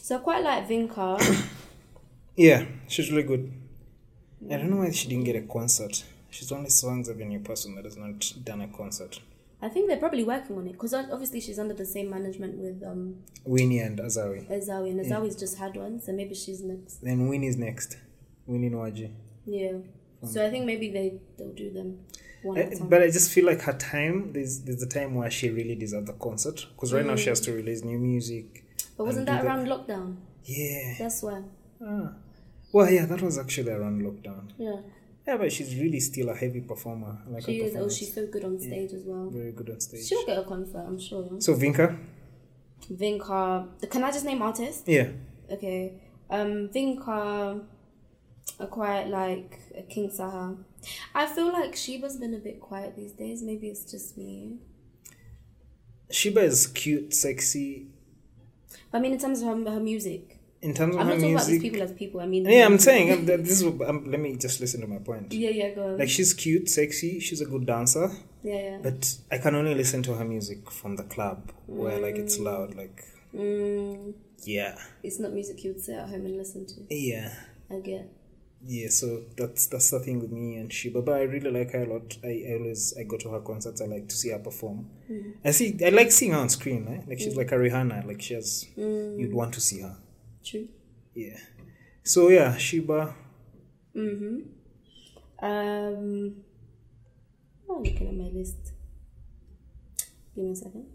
[0.00, 1.20] so I quite like Vinka.
[2.38, 3.50] Yeah, she's really good.
[4.50, 6.04] I don't know why she didn't get a concert.
[6.36, 9.20] She's the only Swangz Avenue person that has not done a concert.
[9.62, 12.82] I think they're probably working on it because obviously she's under the same management with
[12.82, 14.46] um Winnie and Azawi.
[14.50, 17.02] Azawi, and Azawi's just had one, so maybe she's next.
[17.02, 17.96] Then Winnie's next.
[18.46, 19.12] Winnie Nwagi.
[19.46, 19.78] Yeah.
[20.24, 22.00] So I think maybe they they'll do them
[22.44, 25.48] a I, but I just feel like her time, there's there's a time where she
[25.48, 26.66] really deserves the concert.
[26.74, 28.64] Because right now she has to release new music.
[28.98, 30.16] But wasn't that around lockdown?
[30.44, 30.96] Yeah.
[30.98, 31.42] That's why.
[31.82, 32.12] Ah.
[32.72, 34.50] Well, yeah, that was actually around lockdown.
[34.58, 34.80] Yeah.
[35.26, 37.18] Yeah, but she's really still a heavy performer.
[37.26, 37.74] Like She is.
[37.76, 39.28] Oh, she's so good on stage as well.
[39.30, 40.06] very good on stage.
[40.06, 41.40] She'll get a concert, I'm sure.
[41.40, 41.98] So Vinka,
[42.92, 43.90] Vinka.
[43.90, 44.88] Can I just name artists?
[44.88, 45.08] yeah,
[45.50, 46.00] Okay.
[46.30, 47.60] Um, Vinka
[48.58, 50.56] I quite like King Saha.
[51.14, 53.42] I feel like Sheebah's been a bit quiet these days.
[53.42, 54.58] Maybe it's just me.
[56.10, 57.88] Sheebah is cute, sexy.
[58.92, 61.34] I mean, in terms of her, her music, In terms of I'm her not talking
[61.34, 62.20] about these music, people as people.
[62.20, 63.64] I mean, yeah, I'm saying that this is.
[63.64, 65.32] Um, let me just listen to my point.
[65.32, 65.98] Yeah, yeah, go on.
[65.98, 67.20] Like she's cute, sexy.
[67.20, 68.10] She's a good dancer,
[68.42, 68.78] yeah, yeah.
[68.82, 72.74] but I can only listen to her music from the club where like it's loud.
[72.74, 73.04] Like
[73.34, 74.14] Mm,
[74.44, 76.74] yeah, it's not music you would sit at home and listen to.
[76.94, 77.34] yeah.
[77.70, 78.08] I get.
[78.64, 80.88] Yeah, so that's that's the thing with me and she.
[80.88, 82.16] But I really like her a lot.
[82.24, 83.80] I, I always I go to her concerts.
[83.82, 84.88] I like to see her perform.
[85.44, 85.78] I see.
[85.84, 86.88] I like seeing her on screen.
[86.88, 87.02] Eh?
[87.08, 88.06] Like she's like a Rihanna.
[88.06, 88.64] Like she has.
[88.78, 89.96] Mm, You'd want to see her.
[90.46, 90.68] True.
[91.14, 91.38] Yeah.
[92.04, 93.12] So yeah, Sheebah.
[93.96, 94.38] Mm-hmm.
[95.44, 96.36] Um,
[97.68, 98.72] I'm looking at my list.
[100.34, 100.86] Give me a second.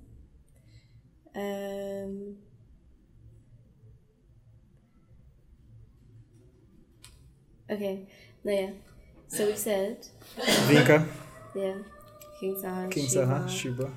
[1.35, 2.35] Um,
[7.69, 8.07] okay,
[8.43, 8.69] no, yeah.
[9.27, 10.05] So we said,
[10.37, 11.07] Vinka,
[11.55, 11.73] yeah,
[12.39, 13.91] King Saha, King Saha, Sheebah.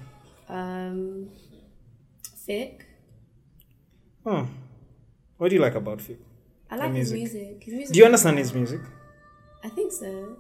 [0.48, 1.28] um,
[2.46, 2.86] Fik.
[4.26, 4.48] Oh,
[5.38, 6.18] what do you like about Fik?
[6.70, 7.18] I like music.
[7.20, 7.62] his music.
[7.64, 7.92] His music.
[7.92, 8.80] Do you understand his music?
[9.62, 10.36] I think so.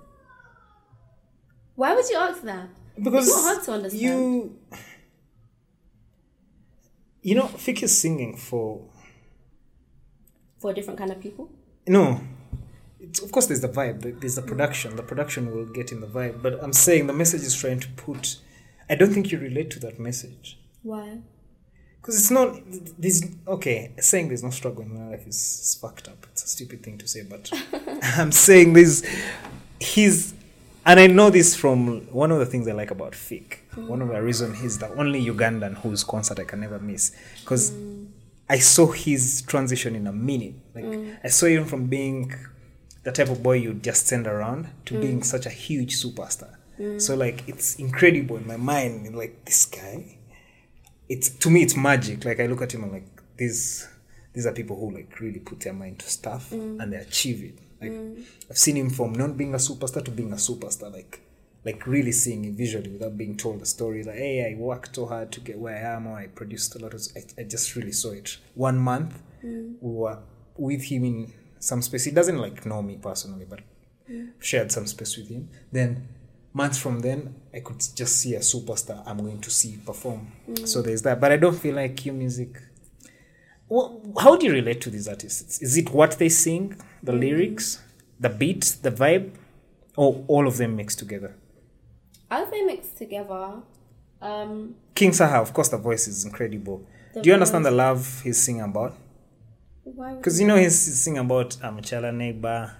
[1.74, 2.68] Why would you ask that?
[3.02, 4.02] Because It's not hard to understand.
[4.02, 4.58] you,
[7.22, 8.82] you know, Fik is singing for
[10.58, 11.50] For different kind of people.
[11.86, 12.20] no.
[13.00, 14.20] It's, of course, there's the vibe.
[14.20, 14.96] There's the production.
[14.96, 16.40] The production will get in the vibe.
[16.42, 18.36] But I'm saying the message is trying to put.
[18.88, 20.58] I don't think you relate to that message.
[20.82, 21.18] Why?
[22.04, 22.54] Because it's not.
[22.98, 23.94] There's okay.
[23.98, 26.26] Saying there's no struggle in my life is, is fucked up.
[26.32, 27.50] It's a stupid thing to say, but
[28.02, 29.02] I'm saying this.
[29.80, 30.34] He's,
[30.84, 33.64] and I know this from one of the things I like about Fik.
[33.74, 34.22] One of the mm.
[34.22, 37.16] reasons he's the only Ugandan whose concert I can never miss.
[37.40, 37.72] Because
[38.50, 40.56] I saw his transition in a minute.
[40.74, 41.16] Like mm.
[41.24, 42.34] I saw him from being
[43.04, 45.24] the type of boy you just send around to being mm.
[45.24, 46.56] such a huge superstar.
[46.98, 49.16] So like it's incredible in my mind.
[49.16, 50.13] Like this guy
[51.08, 52.24] it's to me it's magic.
[52.24, 53.06] Like i look at him and like
[53.36, 53.88] these
[54.32, 56.80] these are people who like really put their mind to stuff mm.
[56.80, 57.58] and they achieve it.
[57.80, 58.24] Like mm.
[58.50, 61.20] i've seen him from not being a superstar to being a superstar like
[61.64, 64.02] like really seeing it visually without being told the story.
[64.02, 66.78] Like hey i worked so hard to get where i am or i produced a
[66.78, 68.38] lot of i, I just really saw it.
[68.54, 69.74] One month mm.
[69.80, 70.18] we were
[70.56, 72.04] with him in some space.
[72.04, 73.60] He doesn't like know me personally, but
[74.38, 75.48] shared some space with him.
[75.72, 76.08] Then
[76.54, 80.32] months from then, I could just see a superstar I'm going to see perform.
[80.48, 80.66] Mm.
[80.66, 81.20] So there's that.
[81.20, 82.62] But I don't feel like your music.
[83.68, 85.60] Wha how do you relate to these artists?
[85.60, 87.20] Is it what they sing, the mm.
[87.20, 87.82] lyrics,
[88.18, 89.32] the beat, the vibe,
[89.96, 91.36] or all of them mixed together?
[92.30, 93.62] As they mix together,
[94.22, 96.86] um, King Saha, of course, the voice is incredible.
[97.20, 98.96] Do you understand the love he's singing about?
[99.84, 102.72] Because you know he's, singing about um, I'm a neighbor.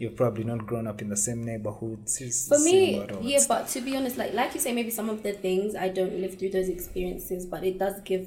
[0.00, 2.00] You've probably not grown up in the same neighborhood.
[2.18, 3.58] He's For me, about all that yeah, stuff.
[3.60, 6.16] but to be honest, like like you say, maybe some of the things I don't
[6.22, 8.24] live through those experiences, but it does give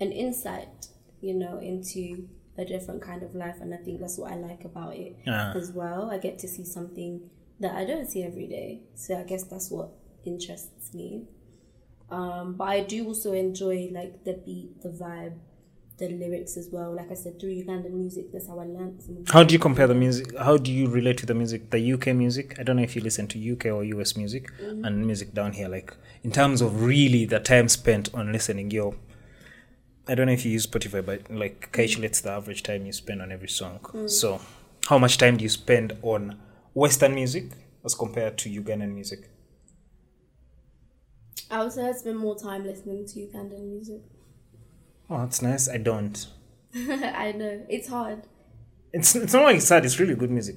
[0.00, 0.86] an insight,
[1.20, 4.64] you know, into a different kind of life, and I think that's what I like
[4.64, 5.52] about it Ah.
[5.56, 6.10] as well.
[6.14, 7.28] I get to see something
[7.60, 9.88] that I don't see every day, so I guess that's what
[10.24, 11.24] interests me.
[12.08, 15.38] Um, but I do also enjoy like the beat, the vibe,
[15.98, 16.94] the lyrics as well.
[16.94, 19.86] Like I said, through Ugandan music, that's how I learned some How do you compare
[19.86, 20.36] the music?
[20.38, 22.56] How do you relate to the music, the UK music?
[22.58, 24.84] I don't know if you listen to UK or US music Mm-hmm.
[24.84, 25.68] and music down here.
[25.68, 28.94] Like in terms of really the time spent on listening, your
[30.08, 33.20] I don't know if you use Spotify, but like calculates the average time you spend
[33.22, 33.80] on every song.
[33.92, 34.08] Mm.
[34.08, 34.40] So,
[34.86, 36.38] how much time do you spend on
[36.74, 37.46] Western music
[37.84, 39.28] as compared to Ugandan music?
[41.50, 44.02] I would say I spend more time listening to Ugandan music.
[45.08, 45.68] Oh, that's nice.
[45.68, 46.26] I don't.
[46.74, 48.22] I know it's hard.
[48.92, 49.84] It's it's not like it's sad.
[49.84, 50.56] It's really good music.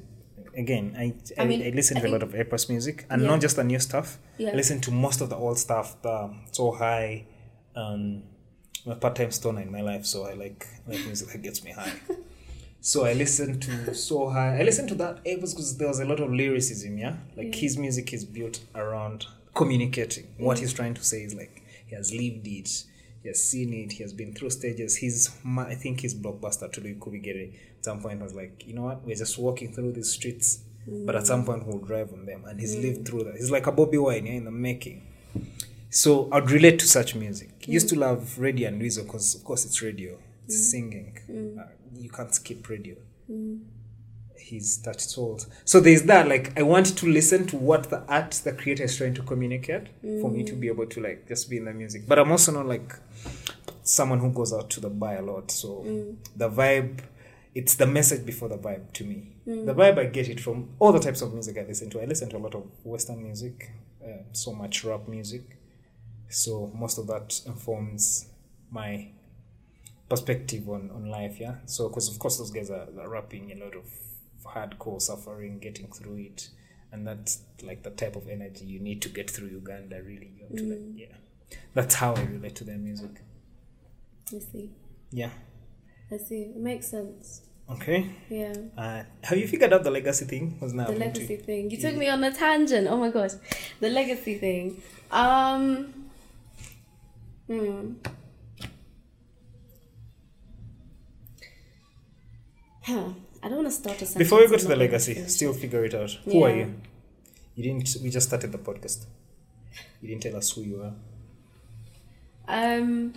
[0.55, 3.05] Again, I I, I mean, I listen I to a lot of A Pass's music
[3.09, 3.27] and Yeah.
[3.27, 4.17] not just the new stuff.
[4.37, 4.49] Yeah.
[4.49, 6.01] I listen to most of the old stuff.
[6.01, 7.25] The so high.
[7.75, 8.23] Um,
[8.85, 11.71] I'm a part-time stoner in my life, so I like like music that gets me
[11.71, 11.93] high.
[12.81, 14.59] so I listen to so high.
[14.59, 16.97] I listen to that A Pass's because there was a lot of lyricism.
[16.97, 20.27] Yeah, like his music is built around communicating.
[20.37, 22.83] What he's trying to say is like he has lived it.
[23.21, 23.93] He has seen it.
[23.93, 24.95] He has been through stages.
[24.97, 29.05] He's, I think, his blockbuster to Kubigere at some point was like, you know what?
[29.05, 32.45] We're just walking through these streets, but at some point we'll drive on them.
[32.45, 32.81] And he's mm.
[32.81, 33.35] lived through that.
[33.35, 35.05] He's like a Bobby Wine yeah, in the making.
[35.89, 37.67] So I'd relate to such music.
[37.67, 37.99] Used to mm.
[37.99, 40.17] love radio and Weasel because, of course, it's radio.
[40.45, 40.71] It's mm.
[40.71, 41.57] singing.
[41.59, 41.63] Uh,
[41.97, 42.95] you can't skip radio.
[44.49, 45.47] He's touched souls.
[45.63, 46.27] So there's that.
[46.27, 49.87] Like I want to listen to what the art the creator is trying to communicate
[50.21, 50.71] for me to be mm.
[50.71, 52.07] able to like just be in the music.
[52.07, 52.93] But I'm also not like
[53.83, 55.51] someone who goes out to the bar a lot.
[55.51, 56.15] So mm.
[56.35, 56.99] the vibe,
[57.53, 59.35] it's the message before the vibe to me.
[59.47, 59.67] Mm.
[59.67, 62.01] The vibe I get it from all the types of music I listen to.
[62.01, 63.71] I listen to a lot of Western music,
[64.03, 65.57] uh, so much rap music.
[66.29, 68.27] So most of that informs
[68.71, 69.09] my
[70.09, 71.55] perspective on, on life, yeah.
[71.65, 73.85] So because of course those guys are, are rapping a lot of
[74.45, 76.49] hardcore suffering, getting through it,
[76.91, 80.01] and that's like the type of energy you need to get through Uganda.
[80.01, 81.57] Really, you have to like, yeah.
[81.73, 83.21] That's how I relate to their music.
[84.33, 84.69] I see.
[85.11, 85.31] Yeah.
[86.11, 86.41] I see.
[86.41, 87.41] It makes sense.
[87.71, 88.09] Okay.
[88.29, 88.53] Yeah.
[88.77, 90.57] Uh, have you figured out the legacy thing?
[90.59, 91.69] Was now The legacy thing.
[91.69, 92.87] You took me on a tangent.
[92.87, 93.33] Oh my gosh.
[93.79, 94.81] The legacy thing.
[95.11, 95.93] Um.
[97.47, 97.93] Hmm.
[102.83, 103.09] Huh.
[103.41, 104.17] I don't want to start a sentence.
[104.17, 106.11] Before we go to the not be able legacy, finish still figure it out.
[106.25, 106.73] Who are you?
[107.55, 107.95] You didn't.
[108.03, 109.05] We just started the podcast.
[110.01, 110.93] You didn't tell us who you are.
[112.47, 113.13] Um.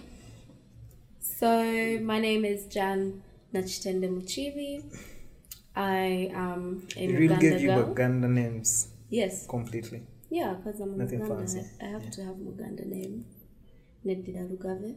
[1.21, 3.23] So my name is Jan
[3.55, 4.85] Nachitende Muchivi.
[5.75, 7.71] I am a It really gave you.
[7.73, 9.47] Uganda names yes.
[9.47, 10.03] completely.
[10.31, 11.37] Yeah, because I'm Nothing Muganda.
[11.37, 11.63] fancy.
[11.81, 12.11] I have Yeah.
[12.11, 13.25] to have Muganda name.
[14.05, 14.95] Nedida Lugave.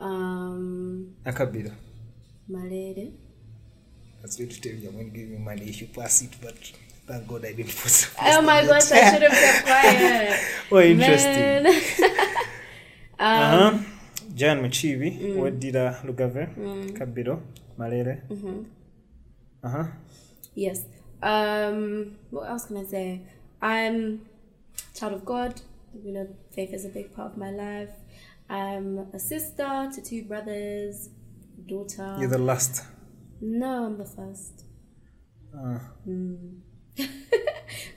[0.00, 1.72] Um, Akabira.
[2.48, 3.12] Malere.
[4.24, 6.30] That's going to tell you I'm going to give you money if you pass it,
[6.40, 6.56] but
[7.06, 10.40] thank God I didn't put Oh my gosh, I should have kept quiet.
[10.72, 11.62] Oh, interesting.
[11.64, 11.66] Man.
[13.18, 13.24] Uh
[13.68, 13.78] um, huh.
[14.34, 15.36] Jan Machivi, Mm.
[15.36, 16.42] what did uh, Lugave,
[16.96, 17.42] Kabiro,
[17.76, 18.22] Malere.
[18.30, 18.62] Mm-hmm.
[19.62, 19.84] Uh huh.
[20.54, 20.86] yes.
[21.22, 23.20] Um, what else can I say?
[23.60, 24.22] I'm
[24.94, 25.60] child of God.
[26.02, 27.90] You know, faith is a big part of my life.
[28.48, 31.10] I'm a sister to two brothers,
[31.66, 32.16] daughter.
[32.18, 32.84] You're the last.
[33.46, 34.64] No, I'm the first.
[35.56, 35.78] Uh,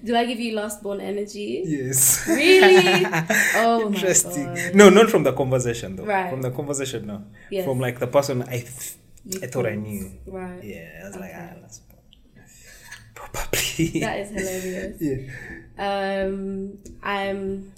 [0.03, 1.64] Do I give you last born energy?
[1.65, 2.28] yes.
[2.28, 3.06] Really?
[3.56, 4.48] Oh Interesting.
[4.48, 4.76] my god.
[4.76, 6.06] No, not from the conversation though.
[6.06, 6.30] Right.
[6.30, 7.24] From the conversation, no.
[7.52, 7.65] Yes.
[7.65, 8.95] From like the person I, th-
[9.44, 10.11] I thought I knew.
[10.26, 10.64] Right.
[10.64, 11.49] Yeah, I was like, Okay.
[11.52, 11.82] ah, that's
[13.15, 13.99] probably.
[13.99, 14.98] That is hilarious.
[15.02, 16.26] yeah.
[16.26, 17.72] Um, I'm.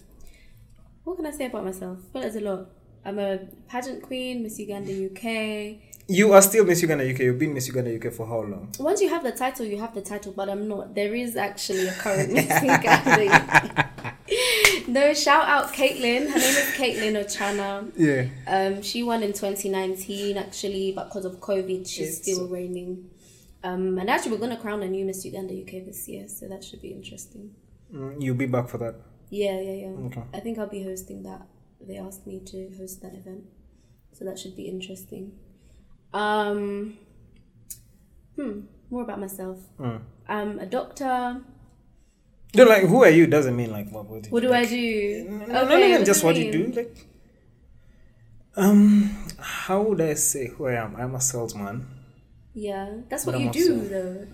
[1.04, 1.98] What can I say about myself?
[2.14, 2.70] Well, there's a lot.
[3.06, 5.80] I'm a pageant queen, Miss Uganda UK.
[6.10, 7.20] You are still Miss Uganda UK.
[7.20, 8.74] You've been Miss Uganda UK for how long?
[8.80, 10.96] Once you have the title, you have the title, but I'm not.
[10.96, 13.90] There is actually a current Miss Uganda
[14.88, 16.30] no, shout out Caitlin.
[16.30, 17.92] Her name is Caitlin Ochana.
[17.96, 18.28] Yeah.
[18.48, 23.10] Um, she won in 2019 actually, but because of COVID, she's It's- still reigning.
[23.64, 26.64] Um, and actually, we're gonna crown a new Miss Uganda UK this year, so that
[26.64, 27.52] should be interesting.
[27.94, 28.96] Mm, you'll be back for that.
[29.30, 30.06] Yeah, yeah, yeah.
[30.08, 30.24] Okay.
[30.34, 31.42] I think I'll be hosting that.
[31.82, 33.44] They asked me to host that event,
[34.14, 35.34] so that should be interesting.
[36.14, 36.98] Um,
[38.36, 38.62] hmm.
[38.90, 39.60] More about myself.
[39.80, 40.02] Mm.
[40.28, 41.42] I'm a doctor.
[42.56, 44.06] No, like who are you doesn't mean like what.
[44.06, 45.26] What, What do I do?
[45.30, 46.72] No, no, no, no, what just what you do.
[46.72, 47.06] Like,
[48.56, 50.96] um, how would I say who I am?
[50.96, 51.88] I'm a salesman.
[52.56, 54.28] Yeah, that's But what I'm you do, also- though.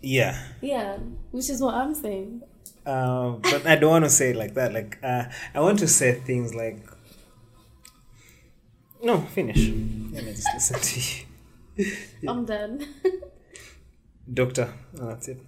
[0.00, 0.40] Yeah.
[0.60, 0.98] Yeah,
[1.30, 2.42] which is what I'm saying.
[2.86, 4.72] Uh, but I don't want to say it like that.
[4.72, 5.24] Like, uh,
[5.54, 6.84] I want to say things like,
[9.02, 9.68] no, finish.
[10.12, 11.00] Let me just listen to
[11.84, 11.92] you.
[12.28, 12.86] I'm done.
[14.32, 15.38] Doctor, and that's it.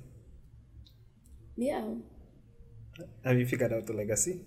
[1.56, 1.84] yeah.
[3.24, 4.40] Have you figured out the legacy?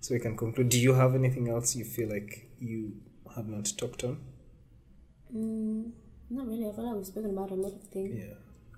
[0.00, 0.68] So we can conclude.
[0.68, 2.92] Do you have anything else you feel like you
[3.34, 4.18] have not talked on?
[5.34, 5.90] Mm,
[6.30, 6.68] not really.
[6.68, 8.16] I feel like we've spoken about a lot of things.
[8.16, 8.34] Yeah.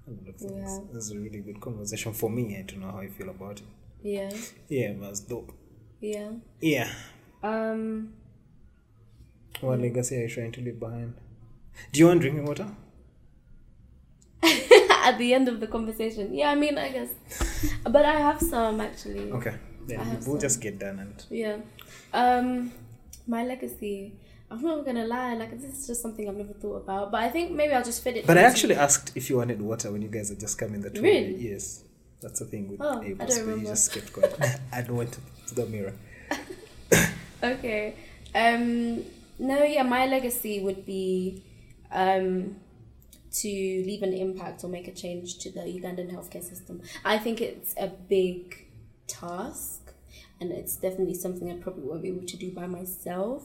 [0.09, 0.53] A lot of things.
[0.55, 0.79] Yeah.
[0.93, 2.57] This is a really good conversation for me.
[2.57, 3.67] I don't know how you feel about it.
[4.03, 4.31] Yeah.
[4.69, 5.53] Yeah, it was dope.
[6.01, 6.31] Yeah.
[6.61, 6.91] Yeah.
[7.43, 8.15] Um.
[9.61, 11.15] What legacy are you trying to leave behind?
[11.93, 12.69] Do you want drinking water?
[14.43, 16.51] At the end of the conversation, yeah.
[16.51, 17.09] I mean, I guess,
[17.85, 19.31] but I have some actually.
[19.33, 19.51] Okay.
[19.51, 21.57] I Then have we'll just get done and Yeah.
[22.13, 22.73] Um,
[23.27, 24.13] my legacy.
[24.51, 25.35] I'm not gonna lie.
[25.35, 27.11] Like this is just something I've never thought about.
[27.13, 28.27] But I think maybe I'll just fit it.
[28.27, 30.91] But I actually asked if you wanted water when you guys are just coming the
[30.91, 31.03] tour.
[31.05, 31.37] Really?
[31.37, 31.85] Yes.
[32.21, 34.39] That's the thing with Oh, I Amos, don't but you just kept quiet.
[34.73, 35.17] I don't went
[35.47, 35.95] to the mirror.
[37.43, 37.95] Okay.
[38.35, 39.05] Um
[39.41, 41.45] no, yeah, my legacy would be
[41.93, 42.57] um
[43.33, 46.83] to leave an impact or make a change to the Ugandan healthcare system.
[47.05, 48.67] I think it's a big
[49.07, 49.93] task
[50.41, 53.45] and it's definitely something I probably won't be able to do by myself.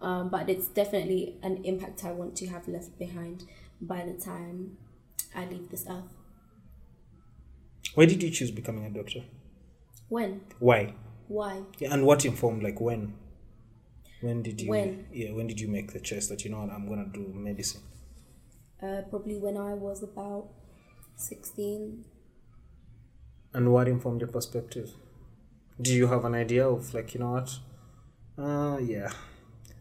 [0.00, 3.44] Um, but it's definitely an impact I want to have left behind
[3.80, 4.78] by the time
[5.34, 6.14] I leave this earth.
[7.94, 9.20] Why did you choose becoming a doctor?
[10.08, 10.40] When?
[10.58, 10.94] Why?
[11.28, 11.62] Why?
[11.78, 13.14] Yeah, and what informed like when?
[14.20, 15.06] When did you When?
[15.12, 17.82] yeah, when did you make the choice that you know what I'm gonna do medicine?
[18.82, 20.48] Uh, probably when I was about
[21.16, 22.04] 16.
[23.52, 24.92] And what informed your perspective?
[25.80, 27.58] Do you have an idea of like, you know what?
[28.38, 29.10] Uh yeah.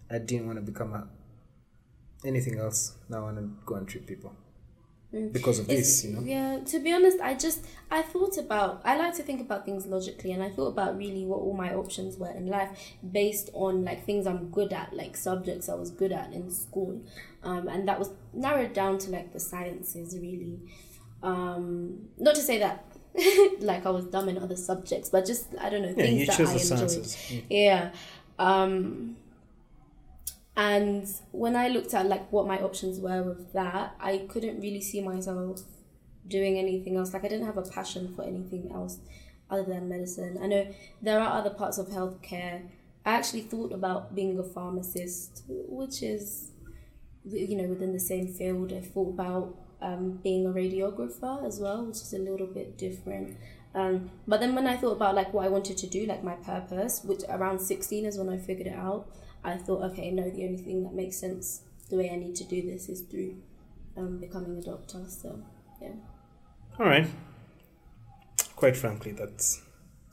[0.09, 1.07] I didn't want to become a
[2.25, 2.95] anything else.
[3.09, 4.33] Now I wanna go and treat people.
[5.11, 6.21] Because of this, you know?
[6.21, 9.87] Yeah, to be honest, I just I thought about I like to think about things
[9.87, 12.69] logically and I thought about really what all my options were in life
[13.11, 17.01] based on like things I'm good at, like subjects I was good at in school.
[17.41, 20.59] Um, and that was narrowed down to like the sciences really.
[21.23, 22.85] Um, not to say that
[23.61, 26.37] like I was dumb in other subjects, but just I don't know, Yeah, things that
[26.37, 26.79] chose I the enjoyed.
[26.79, 27.15] sciences.
[27.31, 27.43] Mm.
[27.49, 27.91] Yeah.
[28.37, 29.17] Um,
[30.59, 34.81] and when I looked at like what my options were with that, I couldn't really
[34.81, 35.61] see myself
[36.27, 37.13] doing anything else.
[37.13, 38.99] Like I didn't have a passion for anything else
[39.49, 40.37] other than medicine.
[40.43, 40.67] I know
[41.01, 42.67] there are other parts of healthcare.
[43.05, 46.51] I actually thought about being a pharmacist, which is
[47.23, 48.73] you know within the same field.
[48.73, 53.37] I thought about um, being a radiographer as well, which is a little bit different.
[53.73, 56.35] Um, but then when I thought about like what I wanted to do, like my
[56.35, 59.07] purpose, which around sixteen is when I figured it out.
[59.43, 62.43] I thought, okay, no, the only thing that makes sense, the way I need to
[62.43, 63.37] do this is through
[63.97, 65.03] um, becoming a doctor.
[65.07, 65.41] So
[65.81, 65.93] yeah.
[66.79, 67.07] All right.
[68.55, 69.61] Quite frankly, that's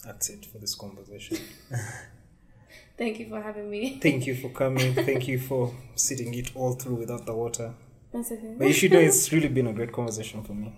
[0.05, 1.39] that's it for this conversation.
[2.99, 3.99] Thank you for having me.
[4.03, 4.95] Thank you for coming.
[4.95, 7.75] Thank you for sitting it all through without the water.
[8.13, 8.55] That's okay.
[8.57, 10.73] But you should know it's really been a great conversation for me.